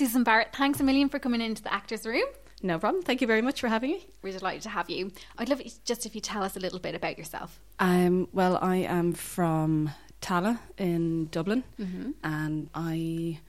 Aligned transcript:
Susan 0.00 0.24
Barrett, 0.24 0.48
thanks 0.56 0.80
a 0.80 0.82
million 0.82 1.10
for 1.10 1.18
coming 1.18 1.42
into 1.42 1.62
the 1.62 1.70
actors' 1.70 2.06
room. 2.06 2.24
No 2.62 2.78
problem. 2.78 3.02
Thank 3.02 3.20
you 3.20 3.26
very 3.26 3.42
much 3.42 3.60
for 3.60 3.68
having 3.68 3.90
me. 3.90 4.06
We're 4.22 4.32
delighted 4.32 4.62
to 4.62 4.70
have 4.70 4.88
you. 4.88 5.12
I'd 5.36 5.50
love 5.50 5.60
it 5.60 5.78
just 5.84 6.06
if 6.06 6.14
you 6.14 6.22
tell 6.22 6.42
us 6.42 6.56
a 6.56 6.58
little 6.58 6.78
bit 6.78 6.94
about 6.94 7.18
yourself. 7.18 7.60
Um, 7.78 8.26
well, 8.32 8.58
I 8.62 8.76
am 8.76 9.12
from 9.12 9.90
Tallaght 10.22 10.58
in 10.78 11.26
Dublin, 11.26 11.64
mm-hmm. 11.78 12.12
and 12.24 12.70
I 12.74 13.40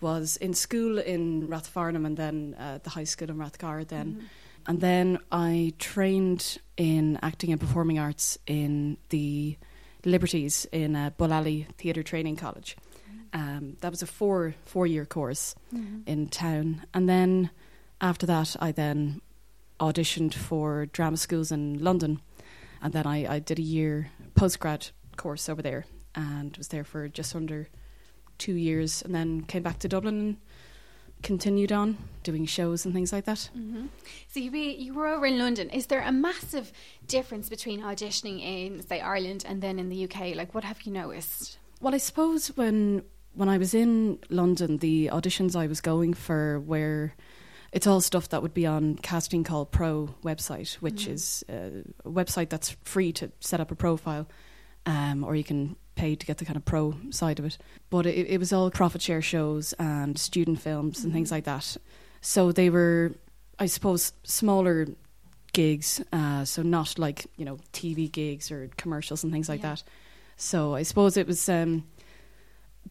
was 0.00 0.36
in 0.36 0.54
school 0.54 1.00
in 1.00 1.48
Rathfarnham 1.48 2.06
and 2.06 2.16
then 2.16 2.54
uh, 2.56 2.78
the 2.84 2.90
high 2.90 3.02
school 3.02 3.28
in 3.28 3.38
Rathgar 3.38 3.88
then. 3.88 4.12
Mm-hmm. 4.12 4.26
And 4.68 4.80
then 4.80 5.18
I 5.32 5.72
trained 5.80 6.58
in 6.76 7.18
acting 7.20 7.50
and 7.50 7.60
performing 7.60 7.98
arts 7.98 8.38
in 8.46 8.96
the 9.08 9.56
Liberties 10.04 10.68
in 10.70 10.94
uh, 10.94 11.10
Bull 11.16 11.32
Alley 11.32 11.66
Theatre 11.78 12.04
Training 12.04 12.36
College. 12.36 12.76
Um, 13.36 13.76
that 13.82 13.90
was 13.90 14.00
a 14.00 14.06
four 14.06 14.54
four 14.64 14.86
year 14.86 15.04
course 15.04 15.54
mm-hmm. 15.74 15.98
in 16.06 16.28
town, 16.28 16.86
and 16.94 17.06
then 17.06 17.50
after 18.00 18.24
that, 18.24 18.56
I 18.60 18.72
then 18.72 19.20
auditioned 19.78 20.32
for 20.32 20.86
drama 20.86 21.18
schools 21.18 21.52
in 21.52 21.84
London, 21.84 22.22
and 22.80 22.94
then 22.94 23.06
I, 23.06 23.34
I 23.34 23.38
did 23.40 23.58
a 23.58 23.62
year 23.62 24.10
postgrad 24.36 24.90
course 25.18 25.50
over 25.50 25.60
there, 25.60 25.84
and 26.14 26.56
was 26.56 26.68
there 26.68 26.82
for 26.82 27.08
just 27.08 27.36
under 27.36 27.68
two 28.38 28.54
years, 28.54 29.02
and 29.02 29.14
then 29.14 29.42
came 29.42 29.62
back 29.62 29.80
to 29.80 29.88
Dublin 29.88 30.18
and 30.18 30.36
continued 31.22 31.72
on 31.72 31.98
doing 32.22 32.46
shows 32.46 32.86
and 32.86 32.94
things 32.94 33.12
like 33.12 33.26
that. 33.26 33.50
Mm-hmm. 33.54 33.88
So 34.28 34.40
you 34.40 34.50
be, 34.50 34.72
you 34.76 34.94
were 34.94 35.08
over 35.08 35.26
in 35.26 35.38
London. 35.38 35.68
Is 35.68 35.88
there 35.88 36.00
a 36.00 36.12
massive 36.12 36.72
difference 37.06 37.50
between 37.50 37.82
auditioning 37.82 38.40
in 38.40 38.80
say 38.80 39.02
Ireland 39.02 39.44
and 39.46 39.60
then 39.60 39.78
in 39.78 39.90
the 39.90 40.04
UK? 40.04 40.34
Like, 40.34 40.54
what 40.54 40.64
have 40.64 40.80
you 40.82 40.92
noticed? 40.92 41.58
Well, 41.82 41.94
I 41.94 41.98
suppose 41.98 42.48
when 42.56 43.02
when 43.36 43.48
I 43.50 43.58
was 43.58 43.74
in 43.74 44.18
London, 44.30 44.78
the 44.78 45.10
auditions 45.12 45.54
I 45.54 45.66
was 45.66 45.80
going 45.80 46.14
for 46.14 46.58
were 46.60 47.12
it's 47.70 47.86
all 47.86 48.00
stuff 48.00 48.30
that 48.30 48.40
would 48.40 48.54
be 48.54 48.64
on 48.64 48.96
Casting 48.96 49.44
Call 49.44 49.66
Pro 49.66 50.14
website, 50.24 50.74
which 50.76 51.06
mm 51.06 51.12
is 51.12 51.44
a 51.48 51.82
website 52.08 52.48
that's 52.48 52.70
free 52.82 53.12
to 53.12 53.30
set 53.40 53.60
up 53.60 53.70
a 53.70 53.74
profile, 53.74 54.26
um, 54.86 55.22
or 55.22 55.36
you 55.36 55.44
can 55.44 55.76
pay 55.94 56.14
to 56.14 56.26
get 56.26 56.38
the 56.38 56.44
kind 56.44 56.56
of 56.56 56.64
pro 56.64 56.94
side 57.10 57.38
of 57.38 57.44
it. 57.44 57.58
But 57.90 58.06
it, 58.06 58.26
it 58.28 58.38
was 58.38 58.52
all 58.52 58.70
profit 58.70 59.02
share 59.02 59.22
shows 59.22 59.74
and 59.78 60.18
student 60.18 60.60
films 60.60 61.04
and 61.04 61.12
mm 61.12 61.16
things 61.16 61.30
like 61.30 61.44
that. 61.44 61.76
So 62.22 62.52
they 62.52 62.70
were, 62.70 63.12
I 63.58 63.66
suppose, 63.66 64.12
smaller 64.24 64.86
gigs, 65.52 66.02
uh, 66.12 66.44
so 66.46 66.62
not 66.62 66.98
like 66.98 67.26
you 67.36 67.44
know 67.44 67.58
TV 67.74 68.10
gigs 68.10 68.50
or 68.50 68.70
commercials 68.78 69.22
and 69.22 69.32
things 69.32 69.50
like 69.50 69.60
yeah. 69.60 69.74
that. 69.74 69.82
So 70.38 70.74
I 70.74 70.82
suppose 70.82 71.18
it 71.18 71.26
was. 71.26 71.46
Um, 71.50 71.84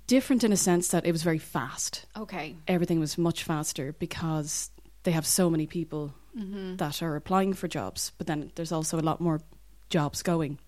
different 0.07 0.43
in 0.43 0.51
a 0.51 0.57
sense 0.57 0.89
that 0.89 1.05
it 1.05 1.11
was 1.11 1.23
very 1.23 1.37
fast. 1.37 2.05
Okay. 2.15 2.55
Everything 2.67 2.99
was 2.99 3.17
much 3.17 3.43
faster 3.43 3.93
because 3.93 4.69
they 5.03 5.11
have 5.11 5.25
so 5.25 5.49
many 5.49 5.67
people 5.67 6.13
mm-hmm. 6.37 6.75
that 6.77 7.01
are 7.01 7.15
applying 7.15 7.53
for 7.53 7.67
jobs, 7.67 8.11
but 8.17 8.27
then 8.27 8.51
there's 8.55 8.71
also 8.71 8.99
a 8.99 9.01
lot 9.01 9.21
more 9.21 9.41
jobs 9.89 10.23
going. 10.23 10.59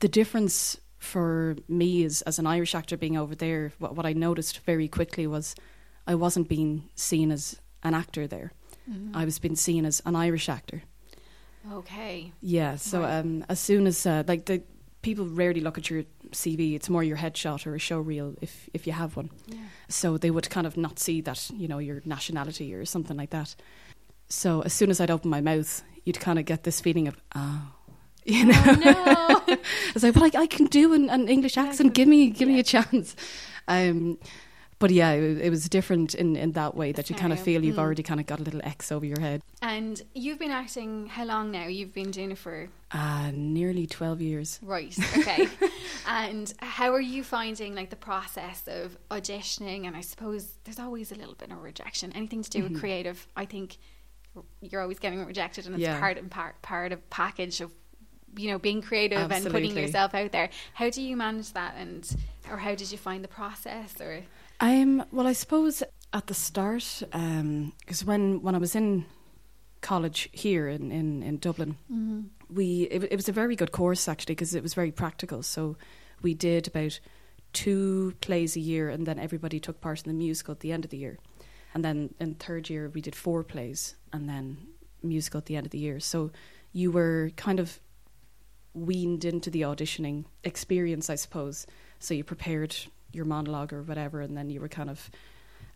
The 0.00 0.08
difference 0.08 0.78
for 0.98 1.56
me 1.68 2.04
is 2.04 2.22
as 2.22 2.38
an 2.38 2.46
Irish 2.46 2.74
actor 2.74 2.96
being 2.96 3.16
over 3.16 3.34
there, 3.34 3.72
what, 3.78 3.96
what 3.96 4.06
I 4.06 4.12
noticed 4.12 4.60
very 4.60 4.88
quickly 4.88 5.26
was 5.26 5.54
I 6.06 6.14
wasn't 6.14 6.48
being 6.48 6.88
seen 6.94 7.30
as 7.30 7.60
an 7.82 7.94
actor 7.94 8.26
there. 8.26 8.52
Mm-hmm. 8.90 9.16
I 9.16 9.24
was 9.24 9.38
being 9.38 9.56
seen 9.56 9.84
as 9.84 10.02
an 10.04 10.16
Irish 10.16 10.48
actor. 10.48 10.82
Okay. 11.72 12.32
Yeah. 12.40 12.76
So 12.76 13.02
right. 13.02 13.18
um, 13.18 13.44
as 13.48 13.60
soon 13.60 13.86
as 13.86 14.04
uh, 14.06 14.24
like 14.26 14.46
the 14.46 14.62
people 15.02 15.26
rarely 15.26 15.60
look 15.60 15.76
at 15.76 15.90
your 15.90 16.04
CV. 16.30 16.74
It's 16.74 16.88
more 16.88 17.02
your 17.02 17.16
headshot 17.16 17.66
or 17.66 17.74
a 17.74 17.78
show 17.78 17.98
reel 17.98 18.34
if 18.40 18.70
if 18.72 18.86
you 18.86 18.92
have 18.92 19.16
one. 19.16 19.30
Yeah. 19.46 19.58
So 19.88 20.16
they 20.16 20.30
would 20.30 20.48
kind 20.48 20.66
of 20.66 20.76
not 20.76 20.98
see 20.98 21.20
that 21.22 21.50
you 21.50 21.68
know 21.68 21.78
your 21.78 22.00
nationality 22.04 22.72
or 22.74 22.84
something 22.84 23.16
like 23.16 23.30
that. 23.30 23.54
So 24.28 24.62
as 24.62 24.72
soon 24.72 24.90
as 24.90 25.00
I'd 25.00 25.10
open 25.10 25.28
my 25.30 25.40
mouth, 25.40 25.82
you'd 26.04 26.20
kind 26.20 26.38
of 26.38 26.46
get 26.46 26.62
this 26.64 26.80
feeling 26.80 27.08
of 27.08 27.16
oh. 27.34 27.62
You 28.24 28.44
know, 28.46 28.62
oh, 28.64 29.44
no. 29.48 29.54
I 29.56 29.58
was 29.94 30.04
like, 30.04 30.14
"Well, 30.14 30.30
I, 30.32 30.42
I 30.42 30.46
can 30.46 30.66
do 30.66 30.94
an, 30.94 31.10
an 31.10 31.26
English 31.26 31.56
accent. 31.56 31.92
Give 31.92 32.06
me, 32.06 32.30
give 32.30 32.48
yeah. 32.48 32.54
me 32.54 32.60
a 32.60 32.62
chance." 32.62 33.16
Um, 33.66 34.16
but 34.82 34.90
yeah, 34.90 35.12
it, 35.12 35.38
it, 35.38 35.50
was 35.50 35.68
different 35.68 36.12
in, 36.12 36.34
in 36.34 36.50
that 36.52 36.74
way 36.74 36.90
that 36.90 37.08
you 37.08 37.14
kind 37.14 37.32
of 37.32 37.38
feel 37.38 37.64
you've 37.64 37.76
mm. 37.76 37.78
already 37.78 38.02
kind 38.02 38.18
of 38.18 38.26
got 38.26 38.40
a 38.40 38.42
little 38.42 38.60
X 38.64 38.90
over 38.90 39.06
your 39.06 39.20
head. 39.20 39.40
And 39.62 40.02
you've 40.12 40.40
been 40.40 40.50
acting 40.50 41.06
how 41.06 41.24
long 41.24 41.52
now? 41.52 41.68
You've 41.68 41.94
been 41.94 42.10
doing 42.10 42.32
it 42.32 42.38
for 42.38 42.68
uh, 42.90 43.30
nearly 43.32 43.86
twelve 43.86 44.20
years. 44.20 44.58
Right. 44.60 44.92
Okay. 45.18 45.48
and 46.08 46.52
how 46.58 46.92
are 46.92 47.00
you 47.00 47.22
finding 47.22 47.76
like 47.76 47.90
the 47.90 47.96
process 47.96 48.66
of 48.66 48.98
auditioning? 49.08 49.86
And 49.86 49.96
I 49.96 50.00
suppose 50.00 50.58
there's 50.64 50.80
always 50.80 51.12
a 51.12 51.14
little 51.14 51.36
bit 51.36 51.52
of 51.52 51.62
rejection. 51.62 52.12
Anything 52.16 52.42
to 52.42 52.50
do 52.50 52.64
mm-hmm. 52.64 52.72
with 52.72 52.80
creative, 52.80 53.28
I 53.36 53.44
think 53.44 53.76
you're 54.60 54.82
always 54.82 54.98
getting 54.98 55.24
rejected, 55.24 55.66
and 55.66 55.76
it's 55.76 55.82
yeah. 55.82 56.00
part 56.00 56.18
and 56.18 56.28
part 56.28 56.60
part 56.60 56.90
of 56.90 57.08
package 57.08 57.60
of 57.60 57.70
you 58.36 58.50
know 58.50 58.58
being 58.58 58.82
creative 58.82 59.18
Absolutely. 59.18 59.46
and 59.46 59.52
putting 59.70 59.84
yourself 59.84 60.12
out 60.12 60.32
there. 60.32 60.50
How 60.74 60.90
do 60.90 61.02
you 61.02 61.16
manage 61.16 61.52
that, 61.52 61.76
and 61.78 62.04
or 62.50 62.56
how 62.56 62.74
did 62.74 62.90
you 62.90 62.98
find 62.98 63.22
the 63.22 63.28
process, 63.28 64.00
or 64.00 64.24
um, 64.62 65.04
well, 65.10 65.26
I 65.26 65.32
suppose 65.32 65.82
at 66.12 66.28
the 66.28 66.34
start, 66.34 67.02
because 67.10 68.02
um, 68.02 68.06
when 68.06 68.42
when 68.42 68.54
I 68.54 68.58
was 68.58 68.76
in 68.76 69.04
college 69.80 70.28
here 70.30 70.68
in 70.68 70.92
in, 70.92 71.22
in 71.24 71.38
Dublin, 71.38 71.76
mm-hmm. 71.92 72.20
we 72.48 72.82
it, 72.82 73.02
it 73.10 73.16
was 73.16 73.28
a 73.28 73.32
very 73.32 73.56
good 73.56 73.72
course 73.72 74.06
actually 74.06 74.36
because 74.36 74.54
it 74.54 74.62
was 74.62 74.74
very 74.74 74.92
practical. 74.92 75.42
So 75.42 75.76
we 76.22 76.32
did 76.32 76.68
about 76.68 77.00
two 77.52 78.14
plays 78.20 78.56
a 78.56 78.60
year, 78.60 78.88
and 78.88 79.04
then 79.04 79.18
everybody 79.18 79.58
took 79.58 79.80
part 79.80 80.06
in 80.06 80.08
the 80.08 80.16
musical 80.16 80.52
at 80.52 80.60
the 80.60 80.70
end 80.70 80.84
of 80.84 80.92
the 80.92 80.96
year. 80.96 81.18
And 81.74 81.84
then 81.84 82.14
in 82.20 82.34
third 82.34 82.70
year, 82.70 82.88
we 82.88 83.00
did 83.00 83.16
four 83.16 83.42
plays, 83.42 83.96
and 84.12 84.28
then 84.28 84.58
musical 85.02 85.38
at 85.38 85.46
the 85.46 85.56
end 85.56 85.66
of 85.66 85.72
the 85.72 85.78
year. 85.78 85.98
So 85.98 86.30
you 86.72 86.92
were 86.92 87.32
kind 87.36 87.58
of 87.58 87.80
weaned 88.74 89.24
into 89.24 89.50
the 89.50 89.62
auditioning 89.62 90.24
experience, 90.44 91.10
I 91.10 91.16
suppose. 91.16 91.66
So 91.98 92.14
you 92.14 92.22
prepared 92.22 92.76
your 93.12 93.24
monologue 93.24 93.72
or 93.72 93.82
whatever, 93.82 94.20
and 94.20 94.36
then 94.36 94.50
you 94.50 94.60
were 94.60 94.68
kind 94.68 94.90
of 94.90 95.10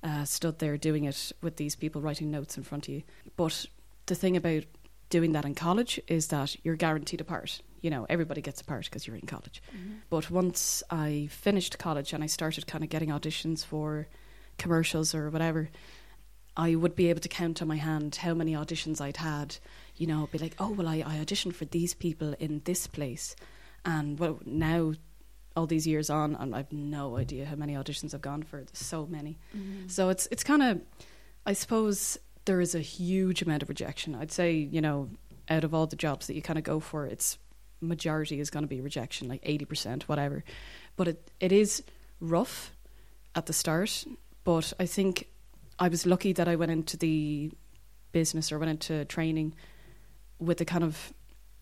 uh, 0.02 0.24
stood 0.24 0.58
there 0.58 0.76
doing 0.76 1.04
it 1.04 1.32
with 1.42 1.56
these 1.56 1.74
people 1.74 2.00
writing 2.00 2.30
notes 2.30 2.56
in 2.56 2.62
front 2.62 2.88
of 2.88 2.94
you. 2.94 3.02
But 3.36 3.66
the 4.06 4.14
thing 4.14 4.36
about 4.36 4.64
doing 5.10 5.32
that 5.32 5.44
in 5.44 5.54
college 5.54 6.00
is 6.08 6.28
that 6.28 6.56
you're 6.64 6.76
guaranteed 6.76 7.20
a 7.20 7.24
part. 7.24 7.60
You 7.80 7.90
know, 7.90 8.06
everybody 8.08 8.40
gets 8.40 8.60
a 8.60 8.64
part 8.64 8.84
because 8.84 9.06
you're 9.06 9.16
in 9.16 9.26
college. 9.26 9.62
Mm-hmm. 9.76 9.94
But 10.10 10.30
once 10.30 10.82
I 10.90 11.28
finished 11.30 11.78
college 11.78 12.12
and 12.12 12.24
I 12.24 12.26
started 12.26 12.66
kind 12.66 12.82
of 12.82 12.90
getting 12.90 13.10
auditions 13.10 13.64
for 13.64 14.08
commercials 14.58 15.14
or 15.14 15.30
whatever, 15.30 15.70
I 16.56 16.74
would 16.74 16.96
be 16.96 17.10
able 17.10 17.20
to 17.20 17.28
count 17.28 17.60
on 17.60 17.68
my 17.68 17.76
hand 17.76 18.16
how 18.16 18.34
many 18.34 18.54
auditions 18.54 19.00
I'd 19.00 19.18
had. 19.18 19.56
You 19.96 20.06
know, 20.06 20.28
be 20.32 20.38
like, 20.38 20.56
oh 20.58 20.70
well, 20.70 20.88
I, 20.88 20.96
I 21.06 21.16
auditioned 21.16 21.54
for 21.54 21.66
these 21.66 21.94
people 21.94 22.34
in 22.38 22.62
this 22.64 22.86
place, 22.86 23.36
and 23.84 24.18
well 24.18 24.40
now 24.44 24.94
all 25.56 25.66
these 25.66 25.86
years 25.86 26.10
on, 26.10 26.36
and 26.36 26.54
I've 26.54 26.72
no 26.72 27.16
idea 27.16 27.46
how 27.46 27.56
many 27.56 27.74
auditions 27.74 28.14
I've 28.14 28.20
gone 28.20 28.42
for. 28.42 28.58
There's 28.58 28.70
so 28.74 29.06
many. 29.06 29.38
Mm-hmm. 29.56 29.88
So 29.88 30.10
it's 30.10 30.28
it's 30.30 30.44
kind 30.44 30.62
of, 30.62 30.80
I 31.46 31.54
suppose 31.54 32.18
there 32.44 32.60
is 32.60 32.74
a 32.74 32.80
huge 32.80 33.42
amount 33.42 33.62
of 33.62 33.68
rejection. 33.68 34.14
I'd 34.14 34.32
say 34.32 34.52
you 34.52 34.80
know, 34.80 35.08
out 35.48 35.64
of 35.64 35.74
all 35.74 35.86
the 35.86 35.96
jobs 35.96 36.26
that 36.26 36.34
you 36.34 36.42
kind 36.42 36.58
of 36.58 36.64
go 36.64 36.80
for, 36.80 37.06
it's 37.06 37.38
majority 37.80 38.40
is 38.40 38.50
going 38.50 38.64
to 38.64 38.68
be 38.68 38.80
rejection, 38.80 39.28
like 39.28 39.40
eighty 39.42 39.64
percent, 39.64 40.08
whatever. 40.08 40.44
But 40.96 41.08
it 41.08 41.30
it 41.40 41.52
is 41.52 41.82
rough 42.20 42.72
at 43.34 43.46
the 43.46 43.52
start. 43.52 44.04
But 44.44 44.72
I 44.78 44.86
think 44.86 45.28
I 45.78 45.88
was 45.88 46.06
lucky 46.06 46.32
that 46.34 46.48
I 46.48 46.56
went 46.56 46.70
into 46.70 46.96
the 46.96 47.50
business 48.12 48.52
or 48.52 48.58
went 48.58 48.70
into 48.70 49.04
training 49.06 49.54
with 50.38 50.58
the 50.58 50.64
kind 50.64 50.84
of 50.84 51.12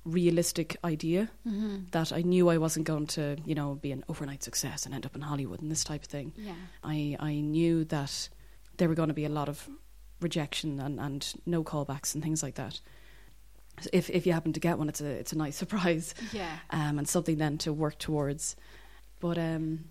realistic 0.04 0.76
idea 0.84 1.30
mm-hmm. 1.46 1.84
that 1.92 2.12
I 2.12 2.22
knew 2.22 2.48
I 2.50 2.58
wasn't 2.58 2.86
going 2.86 3.06
to, 3.08 3.36
you 3.44 3.54
know, 3.54 3.74
be 3.74 3.92
an 3.92 4.04
overnight 4.08 4.42
success 4.42 4.84
and 4.84 4.94
end 4.94 5.06
up 5.06 5.14
in 5.14 5.22
Hollywood 5.22 5.62
and 5.62 5.70
this 5.70 5.84
type 5.84 6.02
of 6.02 6.08
thing. 6.08 6.32
Yeah. 6.36 6.54
I, 6.82 7.16
I 7.18 7.34
knew 7.40 7.84
that 7.86 8.28
there 8.76 8.88
were 8.88 8.94
going 8.94 9.08
to 9.08 9.14
be 9.14 9.24
a 9.24 9.30
lot 9.30 9.48
of 9.48 9.68
rejection 10.20 10.78
and, 10.80 11.00
and 11.00 11.32
no 11.46 11.64
callbacks 11.64 12.14
and 12.14 12.22
things 12.22 12.42
like 12.42 12.56
that. 12.56 12.80
If 13.92 14.08
if 14.10 14.24
you 14.24 14.32
happen 14.32 14.52
to 14.52 14.60
get 14.60 14.78
one, 14.78 14.88
it's 14.88 15.00
a 15.00 15.06
it's 15.06 15.32
a 15.32 15.38
nice 15.38 15.56
surprise. 15.64 16.14
Yeah. 16.32 16.58
Um, 16.70 16.98
and 16.98 17.08
something 17.08 17.38
then 17.38 17.58
to 17.58 17.72
work 17.72 17.98
towards. 17.98 18.56
But 19.20 19.38
um, 19.38 19.86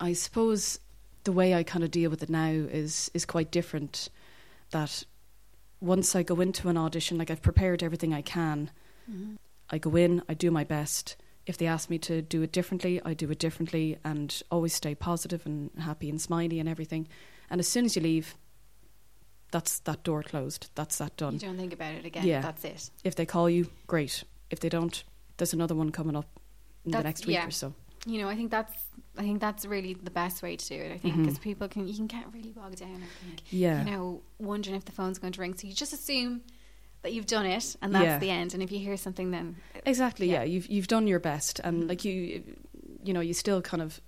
I 0.00 0.14
suppose 0.14 0.78
the 1.24 1.32
way 1.32 1.54
I 1.54 1.62
kind 1.62 1.84
of 1.84 1.90
deal 1.90 2.10
with 2.10 2.22
it 2.22 2.30
now 2.30 2.50
is 2.50 3.10
is 3.12 3.26
quite 3.26 3.50
different. 3.50 4.08
That 4.70 5.04
once 5.80 6.16
I 6.16 6.22
go 6.22 6.40
into 6.40 6.68
an 6.68 6.78
audition, 6.78 7.18
like 7.18 7.30
I've 7.30 7.42
prepared 7.42 7.82
everything 7.82 8.14
I 8.14 8.22
can 8.22 8.70
Mm-hmm. 9.10 9.34
I 9.70 9.78
go 9.78 9.96
in, 9.96 10.22
I 10.28 10.34
do 10.34 10.50
my 10.50 10.64
best. 10.64 11.16
If 11.46 11.56
they 11.58 11.66
ask 11.66 11.90
me 11.90 11.98
to 11.98 12.22
do 12.22 12.42
it 12.42 12.52
differently, 12.52 13.00
I 13.04 13.14
do 13.14 13.30
it 13.30 13.38
differently 13.38 13.98
and 14.04 14.42
always 14.50 14.74
stay 14.74 14.94
positive 14.94 15.44
and 15.46 15.70
happy 15.78 16.08
and 16.08 16.20
smiley 16.20 16.60
and 16.60 16.68
everything. 16.68 17.08
And 17.50 17.58
as 17.58 17.66
soon 17.68 17.84
as 17.84 17.96
you 17.96 18.02
leave, 18.02 18.36
that's 19.50 19.80
that 19.80 20.02
door 20.04 20.22
closed. 20.22 20.70
That's 20.74 20.98
that 20.98 21.16
done. 21.16 21.34
You 21.34 21.40
don't 21.40 21.56
think 21.58 21.72
about 21.72 21.94
it 21.94 22.04
again. 22.04 22.24
Yeah. 22.26 22.40
That's 22.40 22.64
it. 22.64 22.90
If 23.04 23.16
they 23.16 23.26
call 23.26 23.50
you, 23.50 23.68
great. 23.86 24.24
If 24.50 24.60
they 24.60 24.68
don't, 24.68 25.02
there's 25.36 25.52
another 25.52 25.74
one 25.74 25.90
coming 25.90 26.16
up 26.16 26.28
in 26.84 26.92
that's, 26.92 27.02
the 27.02 27.08
next 27.08 27.26
week 27.26 27.34
yeah. 27.36 27.46
or 27.46 27.50
so. 27.50 27.74
you 28.06 28.20
know, 28.20 28.28
I 28.28 28.36
think 28.36 28.50
that's 28.50 28.72
I 29.18 29.22
think 29.22 29.40
that's 29.40 29.66
really 29.66 29.94
the 29.94 30.10
best 30.10 30.42
way 30.42 30.56
to 30.56 30.68
do 30.68 30.74
it. 30.74 30.92
I 30.92 30.98
think 30.98 31.16
because 31.18 31.38
people 31.38 31.68
can 31.68 31.86
you 31.88 31.94
can 31.94 32.06
get 32.06 32.24
really 32.32 32.50
bogged 32.50 32.78
down. 32.78 33.02
I 33.02 33.26
think, 33.26 33.42
Mm-hmm. 33.44 33.56
Yeah. 33.56 33.84
you 33.84 33.90
know, 33.90 34.22
wondering 34.38 34.76
if 34.76 34.84
the 34.84 34.92
phone's 34.92 35.18
going 35.18 35.32
to 35.34 35.40
ring, 35.40 35.54
so 35.54 35.66
you 35.66 35.74
just 35.74 35.92
assume 35.92 36.42
that 37.02 37.12
you've 37.12 37.26
done 37.26 37.46
it 37.46 37.76
and 37.82 37.94
that's 37.94 38.04
Yeah. 38.04 38.18
the 38.18 38.30
end. 38.30 38.54
And 38.54 38.62
if 38.62 38.70
you 38.72 38.78
hear 38.78 38.96
something, 38.96 39.30
then 39.30 39.56
Exactly. 39.84 40.28
Yeah. 40.28 40.42
Yeah. 40.42 40.44
You've 40.44 40.66
you've 40.68 40.86
done 40.88 41.06
your 41.08 41.18
best, 41.20 41.60
and 41.64 41.88
like 41.88 42.04
you, 42.04 42.42
you 43.04 43.12
know, 43.12 43.20
you 43.20 43.34
still 43.34 43.60
kind 43.62 43.82
of 43.82 44.00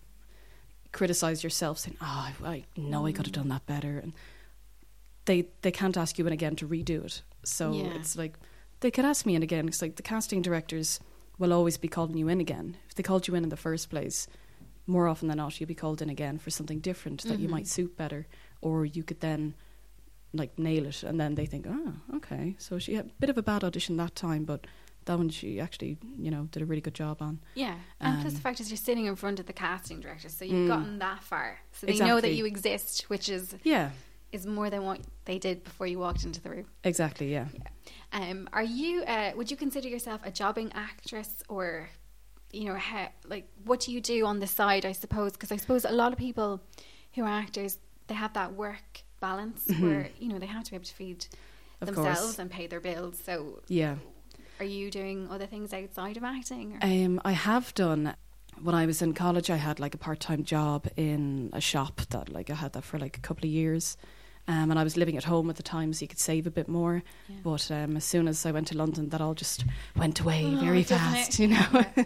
criticize 0.93 1.43
yourself, 1.43 1.79
saying, 1.79 1.97
"Oh, 2.01 2.31
I, 2.45 2.49
I 2.49 2.65
know 2.77 3.07
I 3.07 3.13
could 3.13 3.27
have 3.27 3.33
done 3.35 3.49
that 3.49 3.67
better," 3.67 3.99
and 3.99 4.13
they 5.25 5.49
they 5.63 5.71
can't 5.73 5.97
ask 5.97 6.19
you 6.19 6.27
in 6.27 6.33
again 6.33 6.57
to 6.57 6.69
redo 6.69 7.05
it. 7.05 7.23
So 7.45 7.73
Yeah. 7.73 7.95
it's 7.95 8.17
like 8.17 8.39
they 8.81 8.91
could 8.91 9.05
ask 9.05 9.27
me 9.27 9.35
in 9.35 9.43
again. 9.43 9.67
It's 9.69 9.83
like 9.83 9.97
the 9.97 10.03
casting 10.03 10.43
directors 10.43 11.01
will 11.39 11.53
always 11.53 11.77
be 11.79 11.89
calling 11.89 12.17
you 12.17 12.29
in 12.29 12.41
again. 12.41 12.77
If 12.89 12.95
they 12.95 13.03
called 13.03 13.27
you 13.27 13.35
in 13.35 13.43
in 13.43 13.49
the 13.51 13.57
first 13.57 13.91
place, 13.91 14.29
more 14.87 15.09
often 15.09 15.27
than 15.29 15.39
not, 15.39 15.59
you'll 15.59 15.67
be 15.67 15.75
called 15.75 16.01
in 16.01 16.09
again 16.11 16.39
for 16.39 16.51
something 16.51 16.79
different 16.79 17.23
that 17.25 17.41
you 17.41 17.49
Mhm. 17.49 17.53
might 17.53 17.67
suit 17.67 17.97
better, 17.97 18.27
or 18.61 18.85
you 18.85 19.03
could 19.03 19.21
then 19.21 19.55
like 20.35 20.59
nail 20.59 20.87
it, 20.87 21.03
and 21.03 21.19
then 21.21 21.35
they 21.35 21.47
think, 21.47 21.67
"Oh, 21.69 21.93
okay." 22.17 22.55
So 22.59 22.79
she 22.79 22.95
had 22.95 23.07
a 23.07 23.11
bit 23.21 23.31
of 23.31 23.39
a 23.39 23.43
bad 23.43 23.65
audition 23.65 23.97
that 23.99 24.15
time, 24.15 24.45
but 24.45 24.67
that 25.07 25.19
one 25.19 25.29
she 25.29 25.61
actually, 25.61 25.99
you 26.19 26.31
know, 26.31 26.49
did 26.51 26.63
a 26.63 26.67
really 26.67 26.81
good 26.81 26.95
job 26.95 27.21
on. 27.21 27.39
yeah. 27.55 27.77
And 28.01 28.21
plus 28.23 28.33
Um, 28.33 28.37
the 28.37 28.41
fact 28.41 28.61
is, 28.61 28.71
you're 28.71 28.77
sitting 28.79 29.05
in 29.07 29.17
front 29.17 29.39
of 29.39 29.47
the 29.47 29.53
casting 29.53 30.01
director, 30.01 30.29
so 30.31 30.45
you've 30.45 30.65
Mm. 30.65 30.69
gotten 30.69 30.99
that 30.99 31.23
far, 31.23 31.61
so 31.73 31.87
they 31.87 31.99
know 31.99 32.21
that 32.21 32.33
you 32.35 32.47
exist, 32.47 33.09
which 33.11 33.29
is 33.29 33.55
Yeah, 33.65 33.91
is 34.33 34.47
more 34.47 34.71
than 34.71 34.83
what 34.85 35.01
they 35.27 35.39
did 35.39 35.63
before 35.63 35.87
you 35.87 35.99
walked 35.99 36.25
into 36.25 36.41
the 36.41 36.51
room. 36.51 36.67
exactly. 36.83 37.31
Yeah. 37.33 37.49
Um, 38.13 38.49
are 38.53 38.63
you? 38.63 39.03
Uh, 39.05 39.33
would 39.37 39.51
you 39.51 39.57
consider 39.57 39.89
yourself 39.89 40.21
a 40.25 40.31
jobbing 40.31 40.73
actress, 40.73 41.43
or 41.49 41.91
you 42.53 42.65
know, 42.65 42.75
how, 42.77 43.09
like 43.27 43.47
what 43.65 43.81
do 43.81 43.93
you 43.93 44.01
do 44.01 44.25
on 44.27 44.39
the 44.41 44.47
side? 44.47 44.87
I 44.87 44.93
suppose 44.93 45.33
because 45.33 45.53
I 45.53 45.57
suppose 45.57 45.85
a 45.85 45.91
lot 45.93 46.13
of 46.13 46.19
people 46.19 46.61
who 47.15 47.23
are 47.25 47.29
actors 47.29 47.79
they 48.07 48.15
have 48.15 48.33
that 48.35 48.55
work 48.55 49.03
balance 49.29 49.61
where 49.81 50.09
you 50.21 50.29
know 50.31 50.39
they 50.39 50.47
have 50.57 50.65
to 50.65 50.71
be 50.73 50.77
able 50.77 50.85
to 50.95 50.95
feed 50.95 51.27
Of 51.81 51.87
themselves 51.87 52.21
course. 52.21 52.39
and 52.39 52.51
pay 52.51 52.67
their 52.67 52.81
bills. 52.81 53.17
So, 53.25 53.61
Yeah. 53.69 53.97
are 54.61 54.65
you 54.79 54.91
doing 54.91 55.29
other 55.31 55.47
things 55.47 55.73
outside 55.73 56.17
of 56.17 56.25
acting? 56.25 56.69
Or? 56.75 56.79
Um, 56.83 57.21
I 57.25 57.33
have 57.33 57.73
done. 57.75 58.15
When 58.63 58.75
I 58.83 58.87
was 58.87 59.03
in 59.03 59.15
college, 59.15 59.51
I 59.51 59.57
had 59.57 59.81
like 59.81 59.95
a 59.95 59.99
part-time 59.99 60.45
job 60.45 60.87
in 60.97 61.51
a 61.53 61.61
shop 61.61 61.95
that, 62.11 62.29
like, 62.29 62.51
I 62.51 62.55
had 62.55 62.73
that 62.75 62.85
for 62.85 62.99
like 62.99 63.17
a 63.17 63.21
couple 63.29 63.45
of 63.49 63.51
years, 63.51 63.97
um, 64.47 64.71
and 64.71 64.79
I 64.79 64.85
was 64.85 64.97
living 64.97 65.17
at 65.17 65.25
home 65.25 65.51
at 65.51 65.57
the 65.57 65.63
time, 65.77 65.93
so 65.93 66.03
you 66.03 66.09
could 66.09 66.21
save 66.21 66.47
a 66.47 66.51
bit 66.53 66.69
more. 66.69 67.03
Yeah. 67.29 67.37
But 67.43 67.69
um, 67.73 67.97
as 67.97 68.05
soon 68.05 68.29
as 68.29 68.47
I 68.47 68.53
went 68.53 68.69
to 68.69 68.77
London, 68.77 69.09
that 69.09 69.21
all 69.21 69.35
just 69.35 69.65
went 69.97 70.21
away 70.21 70.45
Oh, 70.47 70.61
very 70.61 70.85
fast. 70.85 71.31
it? 71.31 71.39
You 71.43 71.49
know, 71.49 71.67
Yeah. 71.97 72.05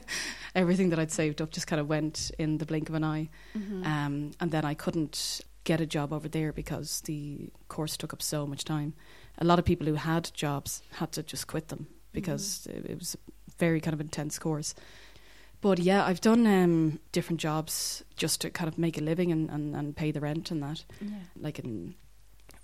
everything 0.55 0.89
that 0.91 0.99
I'd 0.99 1.13
saved 1.13 1.43
up 1.43 1.51
just 1.51 1.67
kind 1.67 1.81
of 1.81 1.87
went 1.89 2.31
in 2.39 2.57
the 2.59 2.65
blink 2.67 2.89
of 2.89 2.95
an 2.95 3.05
eye. 3.05 3.29
Mhm. 3.55 3.85
Um, 3.85 4.31
and 4.41 4.51
then 4.51 4.65
I 4.65 4.75
couldn't 4.75 5.41
get 5.69 5.81
a 5.83 5.87
job 5.87 6.15
over 6.15 6.29
there 6.29 6.51
because 6.51 7.03
the 7.03 7.51
course 7.69 7.99
took 7.99 8.15
up 8.15 8.23
so 8.23 8.47
much 8.47 8.65
time. 8.65 8.95
A 9.37 9.45
lot 9.45 9.59
of 9.59 9.67
people 9.67 9.87
who 9.87 9.95
had 9.95 10.31
jobs 10.33 10.83
had 10.93 11.13
to 11.13 11.23
just 11.23 11.47
quit 11.47 11.69
them 11.69 11.87
because 12.11 12.67
it, 12.71 12.87
it 12.93 12.99
was 12.99 13.15
a 13.15 13.51
very 13.59 13.79
kind 13.79 13.93
of 13.93 14.01
intense 14.01 14.39
course. 14.39 14.75
But 15.61 15.79
yeah, 15.79 16.07
I've 16.07 16.23
done 16.23 16.47
um, 16.47 17.01
different 17.13 17.39
jobs 17.39 18.03
just 18.17 18.41
to 18.41 18.51
kind 18.51 18.69
of 18.69 18.79
make 18.79 18.97
a 18.97 19.03
living 19.03 19.31
and, 19.31 19.51
and, 19.51 19.77
and 19.77 19.95
pay 19.95 20.11
the 20.11 20.21
rent 20.21 20.51
and 20.51 20.63
that, 20.63 20.87
yeah, 21.03 21.25
like 21.39 21.59
in 21.59 21.95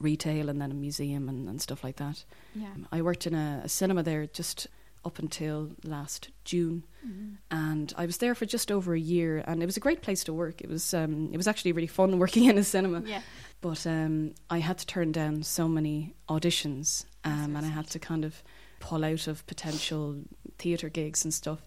retail 0.01 0.49
and 0.49 0.59
then 0.59 0.71
a 0.71 0.75
museum 0.75 1.29
and, 1.29 1.47
and 1.47 1.61
stuff 1.61 1.85
like 1.85 1.97
that. 1.97 2.25
yeah. 2.55 2.69
I 2.91 3.03
worked 3.03 3.27
in 3.27 3.35
a, 3.35 3.61
a 3.65 3.69
cinema 3.69 4.03
there 4.03 4.27
just 4.27 4.67
up 5.05 5.19
until 5.19 5.71
last 5.85 6.31
June 6.45 6.85
Mhm. 7.07 7.37
and 7.51 7.93
I 7.97 8.07
was 8.07 8.17
there 8.19 8.35
for 8.35 8.47
just 8.47 8.73
over 8.73 8.95
a 8.95 8.99
year, 9.01 9.45
and 9.47 9.63
it 9.63 9.67
was 9.67 9.77
a 9.77 9.81
great 9.81 10.01
place 10.03 10.25
to 10.25 10.33
work. 10.33 10.61
It 10.63 10.69
was 10.71 10.95
um, 10.95 11.31
it 11.33 11.37
was 11.37 11.47
actually 11.47 11.73
really 11.73 11.87
fun 11.87 12.19
working 12.25 12.45
in 12.45 12.57
a 12.59 12.65
cinema, 12.65 13.03
Yeah. 13.07 13.21
but 13.61 13.87
um, 13.87 14.35
I 14.51 14.59
had 14.61 14.79
to 14.79 14.87
turn 14.87 15.13
down 15.13 15.43
so 15.43 15.69
many 15.69 16.15
auditions, 16.29 17.05
um, 17.25 17.57
and 17.57 17.67
I 17.67 17.69
had 17.69 17.89
to 17.91 17.99
kind 17.99 18.25
of 18.25 18.43
pull 18.81 19.05
out 19.05 19.27
of 19.29 19.47
potential 19.47 20.23
theatre 20.59 20.89
gigs 20.89 21.25
and 21.25 21.33
stuff. 21.35 21.61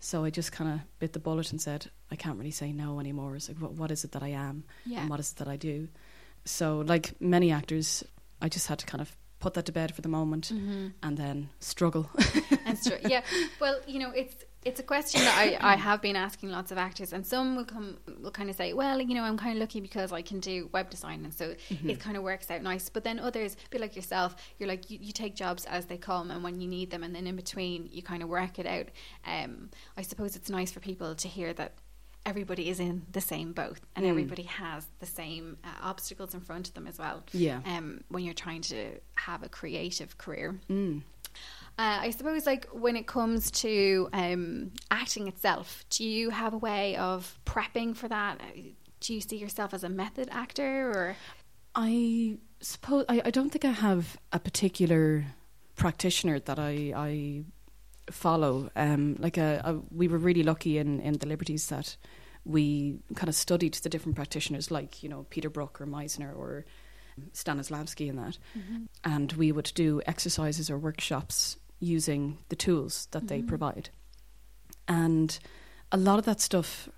So 0.00 0.24
I 0.24 0.30
just 0.30 0.52
kind 0.52 0.70
of 0.72 0.80
bit 0.98 1.12
the 1.12 1.18
bullet 1.18 1.50
and 1.50 1.60
said, 1.60 1.90
I 2.10 2.16
can't 2.16 2.38
really 2.38 2.50
say 2.50 2.72
no 2.72 3.00
anymore. 3.00 3.36
It's 3.36 3.48
like, 3.48 3.58
what, 3.58 3.72
what 3.72 3.90
is 3.90 4.04
it 4.04 4.12
that 4.12 4.22
I 4.22 4.28
am, 4.28 4.64
Yeah. 4.84 5.00
and 5.00 5.10
what 5.10 5.18
is 5.20 5.32
it 5.32 5.36
that 5.38 5.48
I 5.48 5.56
do? 5.56 5.88
So, 6.44 6.80
like 6.86 7.20
many 7.20 7.50
actors, 7.52 8.04
I 8.42 8.48
just 8.48 8.66
had 8.66 8.78
to 8.80 8.86
kind 8.86 9.00
of 9.00 9.16
put 9.44 9.54
that 9.54 9.66
to 9.66 9.72
bed 9.72 9.90
for 9.94 10.02
the 10.06 10.08
moment, 10.20 10.44
Mhm. 10.52 10.92
and 11.02 11.14
then 11.22 11.36
struggle. 11.60 12.04
and 12.66 12.76
str- 12.78 13.06
yeah 13.14 13.22
well 13.60 13.76
you 13.92 13.98
know 14.02 14.10
it's 14.22 14.36
it's 14.70 14.80
a 14.80 14.82
question 14.94 15.20
that 15.26 15.36
I, 15.44 15.72
I 15.72 15.76
have 15.76 16.00
been 16.00 16.16
asking 16.16 16.48
lots 16.58 16.70
of 16.72 16.78
actors 16.78 17.12
and 17.12 17.22
some 17.32 17.46
will 17.56 17.66
come 17.74 17.88
will 18.22 18.30
kind 18.38 18.48
of 18.48 18.56
say 18.56 18.72
well 18.72 18.98
you 19.08 19.14
know 19.16 19.22
i'm 19.28 19.36
kind 19.44 19.54
of 19.56 19.60
lucky 19.60 19.80
because 19.88 20.10
i 20.20 20.22
can 20.30 20.40
do 20.40 20.56
web 20.76 20.88
design 20.88 21.20
and 21.26 21.34
so 21.40 21.44
it 21.92 22.00
kind 22.00 22.16
of 22.16 22.22
works 22.22 22.50
out 22.50 22.62
nice 22.62 22.88
but 22.94 23.04
then 23.04 23.18
others 23.28 23.56
be 23.70 23.76
like 23.84 23.94
yourself 23.94 24.30
you're 24.58 24.68
like 24.74 24.90
you, 24.90 24.98
you 25.06 25.12
take 25.12 25.34
jobs 25.44 25.62
as 25.66 25.84
they 25.90 25.98
come 25.98 26.30
and 26.30 26.42
when 26.42 26.56
you 26.62 26.68
need 26.76 26.88
them 26.90 27.02
and 27.02 27.14
then 27.14 27.26
in 27.26 27.36
between 27.36 27.80
you 27.92 28.02
kind 28.02 28.22
of 28.22 28.28
work 28.30 28.58
it 28.58 28.66
out 28.76 28.86
um 29.26 29.68
i 29.98 30.02
suppose 30.10 30.34
it's 30.38 30.48
nice 30.58 30.70
for 30.72 30.80
people 30.80 31.14
to 31.14 31.28
hear 31.28 31.52
that 31.52 31.72
everybody 32.26 32.68
is 32.68 32.80
in 32.80 33.02
the 33.12 33.20
same 33.20 33.52
boat 33.52 33.78
and 33.94 34.04
Mm. 34.04 34.10
everybody 34.10 34.42
has 34.44 34.86
the 35.00 35.06
same 35.06 35.58
uh, 35.64 35.68
obstacles 35.82 36.34
in 36.34 36.40
front 36.40 36.68
of 36.68 36.74
them 36.74 36.86
as 36.86 36.98
well 36.98 37.22
Yeah. 37.32 37.60
um 37.66 38.02
when 38.08 38.24
you're 38.24 38.34
trying 38.46 38.62
to 38.62 38.98
have 39.16 39.42
a 39.42 39.48
creative 39.48 40.16
career 40.18 40.58
Mm. 40.70 41.02
uh, 41.78 41.98
I 42.06 42.10
suppose, 42.10 42.46
like 42.46 42.66
when 42.72 42.96
it 42.96 43.06
comes 43.06 43.50
to 43.62 44.08
um, 44.12 44.70
acting 44.90 45.26
itself, 45.28 45.84
do 45.90 46.04
you 46.04 46.30
have 46.30 46.52
a 46.54 46.58
way 46.58 46.96
of 46.96 47.38
prepping 47.44 47.96
for 47.96 48.08
that? 48.08 48.40
Uh, 48.40 48.60
Do 49.00 49.12
you 49.14 49.20
see 49.20 49.36
yourself 49.36 49.74
as 49.74 49.82
a 49.84 49.88
method 49.88 50.28
actor, 50.30 50.88
or 50.94 51.16
I 51.74 52.38
suppose 52.60 53.04
I, 53.08 53.20
I 53.28 53.30
don't 53.30 53.50
think 53.50 53.64
I 53.64 53.72
have 53.72 54.16
a 54.32 54.38
particular 54.38 55.26
practitioner 55.76 56.38
that 56.48 56.58
I 56.58 56.74
I 57.08 57.44
follow. 58.10 58.70
Um, 58.76 59.16
like 59.18 59.36
a, 59.36 59.60
a, 59.64 59.74
we 59.94 60.08
were 60.08 60.18
really 60.18 60.42
lucky 60.42 60.78
in 60.78 61.00
in 61.00 61.14
the 61.18 61.26
Liberties 61.26 61.66
that 61.68 61.96
we 62.44 62.98
kind 63.14 63.28
of 63.28 63.34
studied 63.34 63.74
the 63.74 63.88
different 63.88 64.16
practitioners, 64.16 64.70
like 64.70 65.02
you 65.02 65.08
know 65.08 65.26
Peter 65.30 65.50
Brook 65.50 65.80
or 65.80 65.86
Meisner 65.86 66.36
or 66.36 66.64
Stanislavski 67.32 68.08
and 68.10 68.18
that, 68.18 68.38
and 69.04 69.32
we 69.34 69.52
would 69.52 69.70
do 69.74 70.02
exercises 70.06 70.70
or 70.70 70.78
workshops 70.78 71.56
using 71.80 72.38
the 72.48 72.56
tools 72.56 73.08
that 73.12 73.28
they 73.28 73.40
Mhm. 73.40 73.48
provide, 73.48 73.90
and 74.88 75.38
a 75.92 75.96
lot 75.96 76.18
of 76.18 76.24
that 76.24 76.40
stuff 76.40 76.88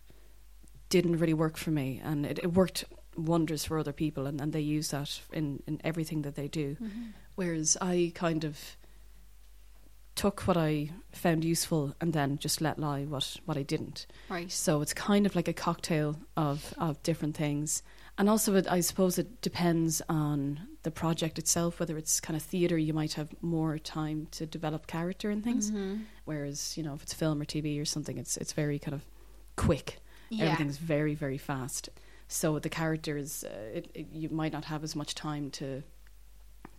didn't 0.88 1.18
really 1.18 1.34
work 1.34 1.56
for 1.56 1.70
me, 1.70 2.00
and 2.02 2.24
it, 2.26 2.38
it 2.42 2.52
worked 2.54 2.84
wonders 3.16 3.64
for 3.64 3.78
other 3.78 3.92
people, 3.92 4.26
and, 4.26 4.40
and 4.40 4.52
they 4.52 4.60
use 4.60 4.88
that 4.90 5.20
in, 5.32 5.62
in 5.66 5.80
everything 5.84 6.22
that 6.22 6.34
they 6.34 6.48
do. 6.48 6.76
Whereas 7.34 7.76
I 7.80 8.12
kind 8.14 8.44
of 8.44 8.76
took 10.16 10.40
what 10.48 10.56
I 10.56 10.90
found 11.12 11.44
useful 11.44 11.94
and 12.00 12.12
then 12.12 12.38
just 12.38 12.60
let 12.60 12.78
lie 12.78 13.04
what, 13.04 13.36
what 13.44 13.56
I 13.56 13.62
didn't. 13.62 14.06
right? 14.28 14.50
So 14.50 14.80
it's 14.82 14.92
kind 14.94 15.26
of 15.26 15.36
like 15.36 15.46
a 15.46 15.52
cocktail 15.52 16.16
of, 16.36 16.74
of 16.78 17.00
different 17.02 17.36
things. 17.36 17.82
And 18.18 18.28
also, 18.30 18.54
it, 18.54 18.66
I 18.70 18.80
suppose 18.80 19.18
it 19.18 19.42
depends 19.42 20.00
on 20.08 20.60
the 20.84 20.90
project 20.90 21.38
itself. 21.38 21.78
Whether 21.78 21.98
it's 21.98 22.18
kind 22.18 22.34
of 22.36 22.42
theatre, 22.42 22.78
you 22.78 22.94
might 22.94 23.12
have 23.12 23.28
more 23.42 23.78
time 23.78 24.26
to 24.32 24.46
develop 24.46 24.86
character 24.86 25.28
and 25.30 25.44
things. 25.44 25.70
Mhm. 25.70 26.04
Whereas, 26.24 26.76
you 26.78 26.82
know, 26.82 26.94
if 26.94 27.02
it's 27.02 27.12
film 27.12 27.40
or 27.42 27.44
TV 27.44 27.78
or 27.78 27.84
something, 27.84 28.16
it's 28.16 28.38
it's 28.38 28.54
very 28.54 28.78
kind 28.78 28.94
of 28.94 29.04
quick. 29.56 29.98
Yeah. 30.30 30.46
Everything's 30.46 30.78
very 30.78 31.14
very 31.14 31.36
fast. 31.38 31.90
So 32.28 32.58
the 32.58 32.70
characters, 32.70 33.44
uh, 33.44 33.48
it, 33.78 33.90
it, 33.94 34.06
you 34.12 34.30
might 34.30 34.52
not 34.52 34.64
have 34.64 34.82
as 34.82 34.96
much 34.96 35.14
time 35.14 35.50
to 35.52 35.82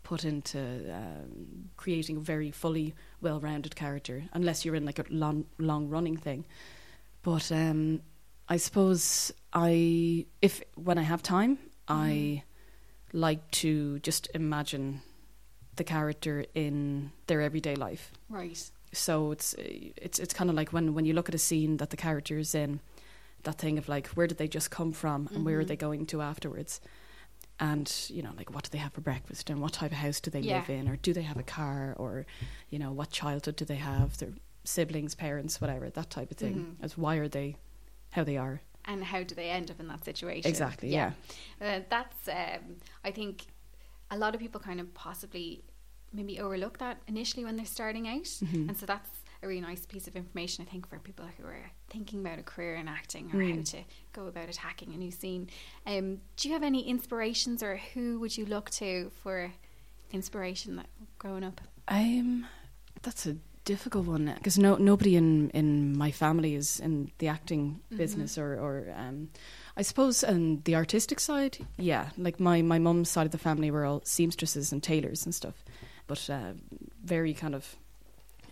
put 0.09 0.23
into 0.23 0.59
um, 0.93 1.69
creating 1.75 2.17
a 2.17 2.19
very 2.33 2.51
fully 2.51 2.93
well-rounded 3.21 3.75
character, 3.75 4.23
unless 4.33 4.63
you're 4.63 4.77
in 4.77 4.85
like 4.85 4.99
a 4.99 5.05
long 5.09 5.45
long 5.57 5.89
running 5.89 6.17
thing. 6.17 6.45
But 7.23 7.51
um, 7.51 8.01
I 8.47 8.57
suppose 8.57 9.33
I, 9.51 10.25
if 10.41 10.61
when 10.75 10.97
I 10.97 11.03
have 11.03 11.21
time, 11.21 11.57
I 11.89 12.43
like 13.13 13.51
to 13.63 13.99
just 13.99 14.29
imagine 14.33 15.01
the 15.75 15.83
character 15.83 16.45
in 16.55 17.11
their 17.27 17.41
everyday 17.41 17.75
life 17.75 18.11
Right. 18.29 18.71
so 18.93 19.31
it's 19.31 19.53
it's 20.05 20.19
it's 20.19 20.33
kind 20.33 20.49
of 20.49 20.55
like 20.55 20.73
when 20.73 20.93
when 20.95 21.05
you 21.05 21.13
look 21.13 21.29
at 21.29 21.35
a 21.35 21.37
scene 21.49 21.77
that 21.77 21.89
the 21.89 21.97
character 21.97 22.37
is 22.39 22.55
in 22.55 22.79
that 23.43 23.57
thing 23.59 23.77
of 23.77 23.87
like 23.87 24.07
where 24.15 24.27
did 24.27 24.37
they 24.37 24.47
just 24.47 24.69
come 24.71 24.91
from 24.91 25.27
and 25.33 25.45
where 25.45 25.59
are 25.59 25.63
Mhm. 25.63 25.67
they 25.67 25.75
going 25.87 26.05
to 26.07 26.21
afterwards 26.21 26.81
and 27.59 28.05
you 28.09 28.21
know 28.21 28.31
like 28.37 28.53
what 28.53 28.63
do 28.63 28.69
they 28.71 28.77
have 28.77 28.93
for 28.93 29.01
breakfast 29.01 29.49
and 29.49 29.59
what 29.61 29.73
type 29.73 29.91
of 29.91 29.97
house 29.97 30.19
do 30.19 30.29
they 30.29 30.39
Yeah. 30.41 30.57
live 30.59 30.69
in 30.69 30.87
or 30.87 30.95
do 30.97 31.13
they 31.13 31.23
have 31.23 31.37
a 31.37 31.43
car 31.43 31.95
or 31.97 32.25
you 32.69 32.77
know 32.79 32.91
what 32.91 33.09
childhood 33.09 33.55
do 33.55 33.65
they 33.65 33.75
have 33.77 34.17
their 34.17 34.33
siblings 34.63 35.15
parents 35.15 35.59
whatever 35.61 35.89
that 35.89 36.09
type 36.09 36.29
of 36.31 36.37
thing 36.37 36.77
Mhm. 36.79 36.83
as 36.83 36.97
why 36.97 37.15
are 37.15 37.27
they 37.27 37.57
how 38.11 38.23
they 38.23 38.37
are 38.37 38.61
And 38.85 39.03
how 39.03 39.21
do 39.23 39.35
they 39.35 39.49
end 39.49 39.69
up 39.69 39.79
in 39.81 39.87
that 39.87 40.05
situation? 40.05 40.49
exactly 40.49 40.89
yeah, 40.89 41.11
Uh, 41.59 41.81
that's, 41.89 42.27
um, 42.29 42.77
I 43.03 43.11
think, 43.11 43.45
a 44.09 44.17
lot 44.17 44.33
of 44.33 44.39
people 44.39 44.61
kind 44.61 44.79
of 44.79 44.93
possibly 44.93 45.61
maybe 46.13 46.39
overlook 46.39 46.77
that 46.77 47.01
initially 47.07 47.43
when 47.43 47.57
they're 47.57 47.65
starting 47.65 48.07
out, 48.07 48.23
Mhm. 48.23 48.69
and 48.69 48.77
so 48.77 48.85
that's 48.85 49.09
a 49.43 49.47
really 49.47 49.61
nice 49.61 49.85
piece 49.85 50.07
of 50.07 50.15
information, 50.15 50.65
I 50.67 50.71
think, 50.71 50.87
for 50.89 50.99
people 50.99 51.25
who 51.37 51.45
are 51.45 51.71
thinking 51.89 52.19
about 52.21 52.39
a 52.39 52.43
career 52.43 52.75
in 52.75 52.87
acting 52.87 53.27
or 53.33 53.39
how 53.41 53.55
Mm. 53.57 53.69
to 53.71 53.77
go 54.13 54.27
about 54.27 54.49
attacking 54.49 54.93
a 54.93 54.97
new 54.97 55.11
scene. 55.11 55.49
Um, 55.85 56.21
do 56.37 56.47
you 56.47 56.53
have 56.53 56.63
any 56.63 56.81
inspirations, 56.87 57.61
or 57.61 57.77
who 57.93 58.19
would 58.19 58.35
you 58.37 58.45
look 58.45 58.69
to 58.71 59.11
for 59.23 59.51
inspiration 60.11 60.75
that 60.77 60.87
growing 61.19 61.43
up? 61.43 61.61
Um, 61.87 62.45
that's 63.01 63.25
a 63.25 63.37
difficult 63.65 64.07
one 64.07 64.33
because 64.37 64.57
no 64.57 64.77
nobody 64.77 65.17
in 65.17 65.49
in 65.49 65.97
my 65.97 66.09
family 66.09 66.55
is 66.55 66.79
in 66.79 67.11
the 67.17 67.27
acting 67.27 67.81
Mhm. 67.91 67.97
business 67.97 68.37
or 68.37 68.53
or 68.57 68.93
um, 68.95 69.29
I 69.75 69.81
suppose 69.81 70.23
on 70.23 70.61
the 70.63 70.75
artistic 70.75 71.19
side, 71.19 71.57
yeah, 71.77 72.09
like 72.17 72.39
my 72.39 72.61
my 72.61 72.79
mum's 72.79 73.09
side 73.09 73.25
of 73.25 73.31
the 73.31 73.37
family 73.37 73.69
were 73.69 73.85
all 73.85 74.01
seamstresses 74.05 74.71
and 74.71 74.81
tailors 74.81 75.25
and 75.25 75.35
stuff, 75.35 75.63
but 76.07 76.29
uh, 76.29 76.53
very 77.03 77.33
kind 77.33 77.53
of 77.55 77.75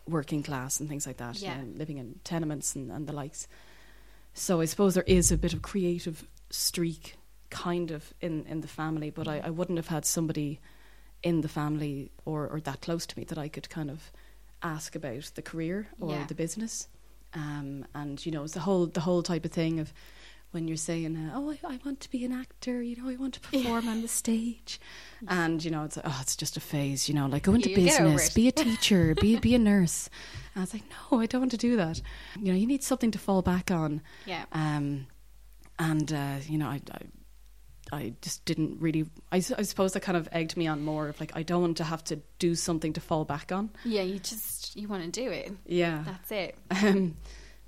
working 0.08 0.44
class 0.44 0.80
and 0.80 0.88
things 0.90 1.08
like 1.08 1.18
that. 1.18 1.40
you 1.42 1.48
Yeah. 1.48 1.58
know, 1.62 1.68
living 1.78 1.98
in 1.98 2.20
tenements 2.24 2.76
and, 2.76 2.92
and 2.92 3.08
the 3.08 3.14
likes. 3.14 3.48
So 4.34 4.62
I 4.62 4.66
suppose 4.66 4.94
there 4.94 5.04
is 5.08 5.32
a 5.32 5.38
bit 5.38 5.54
of 5.54 5.62
creative 5.62 6.26
streak 6.50 7.16
kind 7.50 7.92
of 7.92 8.14
in, 8.22 8.46
in 8.48 8.62
the 8.62 8.68
family, 8.68 9.10
but 9.10 9.28
I, 9.28 9.40
I 9.46 9.50
wouldn't 9.50 9.78
have 9.78 9.88
had 9.88 10.06
somebody 10.06 10.60
in 11.24 11.42
the 11.42 11.48
family 11.48 12.12
or, 12.26 12.48
or 12.48 12.60
that 12.62 12.82
close 12.82 13.06
to 13.08 13.18
me 13.18 13.24
that 13.26 13.38
I 13.38 13.48
could 13.48 13.70
kind 13.70 13.90
of 13.90 14.12
ask 14.62 14.96
about 14.96 15.32
the 15.36 15.42
career 15.42 15.88
or 16.00 16.12
Yeah. 16.12 16.26
the 16.28 16.36
business. 16.36 16.88
Um, 17.34 17.86
and 17.94 18.24
you 18.26 18.32
know, 18.32 18.44
it's 18.44 18.54
the 18.54 18.62
whole 18.62 18.86
the 18.88 19.02
whole 19.02 19.22
type 19.24 19.44
of 19.46 19.52
thing 19.52 19.80
of 19.80 19.92
when 20.56 20.70
you're 20.70 20.78
saying, 20.78 21.18
uh, 21.18 21.34
"Oh, 21.36 21.52
I, 21.52 21.74
I 21.74 21.80
want 21.86 22.00
to 22.00 22.10
be 22.10 22.24
an 22.24 22.32
actor," 22.32 22.82
you 22.82 22.96
know, 22.96 23.10
I 23.10 23.18
want 23.18 23.34
to 23.36 23.42
perform 23.42 23.90
on 23.90 24.02
the 24.02 24.08
stage, 24.08 24.80
and 25.28 25.64
you 25.64 25.70
know, 25.70 25.84
it's 25.84 25.98
like, 25.98 26.06
oh, 26.08 26.18
it's 26.22 26.38
just 26.38 26.56
a 26.56 26.62
phase, 26.62 27.08
you 27.08 27.14
know, 27.14 27.28
like 27.28 27.44
go 27.44 27.54
into 27.54 27.70
You 27.70 27.76
business, 27.76 28.34
be 28.34 28.48
a 28.48 28.52
teacher, 28.64 29.14
be 29.16 29.38
be 29.38 29.54
a 29.54 29.60
nurse. 29.60 30.10
And 30.56 30.62
I 30.62 30.64
was 30.64 30.74
like, 30.74 30.84
no, 31.12 31.20
I 31.20 31.26
don't 31.26 31.42
want 31.42 31.52
to 31.52 31.58
do 31.58 31.76
that. 31.76 32.02
You 32.40 32.54
know, 32.54 32.58
you 32.58 32.66
need 32.66 32.84
something 32.84 33.12
to 33.12 33.20
fall 33.20 33.42
back 33.42 33.70
on. 33.70 34.02
Yeah. 34.26 34.46
Um, 34.54 35.08
and 35.78 36.12
uh, 36.12 36.38
you 36.48 36.58
know, 36.58 36.68
I, 36.68 36.82
I, 37.92 37.98
I 37.98 38.14
just 38.22 38.46
didn't 38.46 38.80
really. 38.80 39.06
I, 39.34 39.38
I, 39.38 39.64
suppose 39.64 39.92
that 39.92 40.00
kind 40.00 40.18
of 40.18 40.30
egged 40.32 40.56
me 40.56 40.68
on 40.68 40.86
more 40.86 41.10
of 41.10 41.20
like 41.20 41.34
I 41.36 41.44
don't 41.44 41.62
want 41.62 41.78
to 41.78 41.84
have 41.84 42.04
to 42.06 42.22
do 42.40 42.56
something 42.56 42.94
to 42.94 43.02
fall 43.02 43.26
back 43.26 43.52
on. 43.52 43.72
Yeah, 43.84 44.04
you 44.04 44.20
just 44.20 44.78
you 44.78 44.88
want 44.88 45.04
to 45.04 45.12
do 45.12 45.30
it. 45.30 45.52
Yeah, 45.66 46.04
That's 46.06 46.32
it. 46.32 46.58
um, 46.72 47.18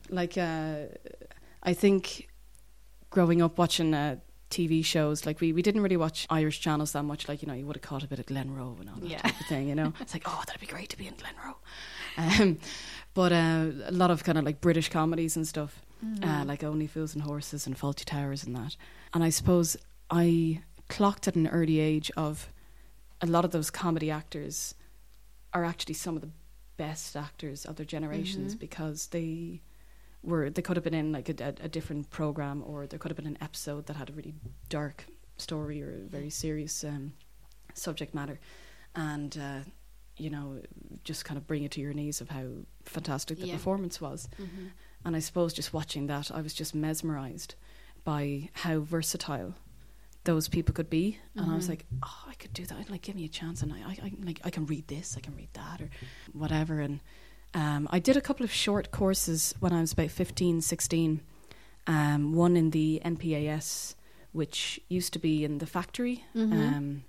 like 0.09 0.37
uh, 0.37 0.85
I 1.63 1.73
think 1.73 2.26
growing 3.09 3.41
up 3.41 3.57
watching 3.57 3.93
uh, 3.93 4.17
TV 4.49 4.83
shows, 4.83 5.25
like 5.25 5.39
we, 5.41 5.51
we 5.53 5.61
didn't 5.61 5.81
really 5.81 5.97
watch 5.97 6.25
Irish 6.29 6.59
channels 6.61 6.91
that 6.93 7.03
much. 7.03 7.27
Like 7.27 7.41
you 7.41 7.47
know, 7.47 7.53
you 7.53 7.65
would 7.65 7.75
have 7.75 7.83
caught 7.83 8.03
a 8.03 8.07
bit 8.07 8.19
of 8.19 8.25
Glenroe 8.27 8.79
and 8.79 8.89
all 8.89 8.95
that 8.99 9.09
Yeah. 9.09 9.17
type 9.21 9.39
of 9.39 9.45
thing. 9.47 9.67
You 9.69 9.75
know, 9.75 9.93
it's 9.99 10.13
like 10.13 10.23
oh, 10.25 10.43
that'd 10.45 10.61
be 10.61 10.67
great 10.67 10.89
to 10.89 10.97
be 10.97 11.07
in 11.07 11.15
Glenroe. 11.15 11.55
Um, 12.17 12.57
but 13.13 13.31
uh, 13.31 13.67
a 13.85 13.91
lot 13.91 14.09
of 14.11 14.23
kind 14.23 14.37
of 14.37 14.43
like 14.45 14.61
British 14.61 14.89
comedies 14.89 15.35
and 15.35 15.47
stuff, 15.47 15.81
uh, 16.23 16.43
like 16.45 16.63
Only 16.63 16.87
Fools 16.87 17.13
and 17.13 17.23
Horses 17.23 17.67
and 17.67 17.77
Fawlty 17.77 18.05
Towers 18.05 18.43
and 18.43 18.55
that. 18.55 18.75
And 19.13 19.23
I 19.23 19.29
suppose 19.29 19.77
I 20.09 20.61
clocked 20.89 21.27
at 21.27 21.35
an 21.35 21.47
early 21.47 21.79
age 21.79 22.09
of 22.17 22.49
a 23.21 23.25
lot 23.27 23.43
of 23.45 23.51
those 23.51 23.69
comedy 23.69 24.09
actors 24.11 24.73
are 25.53 25.65
actually 25.65 25.95
some 25.95 26.15
of 26.15 26.21
the 26.21 26.29
best 26.77 27.15
actors 27.15 27.65
of 27.65 27.75
their 27.75 27.85
generations 27.85 28.55
Mhm. 28.55 28.59
because 28.59 29.07
they 29.07 29.61
were 30.23 30.49
they 30.49 30.61
could 30.61 30.75
have 30.77 30.83
been 30.83 30.93
in 30.93 31.11
like 31.11 31.29
a, 31.29 31.43
a, 31.43 31.65
a 31.65 31.69
different 31.69 32.09
program 32.09 32.63
or 32.65 32.87
there 32.87 32.99
could 32.99 33.11
have 33.11 33.15
been 33.17 33.27
an 33.27 33.37
episode 33.41 33.85
that 33.85 33.95
had 33.95 34.09
a 34.09 34.13
really 34.13 34.33
dark 34.69 35.05
story 35.37 35.81
or 35.81 35.91
a 35.93 36.09
very 36.09 36.29
serious 36.29 36.83
um, 36.83 37.13
subject 37.73 38.13
matter 38.15 38.39
and 38.95 39.37
uh, 39.37 39.59
you 40.17 40.29
know 40.29 40.59
just 41.03 41.23
kind 41.25 41.37
of 41.37 41.45
bring 41.45 41.63
it 41.63 41.71
to 41.71 41.81
your 41.81 41.93
knees 41.93 42.21
of 42.21 42.29
how 42.29 42.45
fantastic 42.85 43.37
the 43.39 43.47
Yeah. 43.47 43.53
performance 43.53 44.01
was 44.01 44.27
Mhm. 44.41 44.71
and 45.05 45.15
I 45.15 45.19
suppose 45.19 45.53
just 45.53 45.73
watching 45.73 46.07
that, 46.07 46.31
I 46.31 46.41
was 46.41 46.53
just 46.53 46.73
mesmerized 46.73 47.53
by 48.03 48.49
how 48.53 48.79
versatile 48.79 49.53
those 50.23 50.49
people 50.49 50.73
could 50.73 50.89
be. 50.89 51.19
And 51.35 51.49
I 51.51 51.55
was 51.55 51.67
Mhm. 51.67 51.69
like, 51.69 51.85
oh, 52.03 52.23
I 52.27 52.33
could 52.33 52.51
do 52.51 52.65
that. 52.65 52.89
Like, 52.89 53.01
give 53.03 53.15
me 53.15 53.23
a 53.23 53.29
chance, 53.29 53.61
and 53.61 53.71
I, 53.71 53.77
I, 53.79 53.97
I 54.03 54.11
like, 54.19 54.41
I 54.43 54.49
can 54.49 54.65
read 54.65 54.87
this, 54.87 55.15
I 55.15 55.21
can 55.21 55.33
read 55.35 55.47
that, 55.53 55.79
or 55.81 55.89
whatever. 56.33 56.81
And 56.81 56.99
um, 57.53 57.87
I 57.91 57.99
did 57.99 58.17
a 58.17 58.21
couple 58.21 58.43
of 58.43 58.51
short 58.51 58.91
courses 58.91 59.53
when 59.59 59.73
I 59.73 59.81
was 59.81 59.93
about 59.93 60.11
15, 60.11 60.61
16. 60.61 61.21
Um, 61.87 62.33
one 62.33 62.57
in 62.57 62.71
the 62.71 63.01
NPAS, 63.05 63.95
which 64.33 64.79
used 64.89 65.13
to 65.13 65.19
be 65.19 65.43
in 65.45 65.59
the 65.59 65.65
factory. 65.65 66.25
Mhm. 66.35 66.53
Um, 66.53 67.03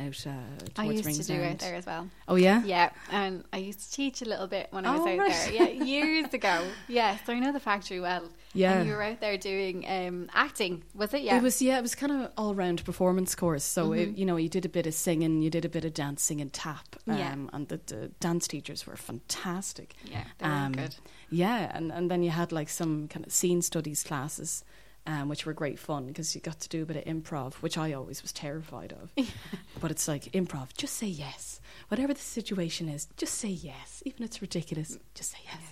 out 0.00 0.26
uh, 0.26 0.30
I 0.76 0.84
used 0.84 1.04
to 1.20 1.26
do 1.26 1.34
it 1.34 1.58
there 1.58 1.74
as 1.74 1.86
well. 1.86 2.08
Oh 2.28 2.36
yeah, 2.36 2.62
Yeah, 2.64 2.90
and 3.10 3.44
I 3.52 3.56
used 3.58 3.80
to 3.80 3.90
teach 3.90 4.22
a 4.22 4.24
little 4.24 4.46
bit 4.46 4.68
when 4.70 4.86
I 4.86 4.92
was 4.92 5.00
Oh, 5.00 5.08
out 5.08 5.18
right. 5.18 5.30
there. 5.32 5.52
Yeah, 5.52 5.84
years 5.84 6.32
ago. 6.32 6.64
Yeah, 6.88 7.18
so 7.26 7.32
I 7.32 7.38
know 7.40 7.52
the 7.52 7.60
factory 7.60 7.98
well. 8.00 8.22
yeah. 8.54 8.74
And 8.78 8.88
you 8.88 8.94
were 8.94 9.02
out 9.02 9.20
there 9.20 9.36
doing 9.36 9.84
um, 9.88 10.30
acting, 10.32 10.84
was 10.94 11.12
it? 11.14 11.22
Yeah. 11.22 11.36
It 11.38 11.42
was 11.42 11.60
yeah, 11.60 11.78
it 11.78 11.82
was 11.82 11.94
kind 11.94 12.12
of 12.12 12.30
all 12.36 12.54
round 12.54 12.84
performance 12.84 13.34
course. 13.34 13.64
So 13.64 13.92
it, 13.92 14.10
Mhm. 14.14 14.18
you 14.18 14.24
know, 14.26 14.36
you 14.36 14.48
did 14.48 14.64
a 14.64 14.68
bit 14.68 14.86
of 14.86 14.94
singing, 14.94 15.42
you 15.42 15.50
did 15.50 15.64
a 15.64 15.68
bit 15.68 15.84
of 15.84 15.94
dancing 15.94 16.40
and 16.40 16.52
tap. 16.52 16.96
Um, 17.08 17.18
Yeah. 17.18 17.34
and 17.52 17.68
the, 17.68 17.80
the 17.86 18.08
dance 18.20 18.46
teachers 18.46 18.86
were 18.86 18.96
fantastic. 18.96 19.94
Yeah, 20.04 20.24
they 20.38 20.46
were 20.46 20.52
Um, 20.52 20.72
good. 20.72 20.94
Yeah, 21.30 21.70
and 21.74 21.90
and 21.92 22.10
then 22.10 22.22
you 22.22 22.30
had 22.30 22.52
like 22.52 22.68
some 22.68 23.08
kind 23.08 23.26
of 23.26 23.32
scene 23.32 23.62
studies 23.62 24.02
classes. 24.02 24.64
Um, 25.08 25.30
which 25.30 25.46
were 25.46 25.54
great 25.54 25.78
fun 25.78 26.06
because 26.06 26.34
you 26.34 26.42
got 26.42 26.60
to 26.60 26.68
do 26.68 26.82
a 26.82 26.84
bit 26.84 26.98
of 26.98 27.04
improv, 27.04 27.54
which 27.62 27.78
I 27.78 27.94
always 27.94 28.20
was 28.20 28.30
terrified 28.30 28.92
of. 28.92 29.10
but 29.80 29.90
it's 29.90 30.06
like 30.06 30.24
improv, 30.32 30.76
just 30.76 30.96
say 30.98 31.06
yes. 31.06 31.62
Whatever 31.88 32.12
the 32.12 32.20
situation 32.20 32.90
is, 32.90 33.08
just 33.16 33.32
say 33.36 33.48
yes. 33.48 34.02
Even 34.04 34.24
if 34.24 34.26
it's 34.32 34.42
ridiculous, 34.42 34.98
just 35.14 35.30
say 35.32 35.38
yes. 35.46 35.62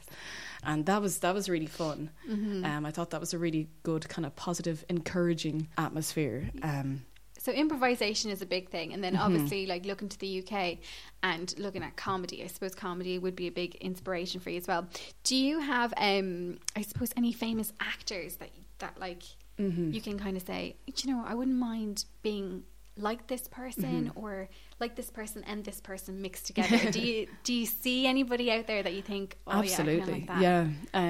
And 0.63 0.87
that 0.87 1.03
was 1.03 1.19
that 1.19 1.35
was 1.35 1.51
really 1.51 1.67
fun. 1.67 2.09
Mhm. 2.27 2.65
Um, 2.65 2.87
I 2.87 2.91
thought 2.91 3.11
that 3.11 3.21
was 3.21 3.35
a 3.35 3.39
really 3.39 3.69
good 3.83 4.09
kind 4.09 4.25
of 4.25 4.35
positive, 4.37 4.87
encouraging 4.89 5.69
atmosphere. 5.77 6.51
Um, 6.63 7.05
So 7.39 7.53
improvisation 7.53 8.31
is 8.31 8.41
a 8.41 8.47
big 8.47 8.71
thing, 8.71 8.95
and 8.95 9.05
then 9.05 9.15
Mhm. 9.15 9.21
obviously 9.21 9.67
like 9.67 9.85
looking 9.85 10.09
to 10.09 10.19
the 10.19 10.27
UK 10.41 10.81
and 11.23 11.55
looking 11.59 11.83
at 11.83 11.95
comedy. 11.95 12.43
I 12.43 12.47
suppose 12.47 12.75
comedy 12.75 13.19
would 13.19 13.37
be 13.37 13.47
a 13.49 13.53
big 13.53 13.75
inspiration 13.77 14.41
for 14.41 14.49
you 14.51 14.57
as 14.57 14.67
well. 14.67 14.89
Do 15.25 15.37
you 15.37 15.61
have, 15.61 15.93
um, 15.99 16.59
I 16.75 16.81
suppose, 16.83 17.11
any 17.17 17.33
famous 17.33 17.73
actors 17.79 18.37
that 18.37 18.51
that 18.79 18.99
like 18.99 19.23
mhm. 19.59 19.93
you 19.93 20.01
can 20.01 20.19
kind 20.19 20.37
of 20.37 20.43
say, 20.43 20.77
you 20.87 21.11
know, 21.13 21.25
I 21.27 21.35
wouldn't 21.35 21.57
mind 21.57 22.05
being 22.23 22.65
like 22.99 23.27
this 23.27 23.47
person 23.49 24.07
Mm-hmm. 24.07 24.19
or 24.19 24.49
like 24.81 24.97
this 24.97 25.11
person 25.11 25.45
and 25.47 25.65
this 25.65 25.81
person 25.81 26.23
mixed 26.23 26.47
together. 26.47 26.91
do 26.91 27.01
you 27.01 27.27
do 27.45 27.53
you 27.53 27.67
see 27.67 28.07
anybody 28.07 28.51
out 28.51 28.67
there 28.67 28.83
that 28.83 28.95
you 28.95 29.03
think, 29.03 29.37
oh 29.47 29.59
Absolutely, 29.61 29.97
yeah, 29.97 30.03
I 30.03 30.07
kinda 30.07 30.13
like 30.13 30.27
that? 30.29 30.41
yeah. 30.41 30.69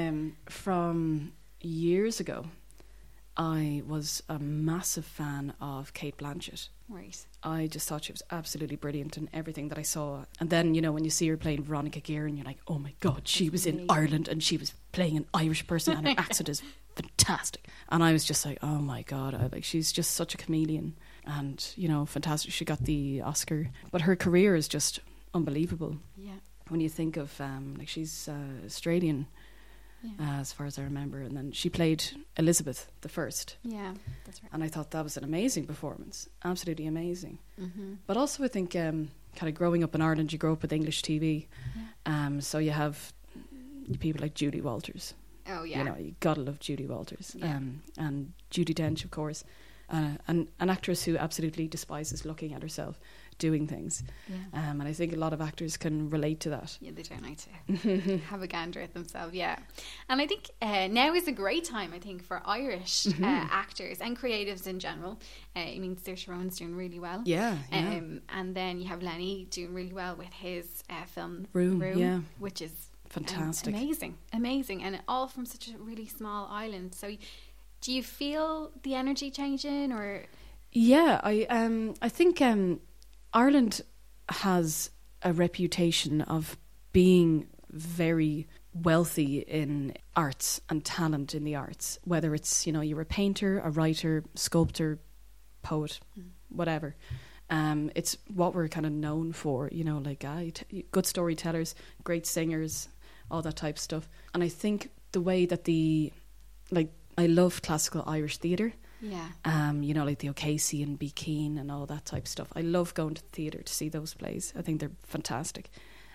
Um, 0.08 0.36
from 0.48 1.32
years 1.60 2.18
ago, 2.20 2.46
I 3.36 3.82
was 3.86 4.22
a 4.28 4.38
massive 4.38 5.04
fan 5.04 5.52
of 5.60 5.92
Cate 5.92 6.16
Blanchett. 6.16 6.68
Right. 6.88 7.26
I 7.42 7.66
just 7.66 7.88
thought 7.88 8.04
she 8.04 8.12
was 8.12 8.22
absolutely 8.30 8.76
brilliant 8.76 9.16
in 9.18 9.28
everything 9.32 9.68
that 9.68 9.78
I 9.78 9.82
saw. 9.82 10.24
And 10.40 10.48
then, 10.50 10.74
you 10.74 10.80
know, 10.80 10.92
when 10.92 11.04
you 11.04 11.10
see 11.10 11.28
her 11.28 11.36
playing 11.36 11.64
Veronica 11.64 12.00
Guerin 12.00 12.30
and 12.30 12.38
you're 12.38 12.46
like, 12.46 12.60
oh 12.66 12.78
my 12.78 12.94
God, 13.00 13.28
she 13.28 13.50
was 13.50 13.66
in. 13.66 13.84
Ireland 13.88 14.26
and 14.28 14.42
she 14.42 14.56
was 14.56 14.72
playing 14.92 15.16
an 15.16 15.26
Irish 15.34 15.66
person 15.66 15.96
and 15.96 16.08
her 16.08 16.14
accent 16.16 16.48
is 16.48 16.62
fantastic. 16.96 17.68
And 17.88 18.02
I 18.02 18.12
was 18.12 18.24
just 18.24 18.44
like, 18.44 18.58
oh 18.62 18.78
my 18.78 19.02
God, 19.02 19.34
I, 19.34 19.48
like 19.52 19.64
she's 19.64 19.92
just 19.92 20.12
such 20.12 20.34
a 20.34 20.36
chameleon 20.38 20.94
and, 21.24 21.64
you 21.76 21.88
know, 21.88 22.06
fantastic. 22.06 22.52
She 22.52 22.64
got 22.64 22.80
the 22.80 23.22
Oscar. 23.22 23.68
But 23.92 24.02
her 24.02 24.16
career 24.16 24.56
is 24.56 24.68
just 24.68 25.00
unbelievable 25.34 25.96
Yeah. 26.16 26.32
when 26.68 26.80
you 26.80 26.88
think 26.88 27.16
of, 27.16 27.40
um, 27.40 27.74
like, 27.78 27.88
she's 27.88 28.28
uh, 28.28 28.64
Australian. 28.64 29.26
Yeah. 30.02 30.10
Uh, 30.36 30.40
as 30.40 30.52
far 30.52 30.66
as 30.66 30.78
I 30.78 30.82
remember, 30.82 31.20
and 31.20 31.34
then 31.36 31.52
she 31.52 31.68
played 31.70 32.04
Elizabeth 32.36 32.86
the 33.00 33.08
First, 33.08 33.56
yeah. 33.64 33.94
That's 34.24 34.40
right. 34.42 34.50
and 34.52 34.62
I 34.62 34.68
thought 34.68 34.90
that 34.90 35.02
was 35.02 35.16
an 35.16 35.24
amazing 35.24 35.66
performance, 35.66 36.28
absolutely 36.44 36.86
amazing. 36.86 37.38
Mm-hmm. 37.60 37.94
But 38.06 38.16
also, 38.18 38.44
I 38.44 38.48
think 38.48 38.76
um, 38.76 39.08
kind 39.34 39.48
of 39.48 39.54
growing 39.56 39.82
up 39.82 39.94
in 39.94 40.02
Ireland, 40.02 40.32
you 40.32 40.38
grow 40.38 40.52
up 40.52 40.62
with 40.62 40.72
English 40.72 41.02
TV, 41.02 41.46
Yeah. 41.74 41.82
um, 42.26 42.40
so 42.42 42.58
you 42.58 42.70
have 42.72 43.12
people 43.98 44.20
like 44.22 44.34
Judy 44.34 44.60
Walters. 44.60 45.14
Oh 45.48 45.62
yeah. 45.64 45.78
You 45.78 45.84
know, 45.84 45.96
you 45.98 46.14
gotta 46.20 46.40
love 46.40 46.58
Judy 46.60 46.86
Walters, 46.86 47.34
Yeah. 47.38 47.56
um, 47.56 47.82
and 47.98 48.32
Judi 48.50 48.74
Dench, 48.74 49.04
of 49.04 49.10
course, 49.10 49.44
uh, 49.90 50.12
an 50.28 50.48
an 50.60 50.70
actress 50.70 51.04
who 51.04 51.16
absolutely 51.16 51.68
despises 51.68 52.24
looking 52.24 52.52
at 52.54 52.62
herself 52.62 52.98
doing 53.38 53.66
things. 53.66 54.02
yeah. 54.30 54.36
Um, 54.70 54.80
and 54.80 54.88
I 54.88 54.94
think 54.94 55.12
a 55.12 55.16
lot 55.16 55.34
of 55.34 55.42
actors 55.42 55.76
can 55.76 56.08
relate 56.08 56.40
to 56.40 56.48
that. 56.50 56.78
Yeah, 56.80 56.92
they 56.94 57.02
don't 57.02 57.22
like 57.22 57.36
to 57.44 58.18
have 58.30 58.40
a 58.40 58.46
gander 58.46 58.80
at 58.80 58.94
themselves. 58.94 59.34
Yeah, 59.34 59.58
and 60.08 60.22
I 60.22 60.26
think 60.26 60.48
uh, 60.62 60.86
now 60.86 61.12
is 61.12 61.28
a 61.28 61.32
great 61.32 61.64
time. 61.64 61.92
I 61.94 61.98
think 61.98 62.24
for 62.24 62.40
Irish 62.46 63.04
Mhm. 63.04 63.22
uh, 63.24 63.46
actors 63.50 63.98
and 64.00 64.18
creatives 64.18 64.66
in 64.66 64.78
general. 64.80 65.20
Uh, 65.54 65.58
I 65.74 65.78
mean, 65.78 65.96
Saoirse 65.96 66.26
Ronan's 66.28 66.56
doing 66.58 66.74
really 66.74 66.98
well. 66.98 67.20
Yeah, 67.26 67.58
yeah. 67.70 67.96
Um, 67.98 68.22
and 68.30 68.54
then 68.54 68.80
you 68.80 68.88
have 68.88 69.02
Lenny 69.02 69.46
doing 69.50 69.74
really 69.74 69.92
well 69.92 70.16
with 70.16 70.32
his 70.32 70.82
uh, 70.88 71.04
film 71.04 71.46
Room, 71.52 71.82
yeah. 71.98 72.20
which 72.38 72.62
is 72.62 72.72
Fantastic. 73.24 73.74
amazing, 73.74 74.18
amazing, 74.32 74.82
and 74.82 75.00
all 75.08 75.26
from 75.28 75.46
such 75.46 75.68
a 75.68 75.78
really 75.78 76.06
small 76.06 76.48
island. 76.50 76.94
So, 76.94 77.16
do 77.80 77.92
you 77.92 78.02
feel 78.02 78.72
the 78.82 78.94
energy 78.94 79.30
changing, 79.30 79.92
or 79.92 80.24
Yeah, 80.72 81.20
I 81.22 81.46
um 81.48 81.94
I 82.02 82.08
think 82.08 82.40
um 82.40 82.80
Ireland 83.32 83.82
has 84.28 84.90
a 85.22 85.32
reputation 85.32 86.20
of 86.22 86.56
being 86.92 87.46
very 87.70 88.46
wealthy 88.82 89.38
in 89.40 89.94
arts 90.14 90.60
and 90.68 90.84
talent 90.84 91.34
in 91.34 91.44
the 91.44 91.54
arts, 91.54 91.98
whether 92.04 92.34
it's, 92.34 92.66
you 92.66 92.72
know, 92.72 92.80
you're 92.80 93.00
a 93.00 93.06
painter, 93.06 93.60
a 93.60 93.70
writer, 93.70 94.24
sculptor, 94.34 94.98
poet, 95.62 96.00
mm. 96.18 96.28
whatever. 96.48 96.94
Um, 97.48 97.90
it's 97.94 98.16
what 98.32 98.54
we're 98.54 98.68
kind 98.68 98.86
of 98.86 98.92
known 98.92 99.32
for, 99.32 99.68
you 99.72 99.84
know, 99.84 99.98
like 99.98 100.24
uh, 100.24 100.44
good 100.90 101.06
storytellers, 101.06 101.74
great 102.02 102.26
singers, 102.26 102.88
all 103.30 103.42
that 103.42 103.56
type 103.56 103.76
of 103.76 103.80
stuff. 103.80 104.08
And 104.34 104.42
I 104.42 104.48
think 104.48 104.90
the 105.12 105.20
way 105.20 105.46
that 105.46 105.64
the, 105.64 106.12
like, 106.70 106.92
I 107.18 107.26
love 107.26 107.62
classical 107.62 108.04
Irish 108.06 108.38
theatre. 108.38 108.72
Yeah. 109.00 109.28
Um, 109.44 109.82
you 109.82 109.92
know, 109.94 110.04
like 110.04 110.20
the 110.20 110.30
O'Casey 110.30 110.82
and 110.82 110.98
Be 110.98 111.10
Keen 111.10 111.58
and 111.58 111.70
all 111.70 111.86
that 111.86 112.06
type 112.06 112.22
of 112.22 112.28
stuff. 112.28 112.48
I 112.56 112.62
love 112.62 112.94
going 112.94 113.14
to 113.14 113.22
the 113.22 113.28
theatre 113.28 113.62
to 113.62 113.72
see 113.72 113.88
those 113.88 114.14
plays. 114.14 114.52
I 114.56 114.62
think 114.62 114.80
they're 114.80 114.90
fantastic. 115.02 115.70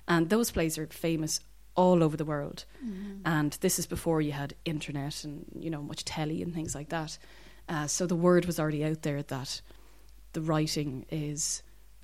And 0.08 0.30
those 0.30 0.52
plays 0.52 0.78
are 0.78 0.88
famous 0.88 1.40
all 1.76 2.04
over 2.04 2.18
the 2.18 2.26
world. 2.26 2.66
Mm-hmm. 2.84 3.22
And 3.26 3.54
this 3.62 3.80
is 3.80 3.86
before 3.86 4.22
you 4.22 4.32
had 4.32 4.56
internet 4.66 5.24
and, 5.24 5.46
you 5.58 5.70
know, 5.70 5.82
much 5.82 6.06
telly 6.06 6.42
and 6.42 6.54
things 6.54 6.76
like 6.76 6.90
that. 6.90 7.18
Uh, 7.70 7.88
so 7.88 8.06
the 8.06 8.16
word 8.16 8.46
was 8.46 8.60
already 8.60 8.84
out 8.84 9.04
there 9.04 9.22
that 9.24 9.62
the 10.34 10.42
writing 10.42 11.06
is 11.12 11.62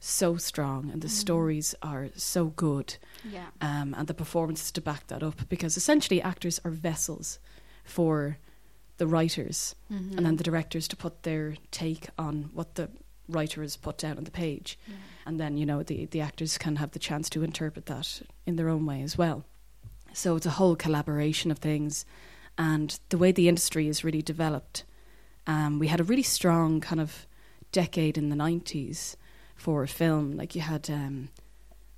so 0.08 0.38
strong 0.38 0.90
and 0.92 1.02
the 1.02 1.08
mm. 1.08 1.12
stories 1.12 1.76
are 1.82 2.10
so 2.16 2.46
good. 2.46 2.98
Yeah. 3.30 3.48
Um, 3.62 3.94
and 3.98 4.08
the 4.08 4.14
performances 4.14 4.72
to 4.74 4.82
back 4.82 5.08
that 5.08 5.22
up 5.22 5.48
because 5.50 5.78
essentially 5.78 6.22
actors 6.22 6.60
are 6.64 6.72
vessels 6.72 7.40
for 7.84 8.38
the 8.98 9.08
writers 9.08 9.76
mm-hmm. 9.92 10.18
and 10.18 10.26
then 10.26 10.38
the 10.38 10.44
directors 10.44 10.88
to 10.88 10.96
put 10.96 11.24
their 11.24 11.56
take 11.72 12.08
on 12.18 12.50
what 12.54 12.76
the 12.76 12.90
writer 13.28 13.62
has 13.62 13.76
put 13.76 13.98
down 13.98 14.18
on 14.18 14.24
the 14.24 14.32
page. 14.32 14.80
Yeah. 14.88 14.96
And 15.26 15.40
then, 15.40 15.58
you 15.58 15.66
know, 15.66 15.84
the, 15.84 16.06
the 16.06 16.22
actors 16.22 16.58
can 16.58 16.78
have 16.78 16.92
the 16.92 17.00
chance 17.00 17.30
to 17.32 17.44
interpret 17.44 17.88
that 17.88 18.22
in 18.46 18.56
their 18.56 18.70
own 18.70 18.86
way 18.86 19.02
as 19.02 19.18
well. 19.18 19.44
So 20.14 20.38
it's 20.38 20.46
a 20.46 20.52
whole 20.52 20.76
collaboration 20.76 21.52
of 21.52 21.60
things. 21.60 22.06
And 22.58 22.98
the 23.10 23.18
way 23.18 23.32
the 23.32 23.50
industry 23.50 23.88
is 23.88 24.04
really 24.04 24.22
developed, 24.22 24.86
um, 25.46 25.80
we 25.80 25.88
had 25.88 26.00
a 26.00 26.06
really 26.06 26.24
strong 26.24 26.80
kind 26.80 27.02
of 27.02 27.28
decade 27.74 28.18
in 28.18 28.30
the 28.30 28.36
90s 28.36 29.18
for 29.58 29.84
a 29.84 29.88
film. 29.88 30.38
Like 30.38 30.56
you 30.56 30.62
had, 30.62 30.90
um, 30.90 31.30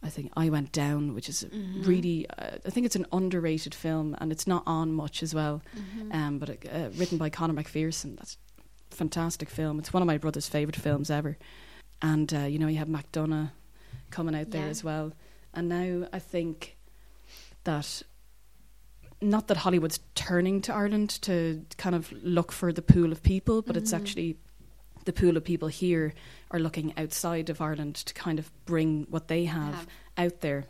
I 0.02 0.10
think, 0.10 0.32
I 0.36 0.50
Went 0.50 0.72
Down, 0.72 1.14
which 1.14 1.30
is 1.30 1.44
mm-hmm. 1.44 1.84
really, 1.84 2.28
uh, 2.30 2.58
I 2.66 2.70
think 2.70 2.86
it's 2.86 2.96
an 2.96 3.06
underrated 3.12 3.76
film 3.76 4.16
and 4.20 4.32
it's 4.32 4.48
not 4.48 4.64
on 4.66 4.92
much 4.92 5.22
as 5.22 5.36
well. 5.36 5.62
Mm-hmm. 5.78 6.12
Um, 6.12 6.40
but 6.40 6.50
uh, 6.50 6.90
written 6.96 7.18
by 7.18 7.30
Conor 7.30 7.54
McPherson. 7.54 8.18
That's 8.18 8.38
a 8.92 8.96
fantastic 8.96 9.50
film. 9.50 9.78
It's 9.78 9.94
one 9.94 10.02
of 10.02 10.08
my 10.08 10.18
brother's 10.18 10.48
favourite 10.48 10.78
films 10.78 11.12
ever. 11.12 11.38
And, 12.02 12.34
uh, 12.34 12.40
you 12.40 12.58
know, 12.58 12.68
you 12.68 12.78
have 12.78 12.88
McDonagh 12.88 13.52
coming 14.10 14.34
out 14.34 14.52
there 14.52 14.68
as 14.68 14.84
well. 14.84 15.12
And 15.54 15.70
now 15.70 16.08
I 16.14 16.20
think 16.20 16.78
that 17.66 18.02
not 19.22 19.48
that 19.48 19.58
Hollywood's 19.58 20.00
turning 20.16 20.62
to 20.62 20.74
Ireland 20.74 21.10
to 21.24 21.66
kind 21.78 21.96
of 21.96 22.12
look 22.24 22.52
for 22.52 22.72
the 22.72 22.82
pool 22.82 23.12
of 23.12 23.22
people, 23.22 23.62
but 23.62 23.76
mm-hmm. 23.76 23.84
it's 23.84 23.94
actually 23.94 24.38
the 25.06 25.14
pool 25.14 25.36
of 25.36 25.44
people 25.44 25.68
here 25.68 26.14
are 26.52 26.60
looking 26.60 26.94
outside 26.98 27.50
of 27.50 27.62
Ireland 27.62 27.96
to 27.96 28.14
kind 28.14 28.40
of 28.40 28.52
bring 28.66 29.06
what 29.10 29.28
they 29.28 29.46
have 29.46 29.88
yeah. 30.18 30.26
out 30.26 30.42
there. 30.42 30.66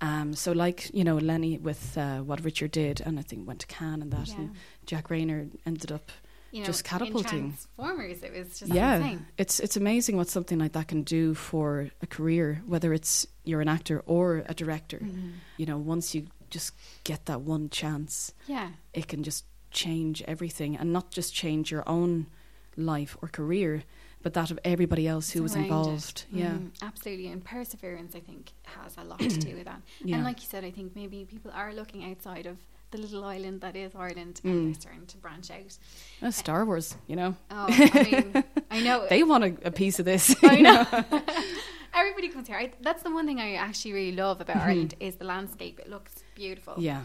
Um, 0.00 0.34
so, 0.34 0.52
like 0.52 0.90
you 0.94 1.04
know, 1.04 1.16
Lenny 1.16 1.58
with 1.58 1.98
uh, 1.98 2.18
what 2.18 2.44
Richard 2.44 2.70
did, 2.70 3.00
and 3.00 3.18
I 3.18 3.22
think 3.22 3.46
went 3.46 3.60
to 3.60 3.66
Cannes 3.66 4.02
and 4.02 4.12
that, 4.12 4.28
yeah. 4.28 4.36
and 4.36 4.54
Jack 4.86 5.08
Reynor 5.08 5.50
ended 5.66 5.90
up 5.90 6.12
you 6.50 6.60
know, 6.60 6.66
just 6.66 6.84
catapulting. 6.84 7.52
Transformers, 7.52 8.22
it 8.22 8.32
was 8.32 8.60
just 8.60 8.72
yeah. 8.72 8.96
Insane. 8.96 9.26
It's 9.36 9.60
it's 9.60 9.76
amazing 9.76 10.16
what 10.16 10.28
something 10.28 10.58
like 10.58 10.72
that 10.72 10.88
can 10.88 11.02
do 11.02 11.34
for 11.34 11.90
a 12.00 12.06
career, 12.06 12.62
whether 12.66 12.92
it's 12.92 13.26
you're 13.44 13.60
an 13.60 13.68
actor 13.68 14.02
or 14.06 14.44
a 14.46 14.54
director. 14.54 14.98
Mm-hmm. 14.98 15.30
You 15.56 15.66
know, 15.66 15.78
once 15.78 16.14
you 16.14 16.26
just 16.48 16.74
get 17.04 17.26
that 17.26 17.40
one 17.40 17.68
chance, 17.68 18.32
yeah, 18.46 18.70
it 18.94 19.08
can 19.08 19.22
just 19.22 19.44
change 19.70 20.22
everything, 20.22 20.76
and 20.76 20.92
not 20.92 21.10
just 21.10 21.34
change 21.34 21.70
your 21.72 21.86
own 21.88 22.26
life 22.76 23.16
or 23.20 23.28
career, 23.28 23.82
but 24.22 24.34
that 24.34 24.50
of 24.50 24.58
everybody 24.64 25.06
else 25.06 25.30
who 25.30 25.42
was 25.42 25.54
involved. 25.54 26.24
It. 26.32 26.38
Yeah, 26.38 26.50
mm, 26.50 26.70
absolutely. 26.82 27.28
And 27.28 27.44
perseverance, 27.44 28.14
I 28.14 28.20
think, 28.20 28.52
has 28.64 28.96
a 28.96 29.04
lot 29.04 29.20
to 29.20 29.28
do 29.28 29.54
with 29.54 29.66
that. 29.66 29.80
Yeah. 30.02 30.16
And 30.16 30.24
like 30.24 30.40
you 30.40 30.48
said, 30.48 30.64
I 30.64 30.70
think 30.70 30.96
maybe 30.96 31.24
people 31.24 31.50
are 31.54 31.72
looking 31.72 32.04
outside 32.10 32.46
of 32.46 32.58
the 32.90 32.98
little 32.98 33.24
island 33.24 33.60
that 33.60 33.76
is 33.76 33.94
Ireland, 33.94 34.40
and 34.44 34.54
mm. 34.54 34.64
they're 34.66 34.80
starting 34.80 35.06
to 35.06 35.16
branch 35.18 35.50
out. 35.50 35.78
Oh, 36.22 36.30
Star 36.30 36.64
Wars, 36.64 36.96
you 37.06 37.16
know. 37.16 37.36
Oh, 37.50 37.66
I 37.68 38.02
mean, 38.10 38.44
I 38.70 38.80
know 38.80 39.06
they 39.10 39.22
want 39.22 39.44
a, 39.44 39.56
a, 39.66 39.70
piece 39.70 39.98
of 39.98 40.04
this. 40.04 40.34
I 40.42 40.60
know. 40.60 40.86
Everybody 41.94 42.28
comes 42.28 42.48
here. 42.48 42.56
I, 42.56 42.72
that's 42.80 43.02
the 43.02 43.10
one 43.10 43.26
thing 43.26 43.40
I 43.40 43.54
actually 43.54 43.92
really 43.92 44.16
love 44.16 44.40
about 44.40 44.56
mm-hmm. 44.56 44.68
Ireland 44.68 44.94
is 45.00 45.16
the 45.16 45.24
landscape. 45.24 45.80
It 45.80 45.90
looks 45.90 46.14
beautiful. 46.34 46.74
Yeah. 46.78 47.02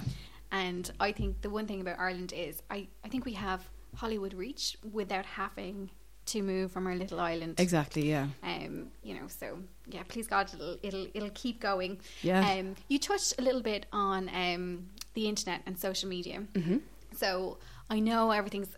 And 0.52 0.90
I 1.00 1.12
think 1.12 1.42
the 1.42 1.50
one 1.50 1.66
thing 1.66 1.82
about 1.82 2.00
Ireland 2.00 2.32
is 2.32 2.62
I, 2.70 2.88
I 3.04 3.10
think 3.10 3.26
we 3.26 3.34
have 3.34 3.68
Hollywood 3.96 4.34
reach 4.34 4.78
without 4.92 5.26
having 5.26 5.90
to 6.26 6.42
move 6.42 6.72
from 6.72 6.88
our 6.88 6.96
little 6.96 7.20
island. 7.20 7.60
Exactly, 7.60 8.10
yeah. 8.10 8.28
Um, 8.44 8.88
you 9.04 9.14
know, 9.14 9.28
so 9.28 9.60
yeah, 9.90 10.04
please 10.08 10.28
God, 10.28 10.50
it'll 10.54 10.78
it'll 10.84 11.08
it'll 11.14 11.32
keep 11.32 11.60
going. 11.60 12.00
Yeah. 12.22 12.48
Um, 12.50 12.76
you 12.88 13.00
touched 13.00 13.36
a 13.38 13.42
little 13.42 13.62
bit 13.62 13.86
on 13.92 14.30
um 14.34 14.90
the 15.14 15.28
internet 15.28 15.62
and 15.66 15.78
social 15.78 16.10
media. 16.10 16.44
Mm-hmm. 16.54 16.78
So 17.16 17.58
I 17.90 18.00
know 18.00 18.32
everything's 18.32 18.70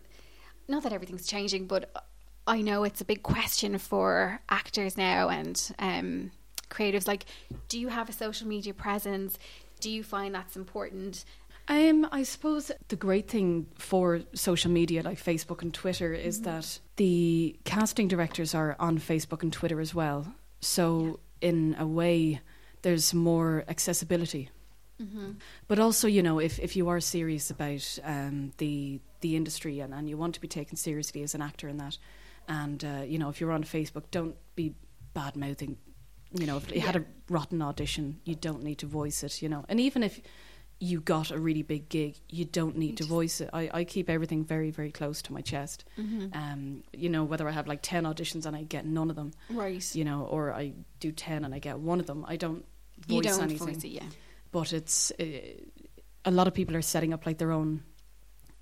not 0.68 0.82
that 0.82 0.92
everything's 0.92 1.26
changing, 1.26 1.66
but 1.66 1.90
I 2.46 2.60
know 2.60 2.84
it's 2.84 3.00
a 3.00 3.04
big 3.04 3.22
question 3.22 3.78
for 3.78 4.40
actors 4.48 4.96
now 4.96 5.28
and 5.28 5.72
um 5.78 6.30
creatives. 6.70 7.06
Like, 7.06 7.26
do 7.68 7.78
you 7.78 7.88
have 7.88 8.08
a 8.08 8.12
social 8.12 8.46
media 8.46 8.74
presence? 8.74 9.38
Do 9.80 9.90
you 9.90 10.02
find 10.02 10.34
that's 10.34 10.56
important? 10.56 11.24
Um, 11.68 12.06
I 12.12 12.22
suppose 12.22 12.70
the 12.88 12.96
great 12.96 13.28
thing 13.28 13.66
for 13.76 14.20
social 14.34 14.70
media 14.70 15.02
like 15.02 15.18
Facebook 15.22 15.62
and 15.62 15.74
Twitter 15.74 16.12
is 16.12 16.40
mm-hmm. 16.40 16.56
that 16.56 16.78
the 16.96 17.58
casting 17.64 18.08
directors 18.08 18.54
are 18.54 18.76
on 18.78 18.98
Facebook 18.98 19.42
and 19.42 19.52
Twitter 19.52 19.80
as 19.80 19.94
well. 19.94 20.32
So, 20.60 21.18
yeah. 21.42 21.48
in 21.48 21.76
a 21.78 21.86
way, 21.86 22.40
there's 22.82 23.12
more 23.12 23.64
accessibility. 23.68 24.50
Mm-hmm. 25.02 25.32
But 25.68 25.78
also, 25.78 26.08
you 26.08 26.22
know, 26.22 26.38
if, 26.38 26.58
if 26.58 26.76
you 26.76 26.88
are 26.88 27.00
serious 27.00 27.50
about 27.50 27.98
um, 28.04 28.52
the 28.58 29.00
the 29.20 29.34
industry 29.34 29.80
and, 29.80 29.92
and 29.92 30.08
you 30.08 30.16
want 30.16 30.34
to 30.34 30.40
be 30.40 30.48
taken 30.48 30.76
seriously 30.76 31.22
as 31.22 31.34
an 31.34 31.42
actor 31.42 31.68
in 31.68 31.78
that, 31.78 31.98
and 32.48 32.84
uh, 32.84 33.02
you 33.04 33.18
know, 33.18 33.28
if 33.28 33.40
you're 33.40 33.52
on 33.52 33.64
Facebook, 33.64 34.04
don't 34.10 34.36
be 34.54 34.74
bad 35.14 35.36
mouthing. 35.36 35.76
You 36.32 36.46
know, 36.46 36.56
if 36.58 36.70
you 36.70 36.76
yeah. 36.76 36.86
had 36.86 36.96
a 36.96 37.04
rotten 37.28 37.60
audition, 37.60 38.20
you 38.24 38.34
don't 38.34 38.62
need 38.62 38.78
to 38.78 38.86
voice 38.86 39.22
it. 39.22 39.42
You 39.42 39.48
know, 39.48 39.64
and 39.68 39.80
even 39.80 40.02
if 40.02 40.20
you 40.78 41.00
got 41.00 41.30
a 41.30 41.38
really 41.38 41.62
big 41.62 41.88
gig, 41.88 42.16
you 42.28 42.44
don't 42.44 42.76
need 42.76 42.98
to 42.98 43.04
voice 43.04 43.40
it. 43.40 43.48
I, 43.52 43.70
I 43.72 43.84
keep 43.84 44.10
everything 44.10 44.44
very, 44.44 44.70
very 44.70 44.92
close 44.92 45.22
to 45.22 45.32
my 45.32 45.40
chest. 45.40 45.84
Mm-hmm. 45.98 46.36
Um, 46.36 46.82
you 46.92 47.08
know, 47.08 47.24
whether 47.24 47.48
I 47.48 47.52
have 47.52 47.66
like 47.66 47.80
10 47.82 48.04
auditions 48.04 48.44
and 48.44 48.54
I 48.54 48.62
get 48.62 48.84
none 48.84 49.08
of 49.08 49.16
them. 49.16 49.32
Right. 49.48 49.94
You 49.94 50.04
know, 50.04 50.24
or 50.24 50.52
I 50.52 50.74
do 51.00 51.12
10 51.12 51.44
and 51.44 51.54
I 51.54 51.58
get 51.60 51.78
one 51.78 51.98
of 51.98 52.06
them. 52.06 52.26
I 52.28 52.36
don't 52.36 52.64
voice 53.06 53.16
you 53.16 53.22
don't 53.22 53.42
anything. 53.42 53.74
Voice 53.74 53.84
it, 53.84 53.88
yeah. 53.88 54.02
But 54.52 54.72
it's, 54.72 55.12
uh, 55.18 55.24
a 56.24 56.30
lot 56.30 56.46
of 56.46 56.54
people 56.54 56.76
are 56.76 56.82
setting 56.82 57.14
up 57.14 57.24
like 57.24 57.38
their 57.38 57.52
own 57.52 57.82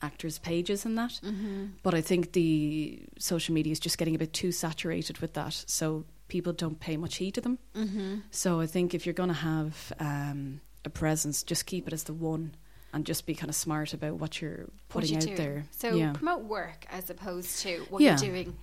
actors' 0.00 0.38
pages 0.38 0.84
and 0.84 0.96
that. 0.96 1.18
Mm-hmm. 1.24 1.66
But 1.82 1.94
I 1.94 2.00
think 2.00 2.32
the 2.32 3.02
social 3.18 3.54
media 3.54 3.72
is 3.72 3.80
just 3.80 3.98
getting 3.98 4.14
a 4.14 4.18
bit 4.18 4.32
too 4.32 4.52
saturated 4.52 5.18
with 5.18 5.32
that. 5.34 5.64
So 5.66 6.04
people 6.28 6.52
don't 6.52 6.78
pay 6.78 6.96
much 6.96 7.16
heed 7.16 7.34
to 7.34 7.40
them. 7.40 7.58
Mm-hmm. 7.74 8.18
So 8.30 8.60
I 8.60 8.66
think 8.66 8.94
if 8.94 9.04
you're 9.04 9.14
going 9.14 9.30
to 9.30 9.34
have, 9.34 9.92
um, 9.98 10.60
a 10.84 10.90
presence, 10.90 11.42
just 11.42 11.66
keep 11.66 11.86
it 11.86 11.92
as 11.92 12.04
the 12.04 12.14
one 12.14 12.54
and 12.92 13.04
just 13.04 13.26
be 13.26 13.34
kind 13.34 13.50
of 13.50 13.56
smart 13.56 13.92
about 13.92 14.14
what 14.14 14.40
you're 14.40 14.68
putting 14.88 15.16
what 15.16 15.28
out 15.28 15.36
there. 15.36 15.64
So 15.72 15.94
yeah. 15.94 16.12
promote 16.12 16.44
work 16.44 16.86
as 16.90 17.10
opposed 17.10 17.60
to 17.62 17.84
what 17.90 18.00
yeah. 18.02 18.10
you're 18.10 18.30
doing 18.30 18.56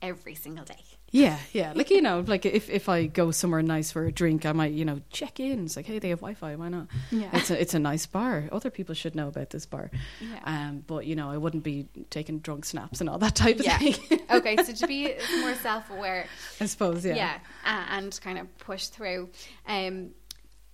every 0.00 0.34
single 0.34 0.64
day. 0.64 0.84
Yeah, 1.12 1.38
yeah. 1.52 1.74
Like 1.74 1.90
you 1.90 2.00
know, 2.00 2.24
like 2.26 2.46
if 2.46 2.70
if 2.70 2.88
I 2.88 3.04
go 3.04 3.32
somewhere 3.32 3.60
nice 3.60 3.92
for 3.92 4.06
a 4.06 4.12
drink, 4.12 4.46
I 4.46 4.52
might 4.52 4.72
you 4.72 4.86
know 4.86 5.02
check 5.10 5.40
in. 5.40 5.66
It's 5.66 5.76
like, 5.76 5.84
hey, 5.84 5.98
they 5.98 6.08
have 6.08 6.20
Wi-Fi. 6.20 6.56
Why 6.56 6.70
not? 6.70 6.86
Yeah, 7.10 7.28
it's 7.34 7.50
a 7.50 7.60
it's 7.60 7.74
a 7.74 7.78
nice 7.78 8.06
bar. 8.06 8.48
Other 8.50 8.70
people 8.70 8.94
should 8.94 9.14
know 9.14 9.28
about 9.28 9.50
this 9.50 9.66
bar. 9.66 9.90
Yeah. 10.22 10.38
Um, 10.44 10.84
but 10.86 11.04
you 11.04 11.14
know, 11.14 11.30
I 11.30 11.36
wouldn't 11.36 11.64
be 11.64 11.86
taking 12.08 12.38
drunk 12.38 12.64
snaps 12.64 13.02
and 13.02 13.10
all 13.10 13.18
that 13.18 13.34
type 13.34 13.60
of 13.60 13.66
yeah. 13.66 13.76
thing. 13.76 14.20
okay, 14.30 14.56
so 14.56 14.72
to 14.72 14.86
be 14.86 15.12
more 15.40 15.54
self-aware, 15.56 16.24
I 16.60 16.64
suppose. 16.64 17.04
Yeah. 17.04 17.14
Yeah, 17.14 17.38
uh, 17.66 17.84
and 17.90 18.18
kind 18.22 18.38
of 18.38 18.56
push 18.56 18.86
through. 18.86 19.28
Um, 19.66 20.12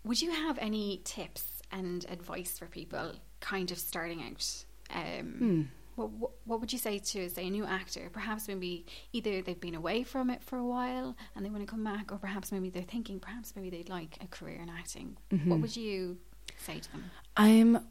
would 0.04 0.20
you 0.22 0.30
have 0.30 0.58
any 0.58 1.00
tips 1.04 1.62
and 1.70 2.04
advice 2.08 2.58
for 2.58 2.66
people 2.66 3.12
kind 3.40 3.70
of 3.70 3.78
starting 3.78 4.22
out? 4.22 4.64
Um, 4.94 5.34
hmm. 5.38 5.62
what, 5.96 6.30
what 6.44 6.60
would 6.60 6.72
you 6.72 6.78
say 6.78 6.98
to 6.98 7.28
say 7.28 7.46
a 7.46 7.50
new 7.50 7.66
actor? 7.66 8.08
Perhaps 8.12 8.48
maybe 8.48 8.86
either 9.12 9.42
they've 9.42 9.60
been 9.60 9.74
away 9.74 10.02
from 10.02 10.30
it 10.30 10.42
for 10.42 10.56
a 10.56 10.64
while 10.64 11.16
and 11.34 11.44
they 11.44 11.50
want 11.50 11.62
to 11.62 11.66
come 11.66 11.84
back, 11.84 12.10
or 12.12 12.18
perhaps 12.18 12.52
maybe 12.52 12.70
they're 12.70 12.82
thinking 12.82 13.20
perhaps 13.20 13.54
maybe 13.54 13.70
they'd 13.70 13.88
like 13.88 14.18
a 14.22 14.26
career 14.26 14.60
in 14.62 14.70
acting. 14.70 15.16
Mm-hmm. 15.30 15.50
What 15.50 15.60
would 15.60 15.76
you 15.76 16.18
say 16.56 16.78
to 16.78 16.92
them? 16.92 17.10
I'm. 17.36 17.86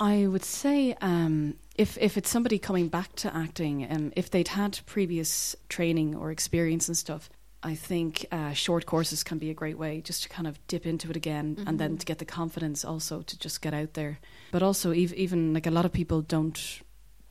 I 0.00 0.28
would 0.28 0.44
say 0.44 0.94
um, 1.00 1.56
if 1.74 1.98
if 1.98 2.16
it's 2.16 2.30
somebody 2.30 2.58
coming 2.60 2.86
back 2.86 3.16
to 3.16 3.36
acting, 3.36 3.84
um, 3.90 4.12
if 4.14 4.30
they'd 4.30 4.46
had 4.46 4.78
previous 4.86 5.56
training 5.68 6.14
or 6.14 6.30
experience 6.30 6.86
and 6.86 6.96
stuff, 6.96 7.28
I 7.62 7.74
think 7.74 8.26
uh, 8.30 8.52
short 8.52 8.86
courses 8.86 9.24
can 9.24 9.38
be 9.38 9.50
a 9.50 9.54
great 9.54 9.78
way 9.78 10.00
just 10.00 10.22
to 10.22 10.28
kind 10.28 10.46
of 10.46 10.64
dip 10.68 10.86
into 10.86 11.10
it 11.10 11.16
again 11.16 11.56
mm-hmm. 11.56 11.68
and 11.68 11.78
then 11.78 11.98
to 11.98 12.06
get 12.06 12.18
the 12.18 12.24
confidence 12.24 12.84
also 12.84 13.22
to 13.22 13.38
just 13.38 13.60
get 13.60 13.74
out 13.74 13.94
there. 13.94 14.20
But 14.52 14.62
also, 14.62 14.92
even 14.92 15.54
like 15.54 15.66
a 15.66 15.72
lot 15.72 15.84
of 15.84 15.92
people 15.92 16.22
don't 16.22 16.82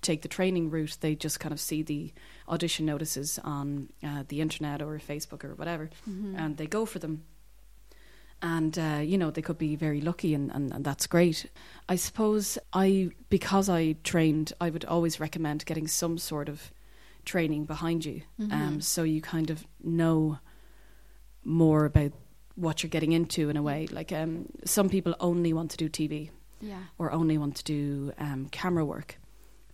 take 0.01 0.21
the 0.21 0.27
training 0.27 0.69
route, 0.69 0.97
they 0.99 1.15
just 1.15 1.39
kind 1.39 1.53
of 1.53 1.59
see 1.59 1.81
the 1.81 2.13
audition 2.47 2.85
notices 2.85 3.39
on 3.43 3.89
uh, 4.03 4.23
the 4.27 4.41
internet 4.41 4.81
or 4.81 4.99
Facebook 4.99 5.43
or 5.43 5.55
whatever 5.55 5.89
mm-hmm. 6.09 6.35
and 6.35 6.57
they 6.57 6.67
go 6.67 6.85
for 6.85 6.99
them. 6.99 7.23
And, 8.41 8.77
uh, 8.77 8.99
you 9.01 9.17
know, 9.17 9.31
they 9.31 9.41
could 9.41 9.57
be 9.57 9.75
very 9.75 9.99
lucky 9.99 10.35
and, 10.35 10.51
and, 10.51 10.71
and 10.71 10.85
that's 10.85 11.07
great. 11.07 11.49
I 11.89 11.95
suppose 11.95 12.59
I, 12.71 13.09
because 13.29 13.67
I 13.67 13.93
trained, 14.03 14.53
I 14.61 14.69
would 14.69 14.85
always 14.85 15.19
recommend 15.19 15.65
getting 15.65 15.87
some 15.87 16.19
sort 16.19 16.47
of 16.47 16.71
training 17.27 17.65
behind 17.65 18.03
you, 18.05 18.21
mm-hmm. 18.39 18.51
um, 18.51 18.81
so 18.81 19.03
you 19.03 19.21
kind 19.21 19.51
of 19.51 19.65
know 19.83 20.39
more 21.43 21.85
about 21.85 22.11
what 22.55 22.81
you're 22.81 22.89
getting 22.89 23.11
into 23.11 23.49
in 23.49 23.57
a 23.57 23.61
way. 23.61 23.87
Like 23.91 24.11
um, 24.11 24.47
some 24.65 24.89
people 24.89 25.15
only 25.19 25.53
want 25.53 25.71
to 25.71 25.77
do 25.77 25.89
TV, 25.89 26.31
yeah, 26.59 26.83
or 26.97 27.11
only 27.11 27.37
want 27.37 27.57
to 27.57 27.63
do 27.63 28.13
um, 28.17 28.47
camera 28.49 28.83
work, 28.83 29.19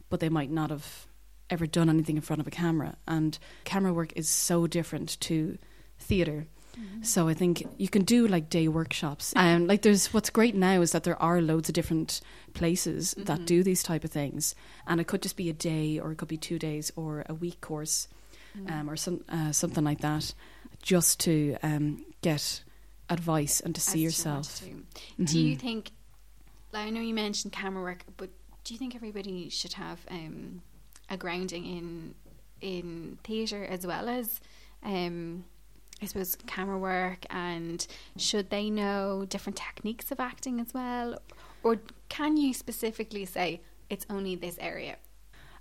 but 0.09 0.19
they 0.19 0.29
might 0.29 0.51
not 0.51 0.69
have 0.69 1.07
ever 1.49 1.65
done 1.65 1.89
anything 1.89 2.17
in 2.17 2.21
front 2.21 2.41
of 2.41 2.47
a 2.47 2.51
camera. 2.51 2.95
And 3.07 3.37
camera 3.63 3.93
work 3.93 4.11
is 4.15 4.27
so 4.27 4.67
different 4.67 5.19
to 5.21 5.57
theatre 5.99 6.47
Mm-hmm. 6.77 7.03
So 7.03 7.27
I 7.27 7.33
think 7.33 7.67
you 7.77 7.87
can 7.87 8.03
do 8.03 8.27
like 8.27 8.49
day 8.49 8.67
workshops. 8.67 9.33
And 9.35 9.63
um, 9.63 9.67
like 9.67 9.81
there's 9.81 10.13
what's 10.13 10.29
great 10.29 10.55
now 10.55 10.81
is 10.81 10.91
that 10.91 11.03
there 11.03 11.21
are 11.21 11.41
loads 11.41 11.69
of 11.69 11.73
different 11.73 12.21
places 12.53 13.13
mm-hmm. 13.13 13.25
that 13.25 13.45
do 13.45 13.63
these 13.63 13.83
type 13.83 14.03
of 14.03 14.11
things. 14.11 14.55
And 14.87 14.99
it 14.99 15.07
could 15.07 15.21
just 15.21 15.37
be 15.37 15.49
a 15.49 15.53
day 15.53 15.99
or 15.99 16.11
it 16.11 16.17
could 16.17 16.27
be 16.27 16.37
two 16.37 16.59
days 16.59 16.91
or 16.95 17.25
a 17.29 17.33
week 17.33 17.61
course 17.61 18.07
mm-hmm. 18.57 18.71
um, 18.71 18.89
or 18.89 18.95
some 18.95 19.23
uh, 19.29 19.51
something 19.51 19.83
like 19.83 20.01
that 20.01 20.33
just 20.81 21.19
to 21.21 21.57
um, 21.63 22.05
get 22.21 22.63
advice 23.09 23.59
and 23.59 23.75
to 23.75 23.81
see 23.81 23.99
As 23.99 24.03
yourself. 24.03 24.61
Mm-hmm. 24.63 25.25
Do 25.25 25.39
you 25.39 25.55
think 25.55 25.91
like 26.71 26.87
I 26.87 26.89
know 26.89 27.01
you 27.01 27.13
mentioned 27.13 27.53
camera 27.53 27.83
work, 27.83 28.03
but 28.17 28.29
do 28.63 28.73
you 28.73 28.77
think 28.77 28.95
everybody 28.95 29.49
should 29.49 29.73
have 29.73 29.99
um, 30.09 30.61
a 31.09 31.17
grounding 31.17 31.65
in 31.65 32.15
in 32.61 33.17
theatre 33.23 33.65
as 33.65 33.85
well 33.85 34.07
as 34.09 34.39
um, 34.83 35.45
I 36.03 36.05
suppose, 36.05 36.35
camera 36.45 36.77
work 36.77 37.25
and 37.29 37.87
should 38.17 38.49
they 38.49 38.69
know 38.69 39.25
different 39.27 39.55
techniques 39.55 40.11
of 40.11 40.19
acting 40.19 40.59
as 40.59 40.73
well? 40.73 41.17
Or 41.63 41.79
can 42.09 42.35
you 42.35 42.53
specifically 42.53 43.25
say 43.25 43.61
it's 43.89 44.05
only 44.09 44.35
this 44.35 44.57
area? 44.59 44.97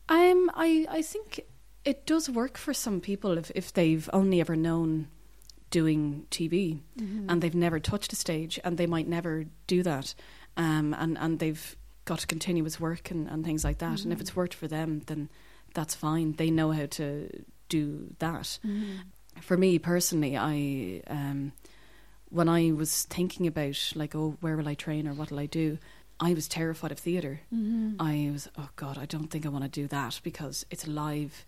Um, 0.08 0.50
I, 0.54 0.86
I 0.90 1.02
think 1.02 1.42
it 1.84 2.06
does 2.06 2.28
work 2.28 2.58
for 2.58 2.74
some 2.74 3.00
people 3.00 3.38
if, 3.38 3.52
if 3.54 3.72
they've 3.72 4.10
only 4.12 4.40
ever 4.40 4.56
known 4.56 5.06
doing 5.70 6.26
TV 6.30 6.80
mm-hmm. 6.98 7.30
and 7.30 7.40
they've 7.40 7.54
never 7.54 7.78
touched 7.78 8.12
a 8.12 8.16
stage 8.16 8.58
and 8.64 8.76
they 8.76 8.86
might 8.86 9.06
never 9.06 9.44
do 9.68 9.84
that. 9.84 10.12
Um, 10.56 10.94
and, 10.98 11.16
and 11.18 11.38
they've 11.38 11.76
got 12.04 12.18
to 12.18 12.26
continuous 12.26 12.80
work 12.80 13.12
and, 13.12 13.28
and 13.28 13.44
things 13.44 13.62
like 13.62 13.78
that. 13.78 13.98
Mm-hmm. 13.98 14.02
And 14.02 14.12
if 14.12 14.16
mm-hmm. 14.16 14.22
it's 14.22 14.36
worked 14.36 14.54
for 14.54 14.66
them, 14.66 15.02
then 15.06 15.30
that's 15.72 15.94
fine. 15.94 16.32
They 16.32 16.50
know 16.50 16.72
how 16.72 16.86
to 16.86 17.44
do 17.68 18.12
that. 18.18 18.58
Mm-hmm 18.66 19.02
for 19.42 19.56
me 19.56 19.78
personally, 19.78 20.36
I 20.36 21.02
um, 21.06 21.52
when 22.30 22.48
I 22.48 22.72
was 22.72 23.02
thinking 23.04 23.46
about 23.46 23.92
like, 23.94 24.14
oh, 24.14 24.36
where 24.40 24.56
will 24.56 24.68
I 24.68 24.74
train 24.74 25.06
or 25.06 25.12
what 25.12 25.30
will 25.30 25.38
I 25.38 25.46
do? 25.46 25.78
I 26.18 26.34
was 26.34 26.46
terrified 26.46 26.92
of 26.92 26.98
theater 26.98 27.40
mm-hmm. 27.52 28.00
I 28.00 28.30
was, 28.32 28.48
oh 28.56 28.68
God, 28.76 28.96
I 28.96 29.06
don't 29.06 29.28
think 29.28 29.44
I 29.44 29.48
want 29.48 29.64
to 29.64 29.70
do 29.70 29.88
that 29.88 30.20
because 30.22 30.64
it's 30.70 30.86
live 30.86 31.44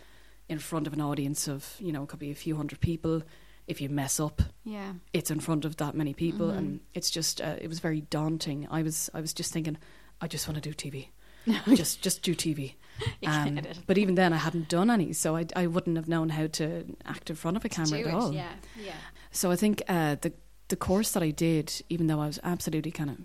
in 0.48 0.58
front 0.58 0.86
of 0.86 0.92
an 0.92 1.00
audience 1.00 1.46
of, 1.46 1.76
you 1.78 1.92
know, 1.92 2.02
it 2.02 2.08
could 2.08 2.18
be 2.18 2.32
a 2.32 2.34
few 2.34 2.56
hundred 2.56 2.80
people. 2.80 3.22
If 3.66 3.80
you 3.80 3.88
mess 3.88 4.20
up, 4.20 4.42
yeah, 4.64 4.92
it's 5.14 5.30
in 5.30 5.40
front 5.40 5.64
of 5.64 5.76
that 5.76 5.94
many 5.94 6.12
people, 6.12 6.48
mm-hmm. 6.48 6.58
and 6.58 6.80
it's 6.92 7.10
just, 7.10 7.40
uh, 7.40 7.56
it 7.58 7.68
was 7.68 7.78
very 7.78 8.02
daunting. 8.02 8.68
I 8.70 8.82
was, 8.82 9.08
I 9.14 9.22
was 9.22 9.32
just 9.32 9.54
thinking, 9.54 9.78
I 10.20 10.28
just 10.28 10.46
want 10.46 10.62
to 10.62 10.70
do 10.70 10.74
TV. 10.74 11.08
just 11.74 12.02
just 12.02 12.22
do 12.22 12.34
TV. 12.34 12.74
Um, 13.26 13.60
but 13.88 13.98
even 13.98 14.14
then, 14.14 14.32
I 14.32 14.36
hadn't 14.36 14.68
done 14.68 14.88
any, 14.88 15.12
so 15.12 15.34
I, 15.34 15.46
I 15.56 15.66
wouldn't 15.66 15.96
have 15.96 16.06
known 16.06 16.28
how 16.28 16.46
to 16.46 16.84
act 17.04 17.28
in 17.28 17.34
front 17.34 17.56
of 17.56 17.64
a 17.64 17.68
camera 17.68 18.00
at 18.00 18.14
all. 18.14 18.32
Yeah, 18.32 18.52
yeah. 18.80 18.92
So 19.32 19.50
I 19.50 19.56
think 19.56 19.82
uh, 19.88 20.14
the 20.20 20.32
the 20.68 20.76
course 20.76 21.10
that 21.12 21.22
I 21.22 21.30
did, 21.30 21.82
even 21.88 22.06
though 22.06 22.20
I 22.20 22.26
was 22.26 22.38
absolutely 22.44 22.92
kind 22.92 23.10
of 23.10 23.16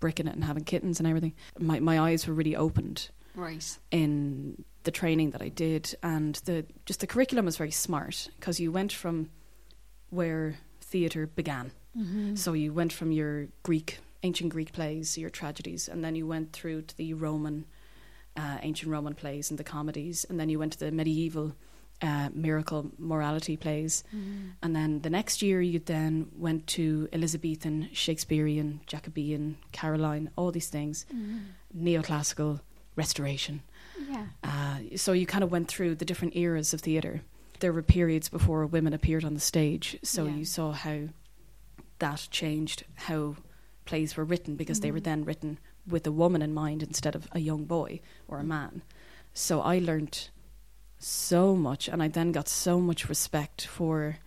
bricking 0.00 0.26
it 0.26 0.34
and 0.34 0.42
having 0.42 0.64
kittens 0.64 0.98
and 0.98 1.06
everything, 1.06 1.34
my 1.58 1.78
my 1.78 2.00
eyes 2.00 2.26
were 2.26 2.34
really 2.34 2.56
opened. 2.56 3.10
Right. 3.34 3.78
In 3.90 4.64
the 4.82 4.90
training 4.90 5.30
that 5.30 5.42
I 5.42 5.48
did, 5.48 5.94
and 6.02 6.34
the 6.44 6.66
just 6.84 7.00
the 7.00 7.06
curriculum 7.06 7.44
was 7.44 7.56
very 7.56 7.70
smart 7.70 8.28
because 8.40 8.58
you 8.58 8.72
went 8.72 8.92
from 8.92 9.30
where 10.10 10.56
theatre 10.80 11.26
began. 11.26 11.72
Mm-hmm. 11.96 12.34
So 12.36 12.52
you 12.52 12.72
went 12.72 12.92
from 12.92 13.12
your 13.12 13.46
Greek 13.62 13.98
ancient 14.22 14.50
Greek 14.50 14.72
plays, 14.72 15.18
your 15.18 15.30
tragedies, 15.30 15.88
and 15.88 16.04
then 16.04 16.14
you 16.14 16.26
went 16.26 16.52
through 16.52 16.82
to 16.82 16.96
the 16.96 17.14
Roman, 17.14 17.64
uh, 18.36 18.58
ancient 18.62 18.90
Roman 18.90 19.14
plays 19.14 19.50
and 19.50 19.58
the 19.58 19.64
comedies, 19.64 20.24
and 20.28 20.38
then 20.38 20.48
you 20.48 20.58
went 20.58 20.72
to 20.74 20.78
the 20.78 20.90
medieval 20.90 21.54
uh, 22.00 22.28
miracle 22.34 22.90
morality 22.98 23.56
plays, 23.56 24.02
mm. 24.14 24.50
and 24.62 24.74
then 24.74 25.00
the 25.02 25.10
next 25.10 25.40
year 25.40 25.60
you 25.60 25.78
then 25.78 26.28
went 26.36 26.66
to 26.66 27.08
Elizabethan, 27.12 27.88
Shakespearean, 27.92 28.80
Jacobean, 28.86 29.56
Caroline, 29.70 30.30
all 30.36 30.50
these 30.50 30.68
things, 30.68 31.06
mm. 31.14 31.42
neoclassical, 31.76 32.60
Restoration. 32.94 33.62
Yeah. 34.10 34.26
Uh, 34.44 34.96
so 34.96 35.12
you 35.12 35.24
kind 35.24 35.42
of 35.42 35.50
went 35.50 35.68
through 35.68 35.94
the 35.94 36.04
different 36.04 36.36
eras 36.36 36.74
of 36.74 36.82
theatre. 36.82 37.22
There 37.60 37.72
were 37.72 37.82
periods 37.82 38.28
before 38.28 38.66
women 38.66 38.92
appeared 38.92 39.24
on 39.24 39.32
the 39.32 39.40
stage, 39.40 39.96
so 40.02 40.26
yeah. 40.26 40.34
you 40.34 40.44
saw 40.44 40.72
how 40.72 41.08
that 42.00 42.28
changed 42.30 42.84
how 42.96 43.36
plays 43.84 44.16
were 44.16 44.24
written 44.24 44.56
because 44.56 44.78
mm-hmm. 44.78 44.82
they 44.82 44.90
were 44.92 44.98
mm-hmm. 44.98 45.04
then 45.04 45.24
written 45.24 45.58
with 45.86 46.06
a 46.06 46.12
woman 46.12 46.42
in 46.42 46.54
mind 46.54 46.82
instead 46.82 47.14
of 47.14 47.28
a 47.32 47.40
young 47.40 47.64
boy 47.64 48.00
or 48.28 48.38
a 48.38 48.44
man. 48.44 48.82
So 49.34 49.60
I 49.60 49.78
learned 49.78 50.28
so 50.98 51.56
much, 51.56 51.88
and 51.88 52.02
I 52.02 52.08
then 52.08 52.32
got 52.32 52.48
so 52.48 52.80
much 52.80 53.08
respect 53.08 53.66
for 53.66 54.18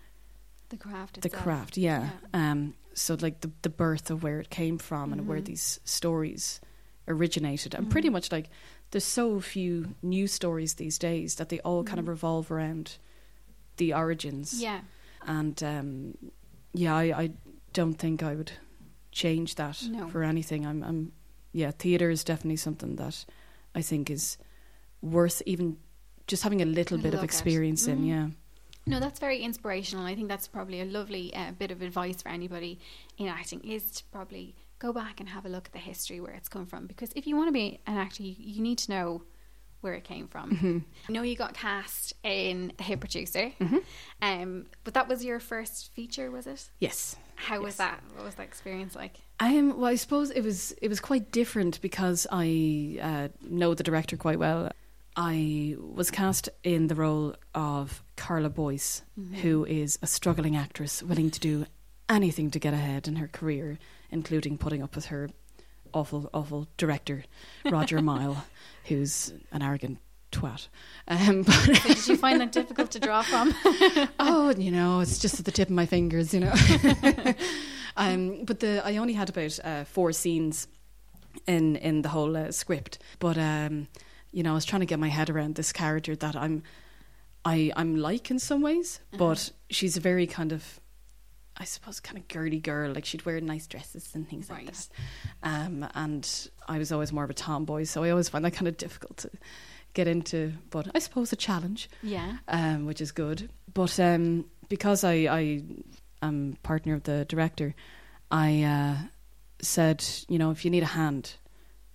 the 0.70 0.78
craft. 0.78 1.22
The 1.22 1.30
craft, 1.30 1.78
yeah. 1.78 2.10
yeah. 2.34 2.52
Um, 2.52 2.74
so 2.94 3.18
like 3.20 3.42
the 3.42 3.52
the 3.62 3.70
birth 3.70 4.10
of 4.10 4.24
where 4.24 4.40
it 4.40 4.50
came 4.50 4.78
from 4.78 5.10
mm-hmm. 5.10 5.20
and 5.20 5.28
where 5.28 5.38
mm-hmm. 5.38 5.46
these 5.46 5.80
stories 5.84 6.60
originated, 7.08 7.74
and 7.74 7.84
mm-hmm. 7.84 7.92
pretty 7.92 8.10
much 8.10 8.32
like 8.32 8.50
there's 8.92 9.06
so 9.06 9.40
few 9.40 9.96
new 10.02 10.28
stories 10.28 10.76
these 10.76 10.98
days 10.98 11.36
that 11.36 11.50
they 11.50 11.60
all 11.60 11.84
kind 11.84 12.00
of 12.00 12.04
mm-hmm. 12.04 12.12
revolve 12.12 12.52
around 12.52 12.98
the 13.78 13.94
origins. 13.94 14.62
Yeah, 14.62 14.82
and 15.26 15.62
um, 15.64 16.18
yeah, 16.74 16.96
I, 16.96 17.04
I 17.04 17.32
don't 17.74 17.96
think 17.96 18.24
I 18.24 18.36
would 18.36 18.52
change 19.16 19.56
that 19.56 19.82
no. 19.90 20.08
for 20.10 20.24
anything. 20.24 20.68
I'm, 20.68 20.84
I'm, 20.84 21.12
yeah, 21.54 21.72
theatre 21.72 22.12
is 22.12 22.24
definitely 22.24 22.58
something 22.58 22.98
that 22.98 23.26
I 23.74 23.82
think 23.82 24.12
is 24.12 24.38
worth 25.02 25.42
even 25.46 25.78
just 26.28 26.44
having 26.44 26.62
a 26.62 26.66
little 26.66 26.98
bit 26.98 27.14
of 27.14 27.24
experience 27.24 27.88
in. 27.88 28.00
Mm. 28.00 28.08
Yeah. 28.08 28.28
No, 28.88 29.00
that's 29.00 29.20
very 29.20 29.40
inspirational. 29.40 30.06
I 30.06 30.14
think 30.14 30.28
that's 30.28 30.48
probably 30.48 30.82
a 30.82 30.86
lovely 30.86 31.34
uh, 31.34 31.54
bit 31.58 31.72
of 31.72 31.82
advice 31.82 32.22
for 32.22 32.30
anybody 32.30 32.80
in 33.18 33.28
acting 33.28 33.62
is 33.64 33.90
to 33.92 34.04
probably 34.12 34.54
go 34.78 34.92
back 34.92 35.20
and 35.20 35.30
have 35.30 35.46
a 35.46 35.50
look 35.50 35.68
at 35.68 35.72
the 35.72 35.80
history 35.80 36.20
where 36.20 36.34
it's 36.34 36.50
come 36.50 36.66
from. 36.66 36.86
Because 36.86 37.12
if 37.16 37.26
you 37.26 37.36
want 37.36 37.48
to 37.48 37.54
be 37.54 37.80
an 37.88 37.98
actor, 37.98 38.22
you, 38.22 38.36
you 38.38 38.62
need 38.62 38.78
to 38.80 38.92
know 38.92 39.24
where 39.82 39.94
it 39.94 40.04
came 40.04 40.28
from. 40.28 40.52
Mm-hmm. 40.52 40.78
I 41.08 41.12
know 41.12 41.22
you 41.22 41.36
got 41.36 41.54
cast 41.54 42.14
in 42.24 42.74
The 42.78 42.84
Hit 42.84 43.00
Producer, 43.00 43.52
mm-hmm. 43.60 43.78
um, 44.22 44.66
but 44.84 44.96
that 44.96 45.08
was 45.08 45.24
your 45.24 45.40
first 45.40 45.94
feature, 45.94 46.30
was 46.32 46.48
it? 46.48 46.70
Yes. 46.80 47.16
How 47.46 47.56
yes. 47.56 47.64
was 47.64 47.76
that? 47.76 48.02
What 48.16 48.26
was 48.26 48.36
that 48.36 48.44
experience 48.44 48.96
like? 48.96 49.20
Um, 49.40 49.80
well, 49.80 49.92
I 49.92 49.96
suppose 49.96 50.32
it 50.32 50.42
was 50.42 50.72
it 50.82 50.88
was 50.88 51.00
quite 51.00 51.32
different 51.32 51.80
because 51.80 52.26
I 52.32 52.98
uh, 53.00 53.28
know 53.48 53.76
the 53.76 53.84
director 53.84 54.18
quite 54.18 54.40
well. 54.40 54.72
I 55.16 55.76
was 55.78 56.10
cast 56.10 56.50
in 56.64 56.88
the 56.88 56.96
role 56.96 57.36
of 57.54 58.04
Carla 58.18 58.50
Boyce, 58.50 59.04
mm-hmm. 59.18 59.36
who 59.36 59.64
is 59.66 60.00
a 60.02 60.08
struggling 60.08 60.56
actress 60.56 61.04
willing 61.04 61.30
to 61.30 61.40
do 61.40 61.68
anything 62.10 62.50
to 62.50 62.58
get 62.58 62.74
ahead 62.74 63.08
in 63.08 63.18
her 63.18 63.28
career, 63.28 63.78
including 64.10 64.58
putting 64.58 64.82
up 64.82 64.96
with 64.96 65.06
her 65.06 65.30
awful, 65.94 66.28
awful 66.34 66.68
director, 66.78 67.26
Roger 67.64 68.02
Mile, 68.12 68.44
who's 68.86 69.34
an 69.52 69.62
arrogant 69.62 70.00
twat. 70.36 70.68
Um, 71.08 71.44
so 71.66 71.74
did 71.74 72.08
you 72.08 72.18
find 72.18 72.42
that 72.42 72.52
difficult 72.52 72.92
to 72.92 73.00
draw 73.00 73.22
from? 73.22 73.54
oh, 74.20 74.54
you 74.58 74.72
know, 74.72 75.00
it's 75.00 75.20
just 75.20 75.40
at 75.40 75.46
the 75.46 75.52
tip 75.52 75.70
of 75.70 75.76
my 75.76 75.86
fingers, 75.86 76.34
you 76.34 76.42
know. 76.42 76.54
um, 77.98 78.44
but 78.46 78.60
the 78.60 78.86
I 78.86 78.98
only 78.98 79.14
had 79.14 79.30
about 79.30 79.60
uh, 79.64 79.84
four 79.86 80.12
scenes 80.12 80.68
in 81.48 81.76
in 81.78 82.02
the 82.02 82.10
whole 82.10 82.36
uh, 82.36 82.52
script, 82.52 83.00
but 83.20 83.38
um, 83.38 83.88
you 84.32 84.44
know, 84.44 84.52
I 84.52 84.56
was 84.56 84.66
trying 84.66 84.82
to 84.82 84.86
get 84.86 85.00
my 85.00 85.10
head 85.10 85.30
around 85.30 85.56
this 85.56 85.72
character 85.72 86.16
that 86.16 86.36
I'm. 86.36 86.64
I, 87.48 87.72
I'm 87.76 87.96
like 87.96 88.32
in 88.32 88.40
some 88.40 88.64
ways, 88.64 89.02
uh-huh. 89.14 89.18
but 89.20 89.52
she's 89.70 89.98
a 89.98 90.00
very 90.00 90.26
kind 90.26 90.52
of 90.52 90.80
I 91.58 91.64
suppose 91.64 92.00
kind 92.00 92.18
of 92.18 92.28
girly 92.28 92.60
girl. 92.60 92.92
Like 92.92 93.06
she'd 93.06 93.26
wear 93.26 93.40
nice 93.40 93.68
dresses 93.68 94.10
and 94.14 94.28
things 94.28 94.50
right. 94.50 94.66
like 94.66 94.76
that. 94.76 94.88
Um, 95.44 95.88
and 95.94 96.50
I 96.68 96.78
was 96.78 96.92
always 96.92 97.14
more 97.14 97.24
of 97.24 97.30
a 97.30 97.36
tomboy, 97.36 97.84
so 97.84 98.04
I 98.04 98.10
always 98.10 98.30
find 98.30 98.44
that 98.44 98.52
kind 98.52 98.68
of 98.68 98.78
difficult 98.78 99.18
to 99.18 99.30
get 99.96 100.08
into. 100.08 100.54
But 100.70 100.88
I 100.94 101.00
suppose 101.00 101.34
a 101.34 101.36
challenge. 101.36 101.90
Yeah. 102.04 102.38
Um, 102.48 102.86
which 102.86 103.02
is 103.02 103.12
good. 103.12 103.50
But 103.74 104.00
um, 104.00 104.46
because 104.70 105.04
I, 105.04 105.14
I 105.30 105.62
am 106.22 106.58
partner 106.62 106.94
of 106.94 107.04
the 107.04 107.26
director, 107.26 107.74
I 108.30 108.62
uh, 108.64 108.96
said, 109.60 110.06
you 110.30 110.38
know, 110.38 110.52
if 110.52 110.64
you 110.64 110.70
need 110.70 110.84
a 110.84 110.88
hand 110.94 111.34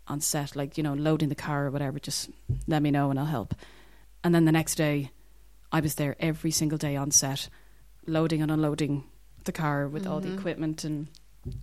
on 0.09 0.21
set, 0.21 0.57
like 0.57 0.77
you 0.77 0.83
know, 0.83 0.95
loading 0.95 1.29
the 1.29 1.35
car 1.37 1.67
or 1.67 1.71
whatever, 1.71 2.01
just 2.01 2.31
let 2.67 2.83
me 2.83 2.91
know 2.91 3.11
and 3.11 3.19
I'll 3.21 3.27
help. 3.27 3.55
And 4.25 4.35
then 4.35 4.45
the 4.45 4.53
next 4.53 4.75
day, 4.75 5.11
I 5.73 5.81
was 5.81 5.95
there 5.95 6.17
every 6.19 6.51
single 6.51 6.79
day 6.79 6.97
on 6.97 7.13
set, 7.13 7.49
loading 8.07 8.43
and 8.43 8.51
unloading 8.51 9.05
the 9.45 9.53
car 9.53 9.87
with 9.89 10.07
all 10.07 10.21
the 10.21 10.29
Mhm. 10.29 10.39
equipment 10.39 10.85
and 10.85 11.07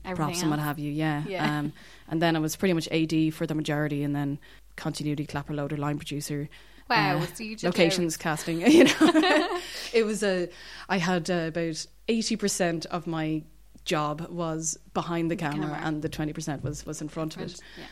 Everything 0.04 0.16
props 0.16 0.42
and 0.42 0.50
what 0.50 0.60
have 0.60 0.80
you. 0.80 0.92
Yeah. 0.92 1.24
Yeah. 1.28 1.60
Um, 1.60 1.74
and 2.08 2.20
then 2.20 2.36
I 2.36 2.40
was 2.40 2.56
pretty 2.56 2.74
much 2.74 2.88
AD 2.90 3.30
for 3.34 3.46
the 3.46 3.54
majority, 3.54 4.02
and 4.04 4.16
then 4.16 4.40
continuity 4.78 5.26
clapper 5.26 5.54
loader, 5.54 5.76
line 5.78 5.98
producer, 5.98 6.48
Wow, 6.90 7.18
uh, 7.18 7.26
so 7.26 7.44
did 7.44 7.64
locations 7.64 8.16
casting. 8.16 8.62
You 8.72 8.86
know, 8.86 9.60
it 9.94 10.06
was 10.06 10.24
a. 10.24 10.48
I 10.88 10.98
had 11.00 11.30
uh, 11.30 11.48
about 11.50 11.86
eighty 12.08 12.38
percent 12.38 12.86
of 12.86 13.06
my 13.08 13.44
job 13.84 14.28
was 14.30 14.78
behind 14.94 15.30
the 15.32 15.36
The 15.36 15.42
camera, 15.42 15.68
camera. 15.70 15.82
and 15.84 16.02
the 16.02 16.08
twenty 16.10 16.32
percent 16.34 16.64
was 16.64 16.86
was 16.86 17.02
in 17.02 17.10
front 17.10 17.36
of 17.36 17.42
it. 17.42 17.60
Yeah. 17.78 17.86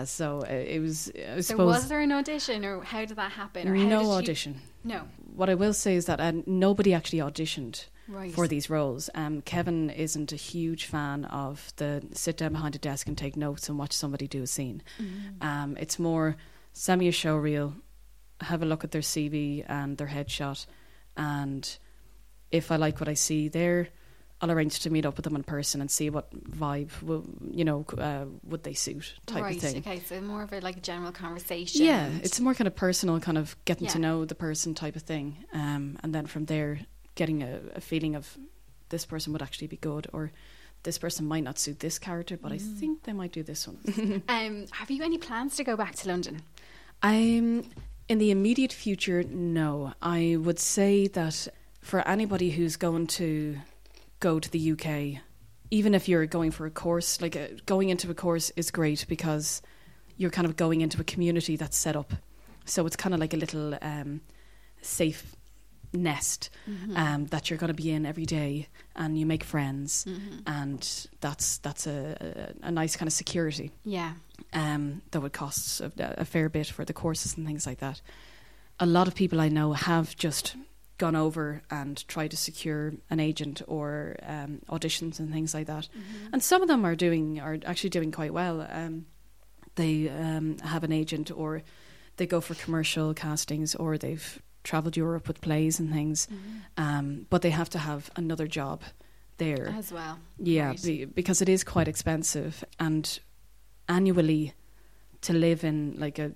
Uh, 0.00 0.04
so 0.04 0.42
uh, 0.42 0.52
it 0.52 0.80
was. 0.80 1.10
I 1.36 1.40
So 1.40 1.56
was 1.56 1.88
there 1.88 2.00
an 2.00 2.12
audition, 2.12 2.64
or 2.64 2.82
how 2.84 3.04
did 3.04 3.16
that 3.16 3.32
happen? 3.32 3.66
Or 3.68 3.74
how 3.74 3.82
no 3.88 3.98
did 4.00 4.06
you- 4.06 4.12
audition. 4.12 4.60
No. 4.84 5.02
What 5.36 5.50
I 5.50 5.54
will 5.54 5.74
say 5.74 5.94
is 5.96 6.06
that 6.06 6.18
uh, 6.20 6.32
nobody 6.46 6.94
actually 6.94 7.18
auditioned 7.20 7.84
Right. 8.08 8.32
for 8.32 8.46
these 8.48 8.70
roles. 8.70 9.10
Um, 9.14 9.42
Kevin 9.42 9.90
isn't 9.90 10.32
a 10.32 10.36
huge 10.36 10.84
fan 10.86 11.24
of 11.26 11.72
the 11.76 12.02
sit 12.12 12.36
down 12.36 12.52
behind 12.52 12.74
a 12.76 12.78
desk 12.78 13.08
and 13.08 13.18
take 13.18 13.36
notes 13.36 13.68
and 13.68 13.78
watch 13.78 13.92
somebody 13.92 14.28
do 14.28 14.42
a 14.42 14.46
scene. 14.46 14.82
Mhm. 14.98 15.42
Um, 15.44 15.76
it's 15.76 15.98
more 15.98 16.36
send 16.72 17.00
me 17.00 17.08
a 17.08 17.12
show 17.12 17.36
reel, 17.36 17.74
have 18.40 18.62
a 18.62 18.66
look 18.66 18.84
at 18.84 18.92
their 18.92 19.02
CV 19.02 19.64
and 19.66 19.98
their 19.98 20.06
headshot, 20.06 20.66
and 21.16 21.78
if 22.52 22.70
I 22.70 22.76
like 22.76 23.00
what 23.00 23.08
I 23.08 23.14
see 23.14 23.48
there, 23.48 23.88
I'll 24.40 24.50
arrange 24.50 24.80
to 24.80 24.90
meet 24.90 25.06
up 25.06 25.16
with 25.16 25.24
them 25.24 25.34
in 25.34 25.42
person 25.44 25.80
and 25.80 25.90
see 25.90 26.10
what 26.10 26.30
vibe 26.50 26.90
will 27.02 27.24
you 27.50 27.64
know 27.64 27.84
uh, 27.96 28.26
would 28.44 28.62
they 28.64 28.74
suit 28.74 29.14
type 29.26 29.42
right. 29.42 29.56
of 29.56 29.62
thing. 29.62 29.78
Okay, 29.78 30.00
so 30.00 30.20
more 30.20 30.42
of 30.42 30.52
a 30.52 30.60
like 30.60 30.76
a 30.76 30.80
general 30.80 31.12
conversation. 31.12 31.84
Yeah, 31.86 32.10
it's 32.22 32.38
more 32.40 32.54
kind 32.54 32.68
of 32.68 32.76
personal, 32.76 33.18
kind 33.20 33.38
of 33.38 33.56
getting 33.64 33.86
to 33.88 33.98
know 33.98 34.24
the 34.24 34.34
person 34.34 34.74
type 34.74 34.94
of 34.96 35.02
thing, 35.02 35.36
um, 35.52 35.98
and 36.02 36.14
then 36.14 36.26
from 36.26 36.44
there 36.46 36.80
getting 37.14 37.42
a, 37.42 37.60
a 37.74 37.80
feeling 37.80 38.14
of 38.14 38.36
this 38.90 39.06
person 39.06 39.32
would 39.32 39.42
actually 39.42 39.68
be 39.68 39.76
good 39.78 40.06
or. 40.12 40.32
This 40.82 40.98
person 40.98 41.26
might 41.26 41.42
not 41.42 41.58
suit 41.58 41.80
this 41.80 41.98
character, 41.98 42.36
but 42.36 42.52
I 42.52 42.58
Mm. 42.58 42.78
think 42.78 43.02
they 43.02 43.12
might 43.12 43.32
do 43.32 43.42
this 43.42 43.66
one. 43.66 44.22
Um, 44.28 44.66
have 44.70 44.88
you 44.88 45.02
any 45.02 45.18
plans 45.18 45.56
to 45.56 45.64
go 45.64 45.74
back 45.76 45.96
to 45.96 46.08
London? 46.08 46.42
I'm 47.02 47.64
in 48.08 48.18
the 48.18 48.30
immediate 48.30 48.72
future. 48.72 49.24
No, 49.24 49.94
I 50.00 50.36
would 50.38 50.60
say 50.60 51.08
that 51.08 51.48
for 51.80 52.06
anybody 52.06 52.50
who's 52.50 52.76
going 52.76 53.08
to 53.18 53.56
go 54.20 54.38
to 54.40 54.50
the 54.50 54.72
UK, 54.72 55.20
even 55.70 55.94
if 55.94 56.08
you're 56.08 56.26
going 56.26 56.50
for 56.50 56.66
a 56.66 56.70
course, 56.70 57.20
like 57.20 57.36
uh, 57.36 57.48
going 57.66 57.88
into 57.90 58.10
a 58.10 58.14
course 58.14 58.50
is 58.56 58.70
great 58.70 59.04
because 59.08 59.62
you're 60.16 60.30
kind 60.30 60.46
of 60.46 60.56
going 60.56 60.80
into 60.80 61.00
a 61.00 61.04
community 61.04 61.56
that's 61.56 61.76
set 61.76 61.96
up. 61.96 62.12
So 62.64 62.86
it's 62.86 62.96
kind 62.96 63.14
of 63.14 63.20
like 63.20 63.34
a 63.34 63.36
little 63.36 63.76
um, 63.82 64.20
safe 64.82 65.36
nest 65.92 66.50
Mm-hmm. 66.68 66.96
um, 66.96 67.26
that 67.26 67.48
you're 67.48 67.58
going 67.58 67.68
to 67.74 67.82
be 67.82 67.92
in 67.92 68.04
every 68.04 68.26
day, 68.26 68.66
and 68.96 69.16
you 69.16 69.24
make 69.24 69.44
friends, 69.44 70.04
Mhm. 70.08 70.42
and 70.46 71.06
that's 71.20 71.58
that's 71.58 71.86
a, 71.86 72.52
a, 72.62 72.66
a 72.66 72.70
nice 72.72 72.96
kind 72.96 73.06
of 73.06 73.12
security 73.12 73.70
Yeah. 73.84 74.14
um, 74.52 75.02
that 75.12 75.20
would 75.20 75.32
cost 75.32 75.80
a, 75.80 75.92
a 76.20 76.24
fair 76.24 76.48
bit 76.48 76.66
for 76.66 76.84
the 76.84 76.92
courses 76.92 77.36
and 77.36 77.46
things 77.46 77.66
like 77.66 77.78
that. 77.78 78.00
A 78.80 78.84
lot 78.86 79.06
of 79.08 79.14
people 79.14 79.40
I 79.40 79.48
know 79.48 79.72
have 79.74 80.16
just 80.16 80.56
gone 80.98 81.14
over 81.16 81.62
and 81.70 82.06
tried 82.08 82.30
to 82.30 82.36
secure 82.36 82.94
an 83.10 83.20
agent 83.20 83.62
or 83.66 84.16
um, 84.22 84.60
auditions 84.68 85.18
and 85.20 85.30
things 85.32 85.52
like 85.54 85.66
that, 85.66 85.88
Mhm. 85.94 86.30
and 86.32 86.42
some 86.42 86.62
of 86.62 86.68
them 86.68 86.84
are 86.84 86.96
doing 86.96 87.38
are 87.40 87.58
actually 87.66 87.90
doing 87.90 88.10
quite 88.12 88.32
well. 88.32 88.66
Um, 88.70 89.06
they 89.74 90.08
um, 90.08 90.56
have 90.58 90.84
an 90.84 90.92
agent 90.92 91.30
or 91.30 91.62
they 92.16 92.26
go 92.26 92.40
for 92.40 92.54
commercial 92.54 93.12
castings 93.14 93.74
or 93.74 93.98
they've 93.98 94.40
travelled 94.64 94.96
Europe 94.96 95.28
with 95.28 95.40
plays 95.42 95.78
and 95.78 95.92
things, 95.92 96.26
Mhm. 96.26 96.62
um, 96.82 97.26
but 97.30 97.42
they 97.42 97.50
have 97.50 97.68
to 97.70 97.78
have 97.78 98.10
another 98.16 98.46
job 98.48 98.82
there. 99.36 99.68
As 99.68 99.92
well. 99.92 100.18
Yeah, 100.38 100.68
Right. 100.68 100.82
be, 100.82 101.04
because 101.04 101.42
it 101.42 101.48
is 101.48 101.62
quite 101.62 101.88
expensive, 101.88 102.64
and 102.80 103.20
annually 103.88 104.54
to 105.20 105.32
live 105.32 105.62
in 105.62 105.94
like 105.98 106.18
a 106.18 106.32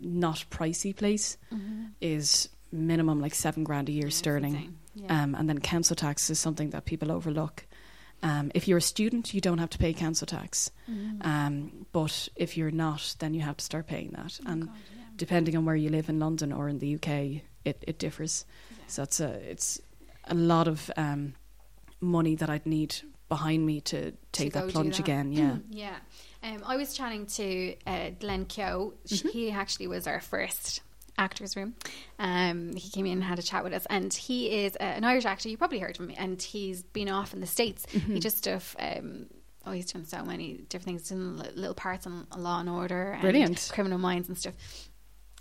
not 0.00 0.44
pricey 0.50 0.94
place 0.94 1.36
Mhm. 1.52 1.90
is 2.00 2.48
minimum 2.72 3.20
like 3.20 3.34
seven 3.34 3.64
grand 3.64 3.88
a 3.88 3.92
year 3.92 4.06
Yeah, 4.06 4.10
sterling. 4.10 4.78
Yeah. 4.94 5.22
Um, 5.22 5.34
and 5.34 5.48
then 5.48 5.58
council 5.60 5.96
tax 5.96 6.28
is 6.30 6.38
something 6.38 6.70
that 6.70 6.84
people 6.84 7.10
overlook. 7.12 7.66
Um, 8.22 8.50
if 8.54 8.66
you're 8.66 8.78
a 8.78 8.82
student, 8.82 9.32
you 9.32 9.40
don't 9.40 9.58
have 9.58 9.70
to 9.70 9.78
pay 9.78 9.92
council 9.92 10.26
tax. 10.26 10.70
Mhm. 10.90 11.24
Um, 11.24 11.86
but 11.92 12.28
if 12.34 12.56
you're 12.56 12.72
not, 12.72 13.14
then 13.20 13.32
you 13.34 13.42
have 13.42 13.56
to 13.58 13.64
start 13.64 13.86
paying 13.86 14.10
that. 14.10 14.40
Oh, 14.44 14.50
and 14.50 14.66
God, 14.66 14.74
yeah. 14.96 15.04
depending 15.16 15.56
on 15.56 15.64
where 15.64 15.76
you 15.76 15.88
live 15.88 16.08
in 16.08 16.18
London 16.18 16.52
or 16.52 16.68
in 16.68 16.78
the 16.80 16.94
UK, 16.96 17.42
it, 17.64 17.84
it 17.86 17.98
differs. 17.98 18.44
So 18.88 19.02
it's 19.04 19.20
a 19.20 19.30
it's 19.50 19.80
a 20.24 20.34
lot 20.34 20.66
of 20.66 20.90
um, 20.96 21.34
money 22.00 22.34
that 22.34 22.50
I'd 22.50 22.66
need 22.66 22.96
behind 23.28 23.64
me 23.64 23.80
to 23.82 24.12
take 24.32 24.52
go 24.54 24.62
that 24.66 24.72
plunge 24.72 24.96
that. 24.96 25.02
again. 25.04 25.32
Yeah. 25.32 25.58
yeah. 25.70 25.96
Um, 26.42 26.62
I 26.66 26.76
was 26.76 26.94
chatting 26.94 27.26
to 27.26 27.74
uh, 27.86 28.10
Glenn 28.18 28.46
Keogh. 28.46 28.94
Sh 29.06 29.22
Mhm. 29.22 29.30
He 29.30 29.50
actually 29.50 29.86
was 29.86 30.06
our 30.06 30.20
first 30.20 30.80
actors 31.18 31.56
room. 31.56 31.74
Um, 32.18 32.74
he 32.74 32.88
came 32.90 33.04
in 33.06 33.12
and 33.12 33.24
had 33.24 33.38
a 33.38 33.42
chat 33.42 33.64
with 33.64 33.72
us, 33.74 33.86
and 33.90 34.12
he 34.12 34.64
is 34.64 34.76
uh, 34.80 34.84
an 34.84 35.04
Irish 35.04 35.24
actor. 35.26 35.48
You 35.48 35.56
probably 35.58 35.80
heard 35.80 35.98
of 35.98 36.08
him, 36.08 36.14
and 36.16 36.40
he's 36.40 36.82
been 36.82 37.08
off 37.10 37.34
in 37.34 37.40
the 37.40 37.46
states. 37.46 37.84
Mm-hmm. 37.92 38.14
He 38.14 38.20
just 38.20 38.38
stuff. 38.38 38.74
Um, 38.78 39.26
oh, 39.66 39.72
he's 39.72 39.92
done 39.92 40.04
so 40.06 40.24
many 40.24 40.54
different 40.68 40.84
things. 40.98 41.08
Done 41.10 41.36
little 41.54 41.74
parts 41.74 42.06
on 42.06 42.26
Law 42.36 42.60
and 42.60 42.68
Order, 42.70 43.12
and 43.12 43.20
Brilliant. 43.22 43.70
Criminal 43.72 43.98
Minds 43.98 44.28
and 44.28 44.38
stuff. 44.38 44.54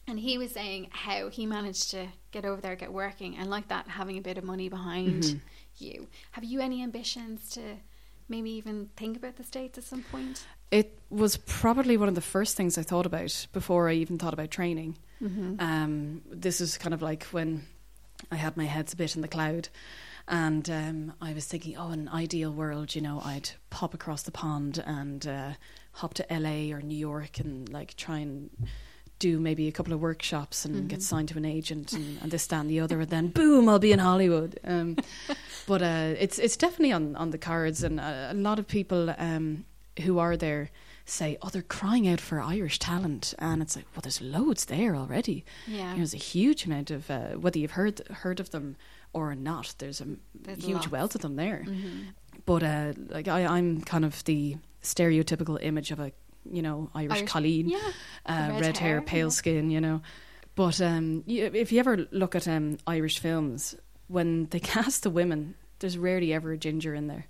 And 0.10 0.18
he 0.20 0.38
was 0.38 0.52
saying 0.52 0.88
how 0.92 1.30
he 1.30 1.46
managed 1.46 1.92
to 1.92 2.08
get 2.32 2.46
over 2.46 2.62
there, 2.62 2.76
get 2.78 2.94
working, 2.94 3.36
and 3.38 3.50
like 3.50 3.68
that, 3.68 3.88
having 3.90 4.18
a 4.18 4.22
bit 4.22 4.38
of 4.38 4.44
money 4.46 4.70
behind 4.70 5.24
Mhm. 5.24 5.40
you. 5.80 6.08
Have 6.32 6.46
you 6.46 6.62
any 6.62 6.82
ambitions 6.82 7.50
to 7.52 7.62
maybe 8.30 8.50
even 8.52 8.90
think 8.96 9.18
about 9.18 9.36
the 9.36 9.44
states 9.44 9.78
at 9.78 9.84
some 9.84 10.04
point? 10.04 10.46
It 10.72 10.98
was 11.10 11.36
probably 11.38 11.98
one 11.98 12.08
of 12.08 12.16
the 12.16 12.22
first 12.22 12.56
things 12.56 12.78
I 12.78 12.84
thought 12.84 13.06
about 13.06 13.48
before 13.52 13.90
I 13.90 13.94
even 13.94 14.18
thought 14.18 14.34
about 14.34 14.50
training. 14.50 14.98
Mm-hmm. 15.21 15.56
Um, 15.60 16.21
this 16.30 16.62
is 16.62 16.77
kind 16.77 16.93
of 16.93 17.01
like 17.01 17.23
when 17.25 17.63
I 18.32 18.36
had 18.36 18.58
my 18.58 18.65
heads 18.65 18.93
a 18.93 18.95
bit 18.95 19.15
in 19.15 19.21
the 19.21 19.27
cloud. 19.27 19.69
And 20.30 20.69
um, 20.69 21.13
I 21.21 21.34
was 21.34 21.45
thinking, 21.45 21.77
oh, 21.77 21.91
in 21.91 22.01
an 22.01 22.10
ideal 22.10 22.51
world, 22.51 22.95
you 22.95 23.01
know, 23.01 23.21
I'd 23.23 23.51
pop 23.69 23.93
across 23.93 24.23
the 24.23 24.32
pond 24.32 24.84
and 24.86 25.25
uh, 25.25 25.51
hop 25.93 26.13
to 26.15 26.25
LA 26.30 26.75
or 26.75 26.82
New 26.82 26.97
York 26.97 27.39
and 27.39 27.69
like 27.71 27.95
try 27.95 28.17
and 28.19 28.49
do 29.19 29.39
maybe 29.39 29.67
a 29.67 29.71
couple 29.71 29.93
of 29.93 30.01
workshops 30.01 30.63
and 30.65 30.88
get 30.89 30.99
Mhm. 30.99 31.03
signed 31.03 31.30
to 31.30 31.38
an 31.38 31.45
agent 31.45 31.93
and, 31.93 32.19
and 32.21 32.30
this, 32.32 32.45
that, 32.47 32.60
and 32.60 32.69
the 32.69 32.80
other, 32.82 32.99
and 33.01 33.10
then 33.10 33.27
boom, 33.30 33.67
I'll 33.67 33.80
be 33.80 33.91
in 33.93 33.99
Hollywood. 33.99 34.60
Um, 34.63 34.97
but 35.65 35.82
uh, 35.82 36.13
it's 36.19 36.38
it's 36.38 36.56
definitely 36.58 36.91
on, 36.91 37.15
on 37.15 37.32
the 37.32 37.39
cards, 37.39 37.82
and 37.84 37.99
a, 37.99 38.30
a 38.32 38.36
lot 38.36 38.60
of 38.60 38.67
people 38.67 39.15
um, 39.17 39.65
who 40.03 40.19
are 40.19 40.38
there 40.38 40.69
say, 41.10 41.38
oh, 41.41 41.48
they're 41.50 41.62
crying 41.62 42.08
out 42.08 42.20
for 42.20 42.41
Irish 42.41 42.80
talent, 42.80 43.34
and 43.39 43.62
it's 43.62 43.76
like, 43.78 43.86
well, 43.96 44.02
there's 44.02 44.22
loads 44.22 44.65
there 44.65 44.96
already. 44.96 45.46
Yeah. 45.65 45.78
You 45.78 45.89
know, 45.91 45.96
there's 45.98 46.13
a 46.13 46.17
huge 46.17 46.65
amount 46.65 46.91
of 46.91 47.10
uh, 47.10 47.30
whether 47.36 47.58
you've 47.58 47.72
heard 47.72 48.06
heard 48.10 48.39
of 48.39 48.50
them 48.52 48.76
or 49.13 49.34
not. 49.34 49.74
There's 49.78 50.02
a 50.02 50.08
There's 50.36 50.63
huge 50.63 50.74
lots. 50.76 50.91
wealth 50.91 51.15
of 51.15 51.22
them 51.22 51.36
there. 51.38 51.63
Mhm. 51.65 52.08
But 52.46 52.62
uh, 52.63 52.93
like 53.10 53.28
I, 53.28 53.46
I'm 53.46 53.82
kind 53.82 54.04
of 54.06 54.24
the 54.26 54.58
stereotypical 54.84 55.58
image 55.62 55.91
of 55.91 56.00
a 56.00 56.12
you 56.50 56.62
know 56.62 56.89
Irish, 56.96 57.17
Irish- 57.20 57.30
Colleen, 57.30 57.70
Yeah. 57.70 57.78
uh, 58.26 58.50
red 58.52 58.62
red, 58.62 58.78
hair, 58.78 58.89
hair, 58.98 59.02
pale 59.02 59.28
yeah. 59.28 59.32
skin, 59.32 59.70
you 59.70 59.82
know. 59.82 60.02
But 60.56 60.82
um, 60.82 61.24
you, 61.26 61.46
if 61.54 61.72
you 61.72 61.80
ever 61.80 62.08
look 62.12 62.36
at 62.36 62.48
um, 62.48 62.78
Irish 62.88 63.20
films, 63.20 63.76
when 64.08 64.48
they 64.48 64.60
cast 64.76 65.04
the 65.04 65.10
women, 65.10 65.56
there's 65.80 65.98
rarely 65.98 66.34
ever 66.34 66.52
a 66.52 66.58
ginger 66.58 66.93
in 66.96 67.08
there, 67.08 67.28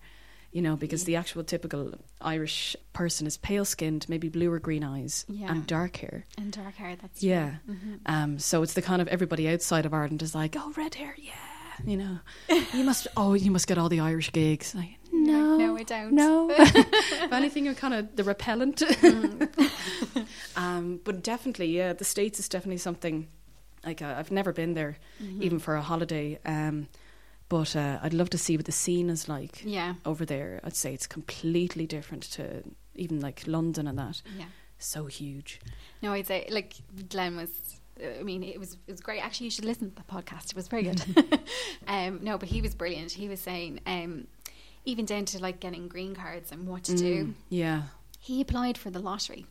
you 0.57 0.63
know, 0.63 0.75
because 0.75 1.03
the 1.03 1.15
actual 1.15 1.43
typical 1.43 1.93
Irish 2.19 2.75
person 2.93 3.27
is 3.27 3.37
pale 3.37 3.63
skinned, 3.65 4.09
maybe 4.09 4.27
blue 4.27 4.51
or 4.51 4.59
green 4.59 4.83
eyes, 4.83 5.23
Yeah. 5.29 5.51
and 5.51 5.67
dark 5.67 5.97
hair. 5.97 6.25
And 6.37 6.51
dark 6.51 6.75
hair. 6.81 6.95
That's 7.01 7.21
Yeah. 7.21 7.57
Mhm. 7.69 7.99
Um, 8.07 8.39
so 8.39 8.63
it's 8.63 8.73
the 8.73 8.81
kind 8.81 8.99
of 9.03 9.07
everybody 9.07 9.47
outside 9.47 9.85
of 9.85 9.93
Ireland 9.93 10.21
is 10.23 10.33
like, 10.33 10.55
oh, 10.57 10.73
red 10.75 10.95
hair, 10.95 11.13
yeah, 11.19 11.75
you 11.85 11.95
know, 11.97 12.15
you 12.73 12.83
must, 12.83 13.05
oh, 13.15 13.35
you 13.35 13.51
must 13.51 13.67
get 13.67 13.77
all 13.77 13.89
the 13.89 13.99
Irish 13.99 14.31
gigs. 14.31 14.73
Like, 14.73 14.97
no, 15.11 15.57
no, 15.57 15.77
I 15.77 15.83
don't. 15.83 16.13
no. 16.13 16.49
if 16.57 17.31
anything, 17.31 17.65
you're 17.65 17.75
kind 17.75 17.93
of 17.93 18.15
the 18.15 18.23
repellent. 18.23 18.77
Mm. 18.77 20.25
um, 20.55 20.99
but 21.03 21.21
definitely, 21.23 21.67
yeah, 21.77 21.93
the 21.93 22.05
states 22.05 22.39
is 22.39 22.49
definitely 22.49 22.77
something. 22.79 23.27
Like 23.85 24.01
uh, 24.01 24.15
I've 24.17 24.31
never 24.31 24.51
been 24.53 24.73
there, 24.73 24.97
Mhm. 25.21 25.41
even 25.43 25.59
for 25.59 25.75
a 25.75 25.81
holiday. 25.81 26.39
Um, 26.45 26.87
but 27.49 27.75
uh, 27.75 27.99
I'd 28.01 28.13
love 28.13 28.29
to 28.31 28.37
see 28.37 28.57
what 28.57 28.65
the 28.65 28.71
scene 28.71 29.09
is 29.09 29.27
like 29.29 29.61
Yeah. 29.63 29.95
over 30.05 30.25
there. 30.25 30.59
I'd 30.63 30.75
say 30.75 30.93
it's 30.93 31.07
completely 31.07 31.85
different 31.87 32.23
to 32.33 32.63
even 32.95 33.19
like 33.21 33.43
London 33.47 33.87
and 33.87 33.97
that. 33.97 34.21
Yeah. 34.37 34.45
So 34.79 35.05
huge. 35.05 35.59
No, 36.01 36.13
I'd 36.13 36.27
say 36.27 36.47
like 36.51 36.73
Glenn 37.09 37.35
was 37.37 37.49
I 38.19 38.21
mean, 38.21 38.43
it 38.43 38.59
was 38.59 38.73
it 38.87 38.91
was 38.91 39.01
great. 39.01 39.23
Actually, 39.25 39.45
you 39.45 39.51
should 39.51 39.65
listen 39.65 39.89
to 39.89 39.95
the 39.95 40.03
podcast. 40.03 40.51
It 40.51 40.55
was 40.55 40.67
very 40.67 40.83
good. 40.83 41.01
um, 41.87 42.19
no, 42.21 42.37
but 42.37 42.49
he 42.49 42.61
was 42.61 42.75
brilliant. 42.75 43.11
He 43.13 43.27
was 43.27 43.39
saying, 43.39 43.79
um, 43.87 44.27
even 44.85 45.05
down 45.05 45.25
to 45.25 45.39
like 45.39 45.59
getting 45.59 45.87
green 45.87 46.13
cards 46.15 46.51
and 46.51 46.67
what 46.67 46.83
to 46.83 46.95
do. 46.95 47.25
Mm, 47.25 47.33
yeah. 47.49 47.81
He 48.19 48.39
applied 48.41 48.77
for 48.77 48.91
the 48.91 48.99
lottery. 48.99 49.47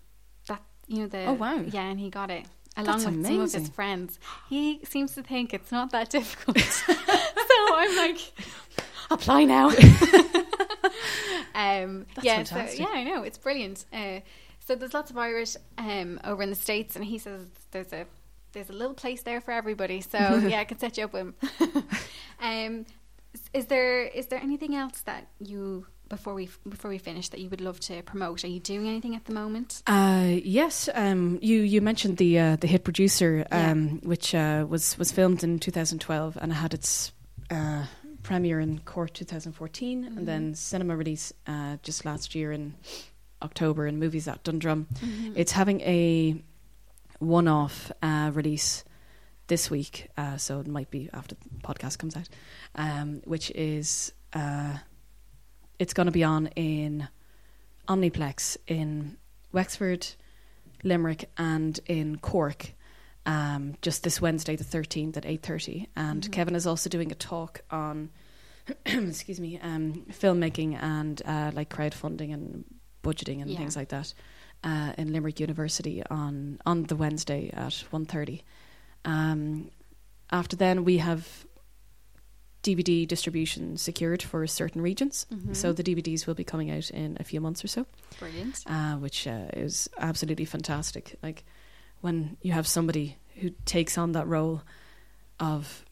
That 0.49 0.63
you 0.87 0.99
know 1.01 1.07
the 1.09 1.25
Oh, 1.27 1.33
wow. 1.33 1.57
yeah, 1.67 1.87
and 1.91 1.99
he 1.99 2.09
got 2.09 2.31
it 2.31 2.45
along 2.77 2.99
That's 3.03 3.07
with 3.17 3.27
some 3.27 3.41
of 3.41 3.53
his 3.53 3.69
friends. 3.71 4.19
He 4.49 4.81
seems 4.85 5.15
to 5.17 5.23
think 5.25 5.53
it's 5.53 5.73
not 5.73 5.91
that 5.91 6.11
difficult. 6.17 6.59
Like, 8.09 8.33
apply 9.11 9.45
now. 9.45 9.69
um, 11.55 12.07
That's 12.15 12.25
yeah, 12.25 12.43
so, 12.45 12.67
yeah, 12.75 12.87
I 12.93 13.05
know 13.05 13.23
it's 13.23 13.39
brilliant. 13.39 13.85
Uh, 13.93 14.21
so 14.67 14.75
there's 14.75 14.95
lots 14.95 15.11
of 15.11 15.19
Irish 15.19 15.57
um, 15.79 16.21
over 16.25 16.43
in 16.43 16.51
the 16.51 16.57
states, 16.57 16.97
and 16.97 17.05
he 17.05 17.19
says 17.19 17.47
there's 17.71 17.93
a 17.93 18.07
there's 18.53 18.71
a 18.71 18.73
little 18.73 18.95
place 18.95 19.23
there 19.23 19.41
for 19.41 19.53
everybody. 19.53 20.01
So 20.01 20.19
yeah, 20.49 20.61
I 20.61 20.65
can 20.65 20.79
set 20.79 20.99
you 20.99 21.05
up 21.05 21.13
with 21.13 21.23
him. 21.23 21.35
um, 22.41 22.87
is 23.53 23.67
there 23.67 24.03
is 24.03 24.27
there 24.27 24.41
anything 24.41 24.75
else 24.75 25.03
that 25.03 25.29
you 25.39 25.87
before 26.09 26.35
we 26.35 26.49
before 26.69 26.91
we 26.91 26.99
finish 26.99 27.29
that 27.29 27.41
you 27.41 27.49
would 27.49 27.61
love 27.61 27.81
to 27.81 28.03
promote? 28.03 28.45
Are 28.45 28.49
you 28.49 28.61
doing 28.61 28.89
anything 28.89 29.15
at 29.15 29.25
the 29.27 29.33
moment? 29.33 29.83
Uh, 29.87 30.37
yes, 30.43 30.89
um, 30.95 31.39
you 31.43 31.61
you 31.61 31.81
mentioned 31.81 32.17
the 32.17 32.39
uh, 32.39 32.57
the 32.57 32.67
hit 32.67 32.83
producer, 32.83 33.47
um, 33.53 34.01
which 34.03 34.35
uh, 34.35 34.67
was 34.69 34.99
was 34.99 35.13
filmed 35.13 35.45
in 35.45 35.59
2012 35.59 36.39
and 36.41 36.53
had 36.53 36.75
its 36.75 37.13
uh, 37.51 37.87
premiere 38.23 38.61
in 38.61 38.79
Cork 38.81 39.13
2014, 39.13 40.05
Mhm. 40.05 40.17
and 40.17 40.29
then 40.29 40.55
cinema 40.55 40.97
release 40.97 41.33
uh, 41.47 41.77
just 41.83 42.05
last 42.05 42.35
year 42.35 42.53
in 42.53 42.75
October 43.43 43.87
in 43.87 43.99
movies 43.99 44.27
at 44.29 44.43
Dundrum. 44.43 44.87
It's 45.35 45.53
having 45.53 45.81
a 45.83 46.43
one-off 47.19 47.93
uh, 48.03 48.31
release 48.35 48.85
this 49.47 49.71
week, 49.71 50.09
uh, 50.17 50.37
so 50.39 50.61
it 50.61 50.67
might 50.67 50.91
be 50.91 51.09
after 51.13 51.35
the 51.37 51.49
podcast 51.63 51.99
comes 51.99 52.17
out, 52.17 52.29
um, 52.75 53.21
which 53.25 53.51
is 53.53 54.13
uh, 54.33 54.79
it's 55.79 55.93
going 55.95 56.07
to 56.07 56.13
be 56.13 56.25
on 56.25 56.49
in 56.57 57.09
Omniplex 57.89 58.57
in 58.67 59.17
Wexford, 59.53 60.07
Limerick, 60.83 61.31
and 61.39 61.79
in 61.87 62.19
Cork. 62.19 62.73
Um, 63.27 63.75
just 63.83 64.05
this 64.05 64.21
Wednesday, 64.21 64.55
the 64.57 64.65
thirteenth 64.65 65.17
at 65.17 65.27
eight 65.27 65.43
thirty, 65.43 65.89
and 65.97 66.23
Mhm. 66.23 66.33
Kevin 66.33 66.55
is 66.55 66.67
also 66.67 66.89
doing 66.89 67.11
a 67.11 67.15
talk 67.17 67.61
on, 67.71 68.11
excuse 68.87 69.41
me, 69.41 69.59
um, 69.61 70.07
filmmaking 70.13 70.81
and 70.81 71.21
uh, 71.25 71.51
like 71.53 71.69
crowdfunding 71.69 72.33
and 72.33 72.65
budgeting 73.03 73.43
and 73.43 73.51
Yeah. 73.51 73.59
things 73.59 73.75
like 73.77 73.89
that 73.89 74.15
uh, 74.65 74.93
in 74.97 75.13
Limerick 75.13 75.41
University 75.41 76.03
on 76.09 76.61
on 76.65 76.85
the 76.85 76.95
Wednesday 76.97 77.51
at 77.53 77.73
1.30. 77.93 78.43
Um, 79.05 79.71
after 80.31 80.57
then, 80.57 80.85
we 80.85 80.99
have 80.99 81.47
DVD 82.63 83.07
distribution 83.07 83.77
secured 83.77 84.23
for 84.23 84.45
certain 84.49 84.83
regions. 84.83 85.27
Mhm. 85.33 85.55
So 85.55 85.73
the 85.73 85.85
DVDs 85.85 86.27
will 86.27 86.35
be 86.35 86.43
coming 86.45 86.71
out 86.71 86.91
in 86.91 87.17
a 87.21 87.25
few 87.25 87.41
months 87.41 87.65
or 87.65 87.69
so, 87.69 87.87
brilliant. 88.19 88.63
uh, 88.67 88.97
which 88.97 89.27
uh, 89.27 89.49
is 89.53 89.89
absolutely 89.99 90.45
fantastic. 90.47 91.17
Like 91.23 91.45
when 92.01 92.37
you 92.43 92.53
have 92.53 92.67
somebody 92.67 93.17
who 93.37 93.51
takes 93.65 93.99
on 93.99 94.13
that 94.13 94.27
role 94.27 94.63
of 95.41 95.85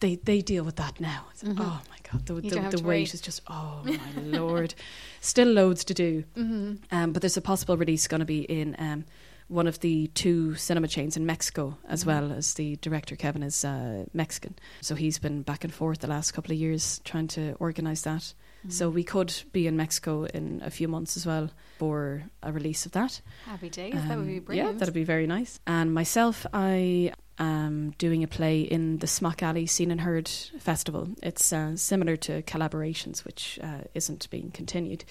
they 0.00 0.16
they 0.16 0.40
deal 0.40 0.64
with 0.64 0.76
that 0.76 1.00
now. 1.00 1.26
It's, 1.32 1.42
Mhm. 1.42 1.56
Oh 1.60 1.80
my 1.90 1.96
god, 2.10 2.26
the, 2.26 2.34
the, 2.34 2.48
the 2.76 2.82
weight 2.82 2.84
wait. 2.84 3.14
is 3.14 3.20
just 3.20 3.40
oh 3.48 3.82
my 3.84 4.22
lord. 4.22 4.74
Still 5.20 5.48
loads 5.48 5.84
to 5.84 5.94
do. 5.94 6.24
Mm-hmm. 6.36 6.74
Um, 6.94 7.12
but 7.12 7.22
there's 7.22 7.36
a 7.36 7.40
possible 7.42 7.76
release 7.76 8.08
going 8.08 8.20
to 8.20 8.24
be 8.26 8.40
in 8.40 8.74
um, 8.78 9.04
one 9.48 9.66
of 9.66 9.78
the 9.80 10.06
two 10.08 10.54
cinema 10.54 10.88
chains 10.88 11.16
in 11.16 11.26
Mexico, 11.26 11.76
as 11.86 12.02
Mhm. 12.02 12.06
well 12.06 12.32
as 12.32 12.54
the 12.54 12.76
director 12.76 13.14
Kevin 13.16 13.42
is 13.42 13.64
uh, 13.64 14.06
Mexican. 14.14 14.54
So 14.80 14.94
he's 14.94 15.18
been 15.18 15.42
back 15.42 15.62
and 15.62 15.72
forth 15.72 16.00
the 16.00 16.06
last 16.08 16.32
couple 16.32 16.52
of 16.52 16.58
years 16.58 17.00
trying 17.04 17.28
to 17.28 17.52
organise 17.60 18.02
that. 18.02 18.32
So 18.68 18.88
we 18.88 19.02
could 19.02 19.34
be 19.52 19.66
in 19.66 19.76
Mexico 19.76 20.22
in 20.24 20.62
a 20.64 20.70
few 20.70 20.86
months 20.86 21.16
as 21.16 21.26
well 21.26 21.50
for 21.82 22.22
a 22.44 22.52
release 22.52 22.86
of 22.86 22.92
that. 22.92 23.20
happy 23.44 23.68
days. 23.68 23.92
that 23.92 24.06
would 24.16 24.18
Um, 24.18 24.26
be 24.26 24.38
brilliant. 24.38 24.74
Yeah, 24.74 24.78
that'd 24.78 24.94
be 24.94 25.02
very 25.02 25.26
nice. 25.26 25.58
And 25.66 25.92
myself, 25.92 26.46
I 26.52 27.12
am 27.40 27.92
doing 27.98 28.22
a 28.22 28.28
play 28.28 28.60
in 28.60 28.98
the 28.98 29.08
Smock 29.08 29.42
Alley 29.42 29.66
Seen 29.66 29.90
and 29.90 30.00
Heard 30.00 30.28
Festival. 30.60 31.08
It's 31.24 31.52
uh, 31.52 31.74
similar 31.76 32.14
to 32.18 32.42
Collaborations, 32.42 33.24
which 33.24 33.58
uh, 33.60 33.80
isn't 33.94 34.30
being 34.30 34.52
continued, 34.52 35.04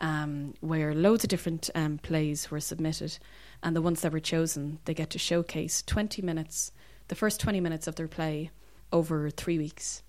um, 0.00 0.54
where 0.60 0.92
loads 0.92 1.22
of 1.22 1.30
different 1.30 1.70
um, 1.76 1.98
plays 1.98 2.50
were 2.50 2.58
submitted. 2.58 3.16
And 3.62 3.76
the 3.76 3.82
ones 3.82 4.00
that 4.00 4.10
were 4.12 4.18
chosen, 4.18 4.80
they 4.86 4.94
get 4.94 5.10
to 5.10 5.20
showcase 5.20 5.82
20 5.86 6.20
minutes, 6.20 6.72
the 7.06 7.14
first 7.14 7.38
20 7.38 7.60
minutes 7.60 7.86
of 7.86 7.94
their 7.94 8.08
play 8.08 8.50
over 8.92 9.30
three 9.30 9.58
weeks 9.58 10.02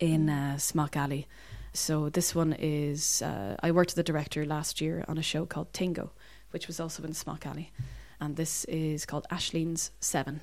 in 0.00 0.30
uh, 0.30 0.56
Smock 0.56 0.96
Alley. 0.96 1.26
So 1.76 2.08
this 2.08 2.34
one 2.34 2.54
is, 2.58 3.20
uh, 3.22 3.56
I 3.62 3.70
worked 3.70 3.90
with 3.90 3.96
the 3.96 4.02
director 4.02 4.46
last 4.46 4.80
year 4.80 5.04
on 5.08 5.18
a 5.18 5.22
show 5.22 5.44
called 5.44 5.72
Tingo, 5.72 6.10
which 6.50 6.66
was 6.66 6.80
also 6.80 7.02
in 7.02 7.12
Smock 7.12 7.46
Alley. 7.46 7.70
And 8.18 8.36
this 8.36 8.64
is 8.64 9.04
called 9.04 9.26
Ashleen's 9.30 9.90
Seven. 10.00 10.40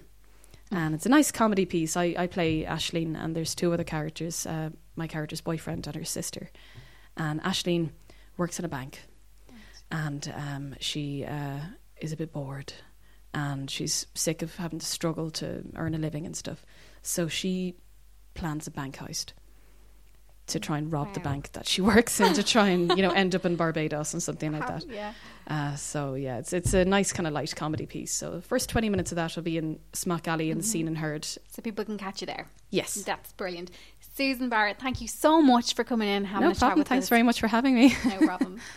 And 0.72 0.94
it's 0.94 1.08
a 1.08 1.10
nice 1.10 1.32
comedy 1.32 1.66
piece. 1.66 1.98
I, 1.98 2.16
I 2.18 2.28
play 2.28 2.64
Ashleen, 2.64 3.16
and 3.16 3.36
there's 3.36 3.56
two 3.56 3.74
other 3.74 3.84
characters 3.84 4.46
uh, 4.46 4.70
my 4.96 5.08
character's 5.08 5.42
boyfriend 5.42 5.88
and 5.88 5.96
her 5.96 6.06
sister. 6.06 6.50
And 7.18 7.42
Ashleen 7.42 7.90
works 8.38 8.60
in 8.60 8.66
a 8.66 8.70
bank, 8.70 9.04
and 9.92 10.32
um, 10.36 10.76
she 10.80 11.26
uh, 11.26 11.60
is 12.00 12.12
a 12.12 12.18
bit 12.18 12.32
bored, 12.32 12.74
and 13.34 13.70
she's 13.70 14.06
sick 14.14 14.42
of 14.44 14.56
having 14.56 14.80
to 14.80 14.86
struggle 14.86 15.32
to 15.32 15.64
earn 15.76 15.96
a 15.96 15.98
living 15.98 16.26
and 16.26 16.36
stuff. 16.36 16.66
So 17.02 17.28
she 17.28 17.76
plans 18.36 18.68
a 18.68 18.72
bank 18.72 18.98
heist 18.98 19.34
to 20.48 20.60
try 20.60 20.78
and 20.78 20.92
rob 20.92 21.14
the 21.14 21.20
bank 21.22 21.52
that 21.54 21.66
she 21.68 21.82
works 21.94 22.20
in 22.20 22.34
to 22.34 22.44
try 22.44 22.68
and 22.70 22.90
you 22.98 23.02
know 23.04 23.12
end 23.12 23.34
up 23.36 23.46
in 23.46 23.56
Barbados 23.56 24.14
and 24.14 24.22
something 24.22 24.52
like 24.52 24.68
that. 24.68 24.86
Yeah. 24.90 25.14
Uh, 25.46 25.76
so 25.76 26.14
yeah, 26.16 26.38
it's 26.38 26.54
it's 26.54 26.74
a 26.74 26.86
nice 26.86 27.12
kind 27.12 27.28
of 27.28 27.34
light 27.34 27.54
comedy 27.56 27.86
piece. 27.86 28.14
So 28.14 28.32
the 28.32 28.42
first 28.42 28.70
twenty 28.70 28.90
minutes 28.90 29.12
of 29.12 29.18
that 29.18 29.36
will 29.36 29.44
be 29.44 29.58
in 29.58 29.80
Smock 29.94 30.28
Alley 30.28 30.52
and 30.52 30.62
Mhm. 30.62 30.66
Seen 30.66 30.88
and 30.88 30.98
Heard. 30.98 31.26
So 31.26 31.62
people 31.62 31.84
can 31.86 31.98
catch 31.98 32.22
you 32.22 32.28
there. 32.28 32.48
Yes, 32.70 32.96
That's 33.04 33.34
brilliant. 33.34 33.70
Susan 34.16 34.48
Barrett, 34.50 34.80
thank 34.80 35.02
you 35.02 35.08
so 35.08 35.42
much 35.42 35.74
for 35.76 35.84
coming 35.84 36.08
in 36.08 36.24
having 36.26 36.46
no 36.48 36.52
a 36.52 36.54
chat 36.54 36.60
problem. 36.60 36.80
with 36.80 36.88
Thanks 36.88 37.06
us. 37.06 37.10
very 37.10 37.24
much 37.24 37.40
for 37.40 37.48
having 37.48 37.76
me. 37.76 37.96
No 38.06 38.20
problem. 38.20 38.60